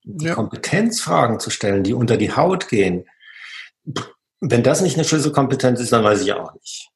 Die 0.05 0.27
ja. 0.27 0.35
Kompetenzfragen 0.35 1.39
zu 1.41 1.51
stellen, 1.51 1.85
die 1.85 1.95
unter 1.95 2.17
die 2.17 2.33
Haut 2.33 2.69
gehen, 2.69 3.07
wenn 4.51 4.63
das 4.63 4.81
nicht 4.81 4.97
eine 4.97 5.05
Schlüsselkompetenz 5.05 5.81
ist, 5.81 5.93
dann 5.93 6.05
weiß 6.05 6.23
ich 6.23 6.33
auch 6.33 6.53
nicht. 6.55 6.91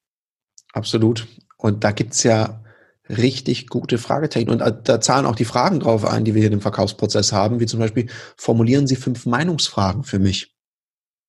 Absolut. 0.72 1.26
Und 1.56 1.82
da 1.84 1.92
gibt's 1.92 2.22
ja 2.22 2.62
richtig 3.08 3.68
gute 3.68 3.98
Fragetechniken. 3.98 4.60
Und 4.60 4.88
da 4.88 5.00
zahlen 5.00 5.26
auch 5.26 5.34
die 5.34 5.44
Fragen 5.44 5.80
drauf 5.80 6.04
ein, 6.04 6.24
die 6.24 6.34
wir 6.34 6.42
hier 6.42 6.52
im 6.52 6.60
Verkaufsprozess 6.60 7.32
haben, 7.32 7.58
wie 7.60 7.66
zum 7.66 7.80
Beispiel, 7.80 8.08
formulieren 8.36 8.86
Sie 8.86 8.96
fünf 8.96 9.26
Meinungsfragen 9.26 10.04
für 10.04 10.18
mich. 10.18 10.54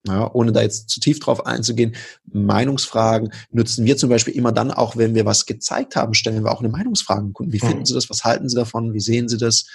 Ja, 0.08 0.34
ohne 0.34 0.53
da 0.53 0.62
jetzt 0.62 0.89
zu 0.89 1.01
tief 1.01 1.19
drauf 1.19 1.45
einzugehen, 1.45 1.95
Meinungsfragen 2.23 3.34
nutzen 3.51 3.86
wir 3.86 3.97
zum 3.97 4.09
Beispiel 4.09 4.34
immer 4.34 4.53
dann, 4.53 4.72
auch 4.72 4.95
wenn 4.95 5.13
wir 5.13 5.26
was 5.26 5.45
gezeigt 5.45 5.97
haben, 5.97 6.13
stellen 6.13 6.43
wir 6.43 6.51
auch 6.51 6.61
eine 6.61 6.70
Meinungsfrage 6.70 7.32
Kunden. 7.32 7.51
Wie 7.51 7.59
finden 7.59 7.80
mhm. 7.80 7.86
Sie 7.86 7.93
das? 7.93 8.09
Was 8.09 8.24
halten 8.24 8.47
Sie 8.47 8.55
davon? 8.55 8.93
Wie 8.93 9.01
sehen 9.01 9.28
Sie 9.28 9.38
das? 9.38 9.65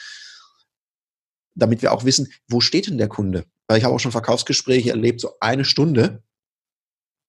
Damit 1.54 1.82
wir 1.82 1.92
auch 1.92 2.04
wissen, 2.04 2.28
wo 2.48 2.60
steht 2.60 2.86
denn 2.86 2.98
der 2.98 3.08
Kunde? 3.08 3.44
Weil 3.66 3.78
ich 3.78 3.84
habe 3.84 3.94
auch 3.94 4.00
schon 4.00 4.12
Verkaufsgespräche 4.12 4.90
erlebt, 4.90 5.20
so 5.20 5.34
eine 5.40 5.64
Stunde, 5.64 6.22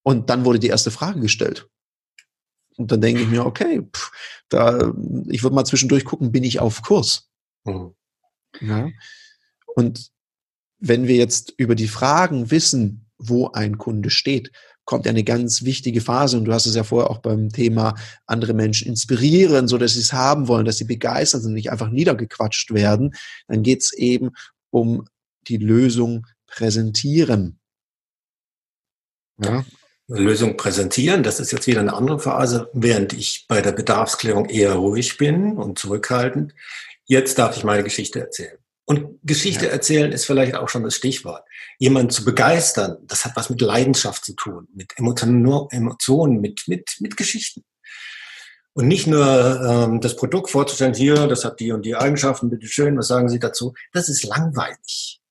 und 0.06 0.30
dann 0.30 0.46
wurde 0.46 0.60
die 0.60 0.68
erste 0.68 0.92
Frage 0.92 1.20
gestellt. 1.20 1.68
Und 2.78 2.92
dann 2.92 3.02
denke 3.02 3.24
ich 3.24 3.28
mir, 3.28 3.46
okay, 3.46 3.82
pff, 3.82 4.12
da, 4.50 4.94
ich 5.28 5.42
würde 5.42 5.56
mal 5.56 5.66
zwischendurch 5.66 6.06
gucken, 6.06 6.32
bin 6.32 6.44
ich 6.44 6.60
auf 6.60 6.84
Kurs? 6.84 7.28
Mhm. 7.64 7.96
Ja. 8.62 8.90
Und 9.76 10.12
wenn 10.78 11.08
wir 11.08 11.16
jetzt 11.16 11.54
über 11.58 11.74
die 11.74 11.88
Fragen 11.88 12.52
wissen, 12.52 13.10
wo 13.18 13.50
ein 13.52 13.80
Kunde 13.80 14.12
steht, 14.12 14.52
kommt 14.84 15.08
eine 15.08 15.24
ganz 15.24 15.64
wichtige 15.64 16.02
Phase. 16.02 16.38
Und 16.38 16.46
du 16.46 16.54
hast 16.54 16.68
es 16.68 16.76
ja 16.76 16.84
vorher 16.84 17.10
auch 17.10 17.20
beim 17.20 17.50
Thema 17.50 17.96
andere 18.28 18.54
Menschen 18.54 18.88
inspirieren, 18.88 19.68
so 19.68 19.80
dass 19.80 19.94
sie 19.94 20.02
es 20.02 20.14
haben 20.14 20.48
wollen, 20.48 20.66
dass 20.66 20.78
sie 20.78 20.84
begeistert 20.84 21.42
sind, 21.42 21.54
nicht 21.54 21.72
einfach 21.72 21.90
niedergequatscht 21.90 22.72
werden. 22.72 23.16
Dann 23.48 23.64
geht 23.64 23.82
es 23.82 23.94
eben 23.94 24.32
um 24.70 25.08
die 25.48 25.58
Lösung 25.58 26.28
präsentieren. 26.46 27.60
Ja. 29.42 29.66
Lösung 30.08 30.56
präsentieren, 30.56 31.24
das 31.24 31.40
ist 31.40 31.52
jetzt 31.52 31.68
wieder 31.68 31.80
eine 31.80 31.94
andere 31.94 32.20
Phase, 32.20 32.70
während 32.74 33.14
ich 33.14 33.46
bei 33.48 33.62
der 33.62 33.72
Bedarfsklärung 33.72 34.50
eher 34.50 34.74
ruhig 34.74 35.18
bin 35.18 35.58
und 35.58 35.80
zurückhaltend. 35.80 36.54
Jetzt 37.06 37.40
darf 37.40 37.58
ich 37.58 37.64
meine 37.64 37.84
Geschichte 37.84 38.20
erzählen. 38.20 38.58
Und 38.86 39.20
Geschichte 39.24 39.66
ja. 39.66 39.72
erzählen 39.72 40.12
ist 40.12 40.26
vielleicht 40.26 40.56
auch 40.56 40.70
schon 40.70 40.84
das 40.84 40.96
Stichwort. 40.96 41.44
Jemanden 41.80 42.12
zu 42.12 42.24
begeistern, 42.24 42.98
das 43.08 43.26
hat 43.26 43.36
was 43.36 43.50
mit 43.50 43.62
Leidenschaft 43.62 44.24
zu 44.24 44.34
tun, 44.34 44.68
mit 44.76 44.94
Emotionen, 44.98 46.40
mit, 46.40 46.64
mit, 46.68 46.96
mit 47.00 47.18
Geschichten. 47.18 47.64
Und 48.74 48.88
nicht 48.88 49.08
nur 49.08 49.62
ähm, 49.62 50.02
das 50.02 50.16
Produkt 50.16 50.52
vorzustellen, 50.52 50.94
hier, 50.94 51.28
das 51.28 51.46
hat 51.46 51.60
die 51.60 51.72
und 51.72 51.84
die 51.84 51.96
Eigenschaften, 51.96 52.50
bitteschön, 52.50 52.98
was 52.98 53.08
sagen 53.08 53.30
Sie 53.30 53.40
dazu? 53.40 53.74
Das 53.92 54.10
ist 54.10 54.24
langweilig. 54.24 55.22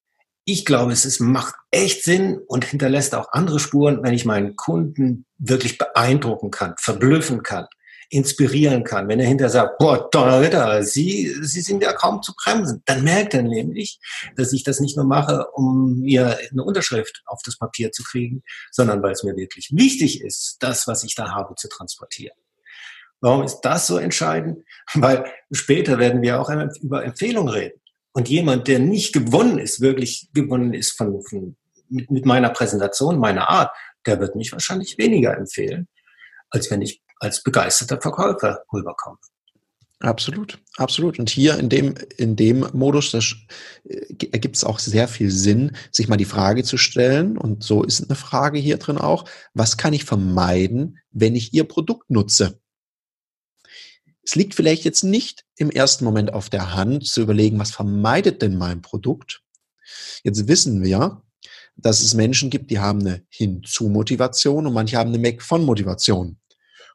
Ich 0.46 0.66
glaube, 0.66 0.92
es 0.92 1.06
ist, 1.06 1.20
macht 1.20 1.54
echt 1.70 2.04
Sinn 2.04 2.38
und 2.46 2.66
hinterlässt 2.66 3.14
auch 3.14 3.32
andere 3.32 3.58
Spuren, 3.58 4.02
wenn 4.02 4.12
ich 4.12 4.26
meinen 4.26 4.56
Kunden 4.56 5.24
wirklich 5.38 5.78
beeindrucken 5.78 6.50
kann, 6.50 6.74
verblüffen 6.78 7.42
kann, 7.42 7.66
inspirieren 8.10 8.84
kann. 8.84 9.08
Wenn 9.08 9.20
er 9.20 9.26
hinterher 9.26 9.50
sagt, 9.50 9.78
boah, 9.78 10.10
Donnerwetter, 10.10 10.82
Sie, 10.82 11.34
Sie 11.40 11.62
sind 11.62 11.82
ja 11.82 11.94
kaum 11.94 12.22
zu 12.22 12.34
bremsen, 12.34 12.82
dann 12.84 13.04
merkt 13.04 13.32
er 13.32 13.42
nämlich, 13.42 13.98
dass 14.36 14.52
ich 14.52 14.62
das 14.64 14.80
nicht 14.80 14.96
nur 14.96 15.06
mache, 15.06 15.46
um 15.54 16.00
mir 16.00 16.38
eine 16.50 16.62
Unterschrift 16.62 17.22
auf 17.24 17.40
das 17.42 17.56
Papier 17.56 17.90
zu 17.90 18.02
kriegen, 18.02 18.42
sondern 18.70 19.02
weil 19.02 19.12
es 19.12 19.24
mir 19.24 19.36
wirklich 19.36 19.70
wichtig 19.72 20.20
ist, 20.20 20.58
das, 20.60 20.86
was 20.86 21.04
ich 21.04 21.14
da 21.14 21.30
habe, 21.30 21.54
zu 21.54 21.68
transportieren. 21.68 22.36
Warum 23.24 23.42
ist 23.42 23.62
das 23.62 23.86
so 23.86 23.96
entscheidend? 23.96 24.62
Weil 24.94 25.24
später 25.50 25.98
werden 25.98 26.20
wir 26.20 26.38
auch 26.38 26.50
über 26.82 27.02
Empfehlungen 27.02 27.48
reden. 27.48 27.80
Und 28.14 28.28
jemand, 28.28 28.68
der 28.68 28.78
nicht 28.78 29.12
gewonnen 29.12 29.58
ist, 29.58 29.80
wirklich 29.80 30.28
gewonnen 30.32 30.72
ist 30.72 30.92
von, 30.92 31.20
von 31.22 31.56
mit, 31.88 32.10
mit 32.10 32.24
meiner 32.24 32.50
Präsentation, 32.50 33.18
meiner 33.18 33.48
Art, 33.48 33.74
der 34.06 34.20
wird 34.20 34.36
mich 34.36 34.52
wahrscheinlich 34.52 34.96
weniger 34.98 35.36
empfehlen, 35.36 35.88
als 36.50 36.70
wenn 36.70 36.80
ich 36.80 37.02
als 37.18 37.42
begeisterter 37.42 38.00
Verkäufer 38.00 38.62
rüberkommen. 38.72 39.18
Absolut, 39.98 40.58
absolut. 40.76 41.18
Und 41.18 41.30
hier 41.30 41.58
in 41.58 41.68
dem, 41.68 41.94
in 42.16 42.36
dem 42.36 42.66
Modus, 42.72 43.12
das 43.12 43.34
äh, 43.84 44.28
ergibt 44.32 44.56
es 44.56 44.64
auch 44.64 44.78
sehr 44.78 45.08
viel 45.08 45.30
Sinn, 45.30 45.72
sich 45.90 46.08
mal 46.08 46.16
die 46.16 46.24
Frage 46.24 46.62
zu 46.62 46.76
stellen. 46.76 47.38
Und 47.38 47.64
so 47.64 47.82
ist 47.82 48.04
eine 48.04 48.16
Frage 48.16 48.58
hier 48.58 48.76
drin 48.76 48.98
auch. 48.98 49.24
Was 49.54 49.76
kann 49.76 49.92
ich 49.92 50.04
vermeiden, 50.04 50.98
wenn 51.10 51.34
ich 51.34 51.54
Ihr 51.54 51.64
Produkt 51.64 52.10
nutze? 52.10 52.60
Es 54.24 54.34
liegt 54.34 54.54
vielleicht 54.54 54.84
jetzt 54.84 55.04
nicht 55.04 55.44
im 55.56 55.70
ersten 55.70 56.04
Moment 56.04 56.32
auf 56.32 56.48
der 56.48 56.74
Hand 56.74 57.06
zu 57.06 57.20
überlegen, 57.20 57.58
was 57.58 57.72
vermeidet 57.72 58.40
denn 58.40 58.56
mein 58.56 58.80
Produkt? 58.80 59.42
Jetzt 60.22 60.48
wissen 60.48 60.82
wir, 60.82 61.22
dass 61.76 62.00
es 62.00 62.14
Menschen 62.14 62.50
gibt, 62.50 62.70
die 62.70 62.78
haben 62.78 63.00
eine 63.00 63.22
Hinzu-Motivation 63.28 64.66
und 64.66 64.72
manche 64.72 64.96
haben 64.96 65.12
eine 65.12 65.22
Weg-von-Motivation. 65.22 66.38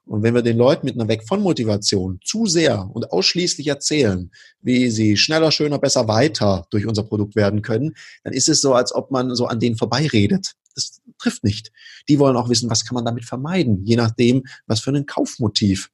Und 0.06 0.24
wenn 0.24 0.34
wir 0.34 0.42
den 0.42 0.58
Leuten 0.58 0.88
mit 0.88 0.96
einer 0.96 1.08
Weg 1.08 1.28
von 1.28 1.44
Motivation 1.44 2.20
zu 2.24 2.48
sehr 2.48 2.90
und 2.92 3.12
ausschließlich 3.12 3.68
erzählen, 3.68 4.32
wie 4.60 4.90
sie 4.90 5.16
schneller, 5.18 5.52
schöner, 5.52 5.78
besser 5.78 6.08
weiter 6.08 6.66
durch 6.72 6.88
unser 6.88 7.04
Produkt 7.04 7.36
werden 7.36 7.62
können, 7.62 7.94
dann 8.24 8.34
ist 8.34 8.50
es 8.50 8.60
so, 8.60 8.74
als 8.74 8.94
ob 8.96 9.12
man 9.12 9.36
so 9.36 9.46
an 9.46 9.60
denen 9.60 9.78
vorbeiredet. 9.78 10.54
Das 10.74 11.02
trifft 11.20 11.44
nicht. 11.44 11.72
Die 12.08 12.18
wollen 12.18 12.38
auch 12.38 12.50
wissen, 12.50 12.72
was 12.72 12.86
kann 12.86 12.96
man 12.96 13.06
damit 13.06 13.26
vermeiden, 13.26 13.86
je 13.86 13.98
nachdem, 13.98 14.48
was 14.66 14.80
für 14.80 14.90
ein 14.92 15.06
Kaufmotiv 15.06 15.92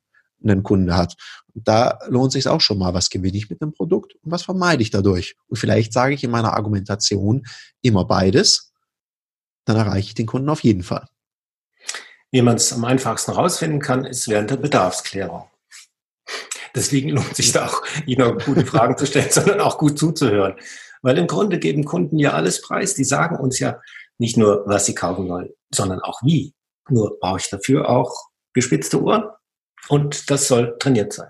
ein 0.52 0.64
Kunde 0.64 0.96
hat. 0.96 1.16
Und 1.54 1.68
da 1.68 2.00
lohnt 2.08 2.32
sich 2.32 2.48
auch 2.48 2.62
schon 2.62 2.78
mal, 2.78 2.94
was 2.94 3.10
gewinne 3.10 3.38
ich 3.38 3.50
mit 3.50 3.62
einem 3.62 3.74
Produkt 3.74 4.16
und 4.16 4.32
was 4.32 4.44
vermeide 4.44 4.82
ich 4.84 4.92
dadurch. 4.92 5.36
Und 5.48 5.58
vielleicht 5.58 5.94
sage 5.94 6.14
ich 6.14 6.24
in 6.24 6.32
meiner 6.32 6.54
Argumentation 6.54 7.46
immer 7.82 8.06
beides, 8.06 8.74
dann 9.66 9.78
erreiche 9.78 10.10
ich 10.10 10.16
den 10.16 10.28
Kunden 10.28 10.50
auf 10.50 10.64
jeden 10.64 10.84
Fall. 10.84 11.08
Wie 12.32 12.42
man 12.42 12.56
es 12.56 12.74
am 12.74 12.84
einfachsten 12.86 13.34
herausfinden 13.34 13.80
kann, 13.80 14.06
ist 14.06 14.28
während 14.28 14.52
der 14.52 14.58
Bedarfsklärung. 14.58 15.46
Deswegen 16.76 17.10
lohnt 17.10 17.36
sich 17.36 17.54
da 17.54 17.68
auch, 17.68 17.82
nicht 18.06 18.20
nur 18.20 18.38
gute 18.38 18.66
Fragen 18.66 18.98
zu 18.98 19.06
stellen, 19.06 19.30
sondern 19.32 19.62
auch 19.62 19.78
gut 19.78 19.98
zuzuhören. 19.98 20.56
Weil 21.02 21.18
im 21.18 21.28
Grunde 21.28 21.60
geben 21.60 21.86
Kunden 21.86 22.20
ja 22.20 22.34
alles 22.34 22.62
preis. 22.62 22.96
Die 22.96 23.04
sagen 23.04 23.38
uns 23.38 23.60
ja 23.60 23.80
nicht 24.18 24.38
nur, 24.38 24.64
was 24.66 24.86
sie 24.86 24.96
kaufen 24.96 25.30
wollen, 25.30 25.50
sondern 25.74 26.02
auch 26.02 26.22
wie. 26.24 26.54
Nur 26.90 27.18
brauche 27.20 27.40
ich 27.40 27.50
dafür 27.50 27.90
auch 27.90 28.30
gespitzte 28.54 29.02
Ohren 29.02 29.24
und 29.90 30.30
das 30.30 30.48
soll 30.48 30.78
trainiert 30.80 31.14
sein. 31.14 31.30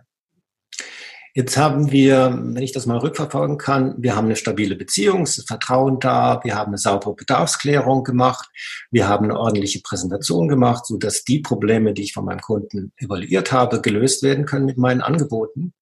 Jetzt 1.37 1.57
haben 1.57 1.91
wir, 1.91 2.39
wenn 2.41 2.63
ich 2.63 2.71
das 2.71 2.85
mal 2.85 2.97
rückverfolgen 2.97 3.57
kann, 3.57 3.95
wir 3.97 4.15
haben 4.15 4.27
eine 4.27 4.37
stabile 4.37 4.77
Beziehung, 4.77 5.23
es 5.23 5.37
ist 5.37 5.49
Vertrauen 5.49 5.99
da, 5.99 6.39
wir 6.45 6.55
haben 6.55 6.69
eine 6.69 6.77
saubere 6.77 7.13
Bedarfsklärung 7.13 8.05
gemacht, 8.05 8.47
wir 8.89 9.09
haben 9.09 9.25
eine 9.25 9.37
ordentliche 9.37 9.81
Präsentation 9.81 10.47
gemacht, 10.47 10.85
so 10.85 10.95
dass 10.95 11.25
die 11.25 11.41
Probleme, 11.41 11.93
die 11.93 12.03
ich 12.03 12.13
von 12.13 12.23
meinem 12.23 12.39
Kunden 12.39 12.93
evaluiert 12.95 13.51
habe, 13.51 13.81
gelöst 13.81 14.23
werden 14.23 14.45
können 14.45 14.65
mit 14.65 14.77
meinen 14.77 15.01
Angeboten. 15.01 15.73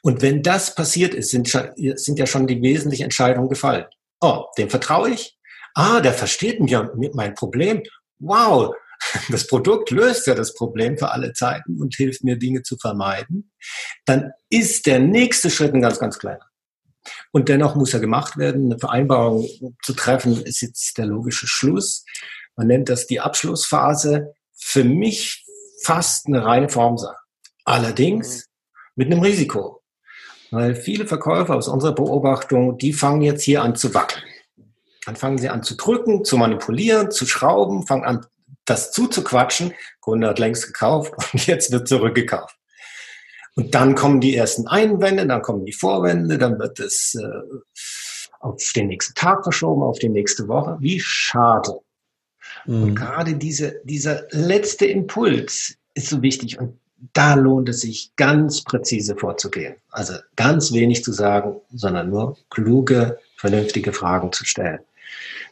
Und 0.00 0.22
wenn 0.22 0.42
das 0.42 0.74
passiert 0.74 1.12
ist, 1.12 1.30
sind, 1.30 1.48
sind 1.76 2.18
ja 2.18 2.26
schon 2.26 2.46
die 2.46 2.62
wesentlichen 2.62 3.04
Entscheidungen 3.04 3.50
gefallen. 3.50 3.84
Oh, 4.22 4.44
dem 4.56 4.70
vertraue 4.70 5.10
ich. 5.10 5.38
Ah, 5.74 6.00
der 6.00 6.14
versteht 6.14 6.60
mir 6.60 6.90
mein 7.12 7.34
Problem. 7.34 7.82
Wow, 8.20 8.74
das 9.28 9.46
Produkt 9.46 9.90
löst 9.90 10.26
ja 10.26 10.34
das 10.34 10.54
Problem 10.54 10.98
für 10.98 11.10
alle 11.10 11.32
Zeiten 11.32 11.80
und 11.80 11.94
hilft 11.94 12.24
mir, 12.24 12.36
Dinge 12.36 12.62
zu 12.62 12.76
vermeiden, 12.76 13.52
dann 14.04 14.32
ist 14.50 14.86
der 14.86 14.98
nächste 15.00 15.50
Schritt 15.50 15.74
ein 15.74 15.82
ganz, 15.82 15.98
ganz 15.98 16.18
kleiner. 16.18 16.46
Und 17.32 17.48
dennoch 17.48 17.74
muss 17.74 17.94
er 17.94 18.00
gemacht 18.00 18.36
werden. 18.36 18.66
Eine 18.66 18.78
Vereinbarung 18.78 19.48
zu 19.82 19.92
treffen 19.92 20.42
ist 20.42 20.60
jetzt 20.60 20.98
der 20.98 21.06
logische 21.06 21.46
Schluss. 21.46 22.04
Man 22.56 22.68
nennt 22.68 22.88
das 22.88 23.06
die 23.06 23.20
Abschlussphase. 23.20 24.34
Für 24.54 24.84
mich 24.84 25.44
fast 25.82 26.26
eine 26.26 26.44
reine 26.44 26.68
Formsache. 26.68 27.16
Allerdings 27.64 28.48
mit 28.94 29.10
einem 29.10 29.20
Risiko. 29.20 29.82
Weil 30.50 30.74
viele 30.74 31.06
Verkäufer 31.06 31.56
aus 31.56 31.66
unserer 31.66 31.94
Beobachtung, 31.94 32.76
die 32.78 32.92
fangen 32.92 33.22
jetzt 33.22 33.42
hier 33.42 33.62
an 33.62 33.74
zu 33.74 33.94
wackeln. 33.94 34.22
Dann 35.06 35.16
fangen 35.16 35.38
sie 35.38 35.48
an 35.48 35.62
zu 35.62 35.76
drücken, 35.76 36.24
zu 36.24 36.36
manipulieren, 36.36 37.10
zu 37.10 37.26
schrauben, 37.26 37.86
fangen 37.86 38.04
an 38.04 38.26
das 38.64 38.92
zuzuquatschen. 38.92 39.74
Kunde 40.00 40.28
hat 40.28 40.38
längst 40.38 40.66
gekauft 40.66 41.12
und 41.32 41.46
jetzt 41.46 41.72
wird 41.72 41.88
zurückgekauft. 41.88 42.56
Und 43.54 43.74
dann 43.74 43.94
kommen 43.94 44.20
die 44.20 44.34
ersten 44.34 44.66
Einwände, 44.66 45.26
dann 45.26 45.42
kommen 45.42 45.66
die 45.66 45.72
Vorwände, 45.72 46.38
dann 46.38 46.58
wird 46.58 46.80
es 46.80 47.14
äh, 47.14 47.28
auf 48.40 48.72
den 48.74 48.88
nächsten 48.88 49.14
Tag 49.14 49.42
verschoben, 49.42 49.82
auf 49.82 49.98
die 49.98 50.08
nächste 50.08 50.48
Woche. 50.48 50.76
Wie 50.80 50.98
schade. 51.00 51.80
Mhm. 52.66 52.82
Und 52.82 52.94
gerade 52.94 53.34
diese, 53.34 53.80
dieser 53.84 54.24
letzte 54.30 54.86
Impuls 54.86 55.76
ist 55.94 56.08
so 56.08 56.22
wichtig. 56.22 56.58
Und 56.58 56.78
da 57.12 57.34
lohnt 57.34 57.68
es 57.68 57.80
sich, 57.80 58.12
ganz 58.16 58.62
präzise 58.62 59.16
vorzugehen. 59.16 59.74
Also 59.90 60.14
ganz 60.36 60.72
wenig 60.72 61.04
zu 61.04 61.12
sagen, 61.12 61.60
sondern 61.72 62.10
nur 62.10 62.36
kluge, 62.50 63.18
vernünftige 63.36 63.92
Fragen 63.92 64.32
zu 64.32 64.44
stellen. 64.44 64.80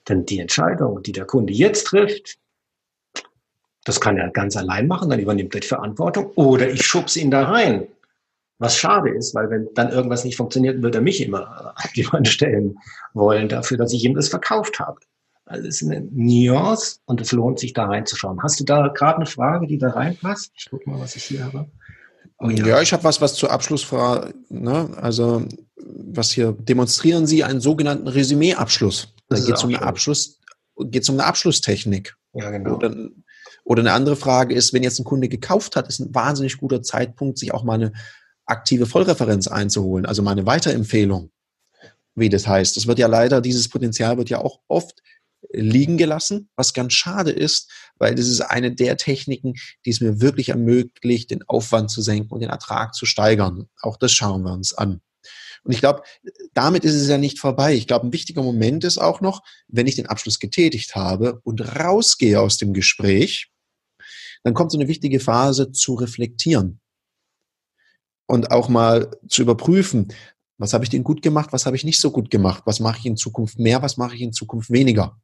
Denn 0.08 0.24
die 0.24 0.38
Entscheidung, 0.38 1.02
die 1.02 1.12
der 1.12 1.26
Kunde 1.26 1.52
jetzt 1.52 1.88
trifft, 1.88 2.38
das 3.91 4.01
kann 4.01 4.16
er 4.16 4.30
ganz 4.30 4.57
allein 4.57 4.86
machen, 4.86 5.11
dann 5.11 5.18
übernimmt 5.18 5.53
er 5.53 5.61
die 5.61 5.66
Verantwortung. 5.66 6.30
Oder 6.36 6.70
ich 6.70 6.86
schubse 6.86 7.18
ihn 7.18 7.32
da 7.32 7.43
rein. 7.43 7.88
Was 8.59 8.76
schade 8.76 9.11
ist, 9.11 9.34
weil 9.34 9.51
wenn 9.51 9.68
dann 9.74 9.91
irgendwas 9.91 10.24
nicht 10.24 10.36
funktioniert, 10.36 10.80
wird 10.80 10.95
er 10.95 11.01
mich 11.01 11.20
immer 11.20 11.74
an 11.74 11.91
die 11.97 12.07
Wand 12.12 12.28
stellen 12.28 12.78
wollen 13.14 13.49
dafür, 13.49 13.78
dass 13.78 13.93
ich 13.93 14.05
ihm 14.05 14.14
das 14.14 14.28
verkauft 14.28 14.78
habe. 14.78 15.01
Also 15.45 15.66
es 15.66 15.82
ist 15.82 15.91
eine 15.91 16.07
Nuance 16.12 17.01
und 17.07 17.20
es 17.20 17.32
lohnt 17.32 17.59
sich 17.59 17.72
da 17.72 17.86
reinzuschauen. 17.86 18.41
Hast 18.45 18.61
du 18.61 18.64
da 18.64 18.86
gerade 18.86 19.16
eine 19.16 19.26
Frage, 19.26 19.66
die 19.66 19.78
da 19.78 19.88
reinpasst? 19.91 20.53
Ich 20.55 20.68
guck 20.70 20.86
mal, 20.86 21.01
was 21.01 21.16
ich 21.16 21.24
hier 21.24 21.43
habe. 21.43 21.68
Oh, 22.38 22.49
ja. 22.49 22.64
ja. 22.64 22.80
ich 22.80 22.93
habe 22.93 23.03
was, 23.03 23.20
was 23.20 23.34
zur 23.34 23.51
Abschlussfrage, 23.51 24.34
ne? 24.51 24.88
also 25.01 25.45
was 25.76 26.30
hier, 26.30 26.53
demonstrieren 26.53 27.26
Sie 27.26 27.43
einen 27.43 27.61
sogenannten 27.61 28.07
Resümee-Abschluss. 28.07 29.12
Da 29.28 29.36
geht 29.36 29.57
es 29.57 29.64
um 29.64 29.70
eine 29.70 29.82
Abschluss, 29.82 30.38
geht 30.78 31.09
um 31.09 31.16
eine 31.16 31.24
Abschlusstechnik. 31.24 32.14
Ja, 32.34 32.51
genau. 32.51 32.78
Oder 33.64 33.80
eine 33.80 33.92
andere 33.92 34.16
Frage 34.16 34.54
ist, 34.54 34.72
wenn 34.72 34.82
jetzt 34.82 34.98
ein 34.98 35.04
Kunde 35.04 35.28
gekauft 35.28 35.76
hat, 35.76 35.88
ist 35.88 36.00
ein 36.00 36.14
wahnsinnig 36.14 36.58
guter 36.58 36.82
Zeitpunkt, 36.82 37.38
sich 37.38 37.52
auch 37.52 37.64
mal 37.64 37.74
eine 37.74 37.92
aktive 38.46 38.86
Vollreferenz 38.86 39.48
einzuholen, 39.48 40.06
also 40.06 40.22
mal 40.22 40.32
eine 40.32 40.46
Weiterempfehlung, 40.46 41.30
wie 42.14 42.28
das 42.28 42.46
heißt. 42.46 42.76
Das 42.76 42.86
wird 42.86 42.98
ja 42.98 43.06
leider, 43.06 43.40
dieses 43.40 43.68
Potenzial 43.68 44.18
wird 44.18 44.30
ja 44.30 44.38
auch 44.38 44.61
oft 44.68 45.00
liegen 45.52 45.96
gelassen, 45.96 46.48
was 46.56 46.74
ganz 46.74 46.92
schade 46.92 47.30
ist, 47.30 47.70
weil 47.96 48.14
das 48.14 48.26
ist 48.26 48.40
eine 48.40 48.72
der 48.72 48.96
Techniken, 48.96 49.54
die 49.84 49.90
es 49.90 50.00
mir 50.00 50.20
wirklich 50.20 50.50
ermöglicht, 50.50 51.30
den 51.30 51.42
Aufwand 51.48 51.90
zu 51.90 52.02
senken 52.02 52.32
und 52.32 52.40
den 52.40 52.50
Ertrag 52.50 52.94
zu 52.94 53.06
steigern. 53.06 53.68
Auch 53.80 53.96
das 53.96 54.12
schauen 54.12 54.42
wir 54.42 54.52
uns 54.52 54.74
an. 54.74 55.00
Und 55.62 55.72
ich 55.72 55.80
glaube, 55.80 56.02
damit 56.54 56.84
ist 56.84 56.94
es 56.94 57.08
ja 57.08 57.18
nicht 57.18 57.38
vorbei. 57.38 57.74
Ich 57.74 57.86
glaube, 57.86 58.06
ein 58.06 58.12
wichtiger 58.12 58.42
Moment 58.42 58.84
ist 58.84 58.98
auch 58.98 59.20
noch, 59.20 59.42
wenn 59.68 59.86
ich 59.86 59.96
den 59.96 60.06
Abschluss 60.06 60.38
getätigt 60.38 60.94
habe 60.94 61.40
und 61.44 61.61
rausgehe 61.61 62.40
aus 62.40 62.56
dem 62.56 62.72
Gespräch, 62.72 63.50
dann 64.42 64.54
kommt 64.54 64.72
so 64.72 64.78
eine 64.78 64.88
wichtige 64.88 65.20
Phase 65.20 65.72
zu 65.72 65.94
reflektieren 65.94 66.80
und 68.26 68.50
auch 68.52 68.68
mal 68.68 69.11
zu 69.28 69.42
überprüfen, 69.42 70.12
was 70.56 70.72
habe 70.72 70.84
ich 70.84 70.90
denn 70.90 71.04
gut 71.04 71.22
gemacht, 71.22 71.52
was 71.52 71.66
habe 71.66 71.76
ich 71.76 71.84
nicht 71.84 72.00
so 72.00 72.11
gut 72.11 72.30
gemacht, 72.30 72.62
was 72.66 72.80
mache 72.80 72.98
ich 72.98 73.06
in 73.06 73.16
Zukunft 73.16 73.58
mehr, 73.58 73.82
was 73.82 73.96
mache 73.96 74.14
ich 74.14 74.22
in 74.22 74.32
Zukunft 74.32 74.70
weniger. 74.70 75.20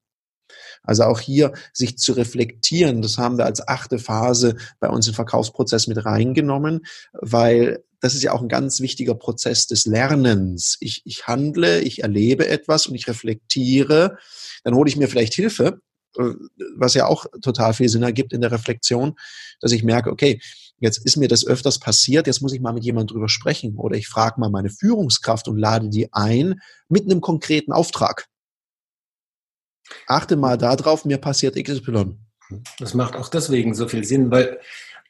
Also 0.82 1.04
auch 1.04 1.20
hier 1.20 1.52
sich 1.72 1.98
zu 1.98 2.12
reflektieren, 2.12 3.02
das 3.02 3.18
haben 3.18 3.38
wir 3.38 3.44
als 3.44 3.66
achte 3.66 3.98
Phase 3.98 4.56
bei 4.80 4.88
uns 4.88 5.08
im 5.08 5.14
Verkaufsprozess 5.14 5.86
mit 5.86 6.04
reingenommen, 6.04 6.86
weil 7.12 7.84
das 8.00 8.14
ist 8.14 8.22
ja 8.22 8.32
auch 8.32 8.42
ein 8.42 8.48
ganz 8.48 8.80
wichtiger 8.80 9.14
Prozess 9.14 9.66
des 9.66 9.86
Lernens. 9.86 10.76
Ich, 10.80 11.02
ich 11.04 11.26
handle, 11.26 11.80
ich 11.80 12.02
erlebe 12.02 12.48
etwas 12.48 12.86
und 12.86 12.94
ich 12.94 13.08
reflektiere. 13.08 14.18
Dann 14.64 14.74
hole 14.74 14.88
ich 14.88 14.96
mir 14.96 15.08
vielleicht 15.08 15.34
Hilfe, 15.34 15.80
äh, 16.18 16.32
was 16.76 16.94
ja 16.94 17.06
auch 17.06 17.26
total 17.42 17.74
viel 17.74 17.88
Sinn 17.88 18.02
ergibt 18.02 18.32
in 18.32 18.40
der 18.40 18.52
Reflexion, 18.52 19.14
dass 19.60 19.72
ich 19.72 19.82
merke, 19.82 20.10
okay, 20.10 20.40
jetzt 20.78 20.98
ist 20.98 21.16
mir 21.16 21.28
das 21.28 21.46
öfters 21.46 21.78
passiert, 21.78 22.26
jetzt 22.26 22.42
muss 22.42 22.52
ich 22.52 22.60
mal 22.60 22.72
mit 22.72 22.84
jemandem 22.84 23.14
drüber 23.14 23.28
sprechen 23.28 23.76
oder 23.76 23.96
ich 23.96 24.08
frage 24.08 24.40
mal 24.40 24.50
meine 24.50 24.70
Führungskraft 24.70 25.48
und 25.48 25.56
lade 25.56 25.88
die 25.88 26.12
ein 26.12 26.60
mit 26.88 27.04
einem 27.04 27.20
konkreten 27.20 27.72
Auftrag. 27.72 28.26
Achte 30.06 30.36
mal 30.36 30.58
darauf, 30.58 31.04
mir 31.04 31.18
passiert 31.18 31.56
XY. 31.56 32.16
Das 32.78 32.94
macht 32.94 33.16
auch 33.16 33.28
deswegen 33.28 33.74
so 33.74 33.88
viel 33.88 34.04
Sinn, 34.04 34.30
weil 34.30 34.60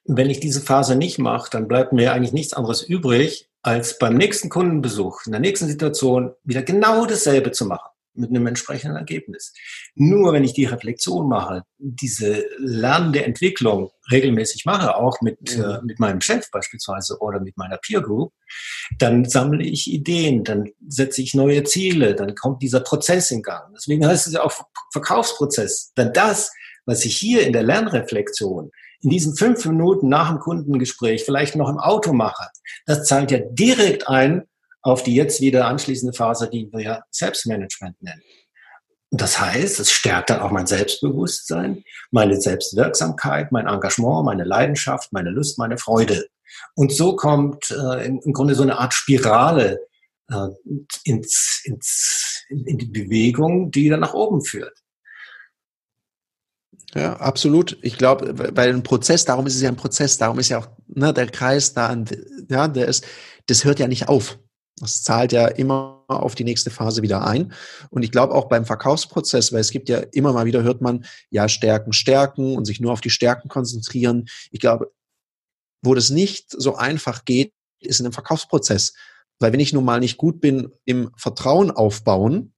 wenn 0.06 0.30
ich 0.30 0.40
diese 0.40 0.60
Phase 0.60 0.96
nicht 0.96 1.18
mache, 1.18 1.50
dann 1.50 1.68
bleibt 1.68 1.92
mir 1.92 2.12
eigentlich 2.12 2.32
nichts 2.32 2.52
anderes 2.52 2.82
übrig, 2.82 3.48
als 3.62 3.98
beim 3.98 4.14
nächsten 4.16 4.48
Kundenbesuch, 4.48 5.26
in 5.26 5.32
der 5.32 5.40
nächsten 5.40 5.66
Situation 5.66 6.32
wieder 6.44 6.62
genau 6.62 7.06
dasselbe 7.06 7.50
zu 7.50 7.66
machen 7.66 7.90
mit 8.16 8.30
einem 8.30 8.46
entsprechenden 8.46 8.96
Ergebnis. 8.96 9.52
Nur 9.94 10.32
wenn 10.32 10.44
ich 10.44 10.54
die 10.54 10.64
Reflexion 10.64 11.28
mache, 11.28 11.64
diese 11.78 12.44
lernende 12.58 13.24
Entwicklung 13.24 13.90
regelmäßig 14.10 14.64
mache, 14.64 14.96
auch 14.96 15.20
mit, 15.20 15.56
mhm. 15.56 15.64
äh, 15.64 15.82
mit 15.82 16.00
meinem 16.00 16.20
Chef 16.20 16.50
beispielsweise 16.50 17.18
oder 17.20 17.40
mit 17.40 17.56
meiner 17.56 17.76
Peer 17.76 18.00
Group, 18.00 18.32
dann 18.98 19.24
sammle 19.26 19.64
ich 19.64 19.92
Ideen, 19.92 20.44
dann 20.44 20.70
setze 20.88 21.20
ich 21.20 21.34
neue 21.34 21.64
Ziele, 21.64 22.14
dann 22.14 22.34
kommt 22.34 22.62
dieser 22.62 22.80
Prozess 22.80 23.30
in 23.30 23.42
Gang. 23.42 23.74
Deswegen 23.74 24.06
heißt 24.06 24.26
es 24.26 24.32
ja 24.32 24.42
auch 24.42 24.52
Verkaufsprozess. 24.92 25.92
Denn 25.96 26.12
das, 26.12 26.52
was 26.86 27.04
ich 27.04 27.16
hier 27.16 27.46
in 27.46 27.52
der 27.52 27.64
Lernreflexion 27.64 28.70
in 29.00 29.10
diesen 29.10 29.36
fünf 29.36 29.64
Minuten 29.66 30.08
nach 30.08 30.28
dem 30.28 30.38
Kundengespräch 30.38 31.24
vielleicht 31.24 31.56
noch 31.56 31.68
im 31.68 31.78
Auto 31.78 32.12
mache, 32.12 32.48
das 32.86 33.04
zahlt 33.04 33.30
ja 33.30 33.38
direkt 33.38 34.08
ein 34.08 34.44
auf 34.82 35.02
die 35.02 35.16
jetzt 35.16 35.40
wieder 35.40 35.66
anschließende 35.66 36.16
Phase, 36.16 36.48
die 36.48 36.70
wir 36.72 36.80
ja 36.80 37.02
Selbstmanagement 37.10 38.00
nennen. 38.00 38.22
Und 39.10 39.20
das 39.20 39.40
heißt, 39.40 39.80
es 39.80 39.90
stärkt 39.90 40.30
dann 40.30 40.40
auch 40.40 40.52
mein 40.52 40.66
Selbstbewusstsein, 40.66 41.82
meine 42.12 42.40
Selbstwirksamkeit, 42.40 43.50
mein 43.50 43.66
Engagement, 43.66 44.24
meine 44.24 44.44
Leidenschaft, 44.44 45.12
meine 45.12 45.30
Lust, 45.30 45.58
meine 45.58 45.78
Freude. 45.78 46.26
Und 46.74 46.92
so 46.92 47.16
kommt 47.16 47.70
äh, 47.70 48.06
im 48.06 48.32
Grunde 48.32 48.54
so 48.54 48.62
eine 48.62 48.78
Art 48.78 48.94
Spirale 48.94 49.80
äh, 50.30 50.48
ins, 51.04 51.62
ins, 51.64 52.44
in 52.48 52.78
die 52.78 52.86
Bewegung, 52.86 53.70
die 53.70 53.88
dann 53.88 54.00
nach 54.00 54.14
oben 54.14 54.44
führt. 54.44 54.78
Ja, 56.94 57.16
absolut. 57.16 57.78
Ich 57.82 57.98
glaube, 57.98 58.32
bei 58.32 58.62
einem 58.62 58.82
Prozess, 58.82 59.24
darum 59.24 59.46
ist 59.46 59.56
es 59.56 59.62
ja 59.62 59.68
ein 59.68 59.76
Prozess, 59.76 60.18
darum 60.18 60.38
ist 60.38 60.48
ja 60.48 60.58
auch 60.58 60.68
ne, 60.86 61.12
der 61.12 61.26
Kreis 61.26 61.74
da, 61.74 62.04
ja, 62.48 62.68
der 62.68 62.86
ist, 62.86 63.04
das 63.46 63.64
hört 63.64 63.80
ja 63.80 63.88
nicht 63.88 64.08
auf. 64.08 64.38
Das 64.78 65.02
zahlt 65.02 65.32
ja 65.32 65.48
immer 65.48 66.04
auf 66.08 66.34
die 66.34 66.44
nächste 66.44 66.70
Phase 66.70 67.02
wieder 67.02 67.26
ein. 67.26 67.52
Und 67.90 68.02
ich 68.02 68.12
glaube 68.12 68.34
auch 68.34 68.48
beim 68.48 68.66
Verkaufsprozess, 68.66 69.52
weil 69.52 69.60
es 69.60 69.70
gibt 69.70 69.88
ja 69.88 69.98
immer 70.12 70.32
mal 70.32 70.44
wieder, 70.44 70.62
hört 70.62 70.82
man, 70.82 71.04
ja, 71.30 71.48
Stärken, 71.48 71.92
Stärken 71.92 72.56
und 72.56 72.66
sich 72.66 72.80
nur 72.80 72.92
auf 72.92 73.00
die 73.00 73.10
Stärken 73.10 73.48
konzentrieren. 73.48 74.26
Ich 74.50 74.60
glaube, 74.60 74.92
wo 75.82 75.94
das 75.94 76.10
nicht 76.10 76.50
so 76.50 76.76
einfach 76.76 77.24
geht, 77.24 77.52
ist 77.80 78.00
in 78.00 78.06
einem 78.06 78.12
Verkaufsprozess. 78.12 78.94
Weil 79.38 79.52
wenn 79.52 79.60
ich 79.60 79.72
nun 79.72 79.84
mal 79.84 80.00
nicht 80.00 80.18
gut 80.18 80.40
bin 80.40 80.72
im 80.84 81.10
Vertrauen 81.16 81.70
aufbauen, 81.70 82.54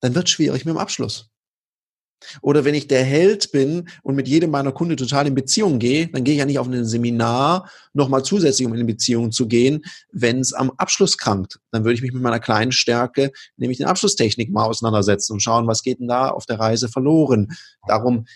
dann 0.00 0.14
wird 0.14 0.26
es 0.26 0.30
schwierig 0.30 0.64
mit 0.64 0.74
dem 0.74 0.78
Abschluss. 0.78 1.30
Oder 2.42 2.64
wenn 2.64 2.74
ich 2.74 2.88
der 2.88 3.04
Held 3.04 3.52
bin 3.52 3.88
und 4.02 4.14
mit 4.14 4.28
jedem 4.28 4.50
meiner 4.50 4.72
Kunden 4.72 4.96
total 4.96 5.26
in 5.26 5.34
Beziehung 5.34 5.78
gehe, 5.78 6.08
dann 6.08 6.24
gehe 6.24 6.34
ich 6.34 6.38
ja 6.38 6.46
nicht 6.46 6.58
auf 6.58 6.68
ein 6.68 6.84
Seminar 6.84 7.70
nochmal 7.92 8.24
zusätzlich, 8.24 8.66
um 8.66 8.74
in 8.74 8.86
Beziehung 8.86 9.32
zu 9.32 9.46
gehen, 9.48 9.84
wenn 10.12 10.40
es 10.40 10.52
am 10.52 10.70
Abschluss 10.76 11.18
krankt. 11.18 11.58
Dann 11.70 11.84
würde 11.84 11.94
ich 11.94 12.02
mich 12.02 12.12
mit 12.12 12.22
meiner 12.22 12.40
kleinen 12.40 12.72
Stärke, 12.72 13.32
nämlich 13.56 13.78
den 13.78 13.86
Abschlusstechnik 13.86 14.50
mal 14.50 14.64
auseinandersetzen 14.64 15.34
und 15.34 15.40
schauen, 15.40 15.66
was 15.66 15.82
geht 15.82 16.00
denn 16.00 16.08
da 16.08 16.28
auf 16.28 16.46
der 16.46 16.58
Reise 16.58 16.88
verloren. 16.88 17.48
Darum 17.86 18.26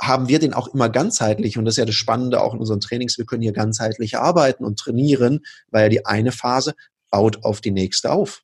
haben 0.00 0.28
wir 0.28 0.40
den 0.40 0.52
auch 0.52 0.74
immer 0.74 0.88
ganzheitlich 0.88 1.58
und 1.58 1.64
das 1.64 1.74
ist 1.74 1.78
ja 1.78 1.84
das 1.84 1.94
Spannende 1.94 2.40
auch 2.40 2.54
in 2.54 2.60
unseren 2.60 2.80
Trainings, 2.80 3.18
wir 3.18 3.24
können 3.24 3.42
hier 3.42 3.52
ganzheitlich 3.52 4.18
arbeiten 4.18 4.64
und 4.64 4.78
trainieren, 4.78 5.40
weil 5.70 5.84
ja 5.84 5.88
die 5.88 6.06
eine 6.06 6.32
Phase 6.32 6.74
baut 7.10 7.44
auf 7.44 7.60
die 7.60 7.70
nächste 7.70 8.10
auf. 8.10 8.42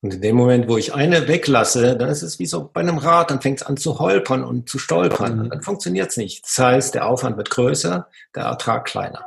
Und 0.00 0.14
in 0.14 0.20
dem 0.20 0.36
Moment, 0.36 0.68
wo 0.68 0.78
ich 0.78 0.94
eine 0.94 1.26
weglasse, 1.26 1.96
dann 1.96 2.08
ist 2.08 2.22
es 2.22 2.38
wie 2.38 2.46
so 2.46 2.70
bei 2.72 2.80
einem 2.80 2.98
Rad, 2.98 3.30
dann 3.30 3.40
fängt 3.40 3.60
es 3.60 3.66
an 3.66 3.76
zu 3.76 3.98
holpern 3.98 4.44
und 4.44 4.68
zu 4.68 4.78
stolpern. 4.78 5.40
Und 5.40 5.50
dann 5.50 5.62
funktioniert 5.62 6.10
es 6.10 6.16
nicht. 6.16 6.44
Das 6.44 6.58
heißt, 6.58 6.94
der 6.94 7.06
Aufwand 7.08 7.36
wird 7.36 7.50
größer, 7.50 8.08
der 8.34 8.44
Ertrag 8.44 8.84
kleiner. 8.84 9.26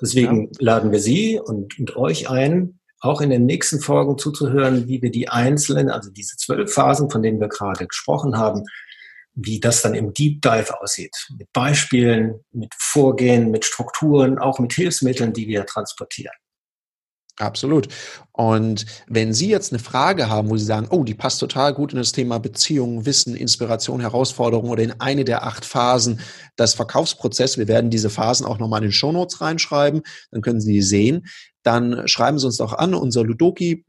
Deswegen 0.00 0.44
ja. 0.44 0.50
laden 0.58 0.92
wir 0.92 1.00
Sie 1.00 1.40
und, 1.40 1.78
und 1.78 1.96
euch 1.96 2.28
ein, 2.28 2.80
auch 3.00 3.20
in 3.20 3.30
den 3.30 3.46
nächsten 3.46 3.80
Folgen 3.80 4.18
zuzuhören, 4.18 4.88
wie 4.88 5.00
wir 5.00 5.10
die 5.10 5.28
einzelnen, 5.28 5.90
also 5.90 6.10
diese 6.10 6.36
zwölf 6.36 6.72
Phasen, 6.72 7.10
von 7.10 7.22
denen 7.22 7.40
wir 7.40 7.48
gerade 7.48 7.86
gesprochen 7.86 8.36
haben, 8.36 8.64
wie 9.34 9.58
das 9.58 9.80
dann 9.80 9.94
im 9.94 10.12
Deep 10.12 10.42
Dive 10.42 10.80
aussieht. 10.80 11.16
Mit 11.38 11.50
Beispielen, 11.52 12.40
mit 12.52 12.74
Vorgehen, 12.76 13.50
mit 13.50 13.64
Strukturen, 13.64 14.38
auch 14.38 14.58
mit 14.58 14.74
Hilfsmitteln, 14.74 15.32
die 15.32 15.48
wir 15.48 15.64
transportieren. 15.64 16.34
Absolut. 17.38 17.88
Und 18.32 18.84
wenn 19.08 19.32
Sie 19.32 19.48
jetzt 19.48 19.72
eine 19.72 19.78
Frage 19.78 20.28
haben, 20.28 20.50
wo 20.50 20.56
Sie 20.58 20.66
sagen, 20.66 20.88
oh, 20.90 21.02
die 21.02 21.14
passt 21.14 21.40
total 21.40 21.72
gut 21.72 21.92
in 21.92 21.98
das 21.98 22.12
Thema 22.12 22.38
Beziehung, 22.38 23.06
Wissen, 23.06 23.34
Inspiration, 23.34 24.00
Herausforderung 24.00 24.68
oder 24.68 24.82
in 24.82 25.00
eine 25.00 25.24
der 25.24 25.44
acht 25.44 25.64
Phasen 25.64 26.20
des 26.58 26.74
Verkaufsprozesses, 26.74 27.56
wir 27.56 27.68
werden 27.68 27.90
diese 27.90 28.10
Phasen 28.10 28.44
auch 28.44 28.58
nochmal 28.58 28.80
in 28.80 28.88
den 28.88 28.92
Shownotes 28.92 29.40
reinschreiben, 29.40 30.02
dann 30.30 30.42
können 30.42 30.60
Sie 30.60 30.72
die 30.72 30.82
sehen, 30.82 31.26
dann 31.62 32.06
schreiben 32.06 32.38
Sie 32.38 32.46
uns 32.46 32.58
doch 32.58 32.74
an. 32.74 32.94
Unser 32.94 33.24
Ludoki 33.24 33.84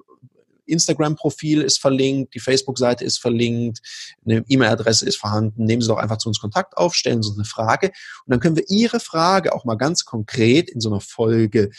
Instagram-Profil 0.65 1.61
ist 1.61 1.81
verlinkt, 1.81 2.33
die 2.35 2.39
Facebook-Seite 2.39 3.03
ist 3.03 3.19
verlinkt, 3.19 3.79
eine 4.25 4.43
E-Mail-Adresse 4.47 5.05
ist 5.05 5.17
vorhanden. 5.17 5.65
Nehmen 5.65 5.81
Sie 5.81 5.89
doch 5.89 5.97
einfach 5.97 6.17
zu 6.17 6.29
uns 6.29 6.39
Kontakt 6.39 6.77
auf, 6.77 6.95
stellen 6.95 7.21
Sie 7.21 7.29
uns 7.29 7.37
eine 7.37 7.45
Frage 7.45 7.87
und 7.87 8.31
dann 8.31 8.39
können 8.39 8.55
wir 8.55 8.69
Ihre 8.69 9.01
Frage 9.01 9.53
auch 9.53 9.65
mal 9.65 9.75
ganz 9.75 10.05
konkret 10.05 10.69
in 10.69 10.79
so 10.79 10.89
einer 10.89 11.01
Folge 11.01 11.71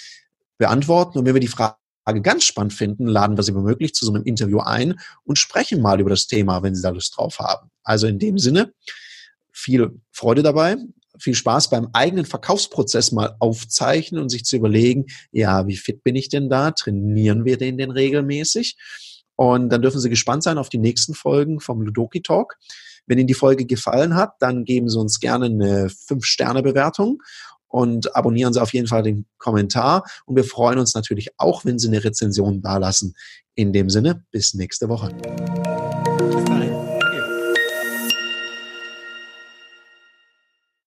beantworten. 0.59 1.19
Und 1.19 1.27
wenn 1.27 1.35
wir 1.35 1.41
die 1.41 1.49
Frage 1.49 1.77
ganz 2.23 2.45
spannend 2.45 2.73
finden, 2.73 3.07
laden 3.07 3.37
wir 3.37 3.43
Sie 3.43 3.55
womöglich 3.55 3.95
zu 3.95 4.05
so 4.05 4.13
einem 4.13 4.25
Interview 4.25 4.61
ein 4.61 4.99
und 5.25 5.39
sprechen 5.39 5.81
mal 5.81 6.01
über 6.01 6.11
das 6.11 6.27
Thema, 6.27 6.63
wenn 6.63 6.75
Sie 6.75 6.83
da 6.83 6.91
Lust 6.91 7.17
drauf 7.17 7.39
haben. 7.39 7.71
Also 7.83 8.07
in 8.07 8.19
dem 8.19 8.39
Sinne, 8.39 8.73
viel 9.53 10.01
Freude 10.13 10.43
dabei, 10.43 10.77
viel 11.19 11.35
Spaß 11.35 11.71
beim 11.71 11.89
eigenen 11.93 12.25
Verkaufsprozess 12.25 13.13
mal 13.13 13.37
aufzeichnen 13.39 14.21
und 14.21 14.29
sich 14.29 14.45
zu 14.45 14.57
überlegen, 14.57 15.07
ja, 15.31 15.67
wie 15.67 15.77
fit 15.77 16.03
bin 16.03 16.17
ich 16.17 16.29
denn 16.29 16.49
da? 16.51 16.73
Trainieren 16.73 17.45
wir 17.45 17.57
den 17.57 17.79
denn 17.79 17.91
regelmäßig? 17.91 18.77
Und 19.37 19.71
dann 19.71 19.83
dürfen 19.83 20.01
Sie 20.01 20.11
gespannt 20.11 20.43
sein 20.43 20.59
auf 20.59 20.69
die 20.69 20.79
nächsten 20.79 21.15
Folgen 21.15 21.61
vom 21.61 21.83
Ludoki 21.83 22.21
Talk. 22.21 22.57
Wenn 23.07 23.19
Ihnen 23.19 23.29
die 23.29 23.35
Folge 23.35 23.67
gefallen 23.67 24.15
hat, 24.15 24.33
dann 24.41 24.65
geben 24.65 24.89
Sie 24.89 24.99
uns 24.99 25.21
gerne 25.21 25.47
eine 25.47 25.89
5-Sterne-Bewertung 25.89 27.23
und 27.75 28.15
abonnieren 28.15 28.53
Sie 28.53 28.63
auf 28.63 28.73
jeden 28.73 28.87
Fall 28.87 29.03
den 29.03 29.27
Kommentar. 29.37 30.05
Und 30.27 30.37
wir 30.37 30.45
freuen 30.45 30.79
uns 30.79 30.95
natürlich 30.95 31.31
auch, 31.39 31.65
wenn 31.65 31.81
Sie 31.81 31.89
eine 31.89 32.05
Rezension 32.05 32.63
dalassen. 32.63 33.17
In 33.57 33.73
dem 33.73 33.91
Sinne, 33.91 34.25
bis 34.31 34.55
nächste 34.55 34.89
Woche. 34.89 35.09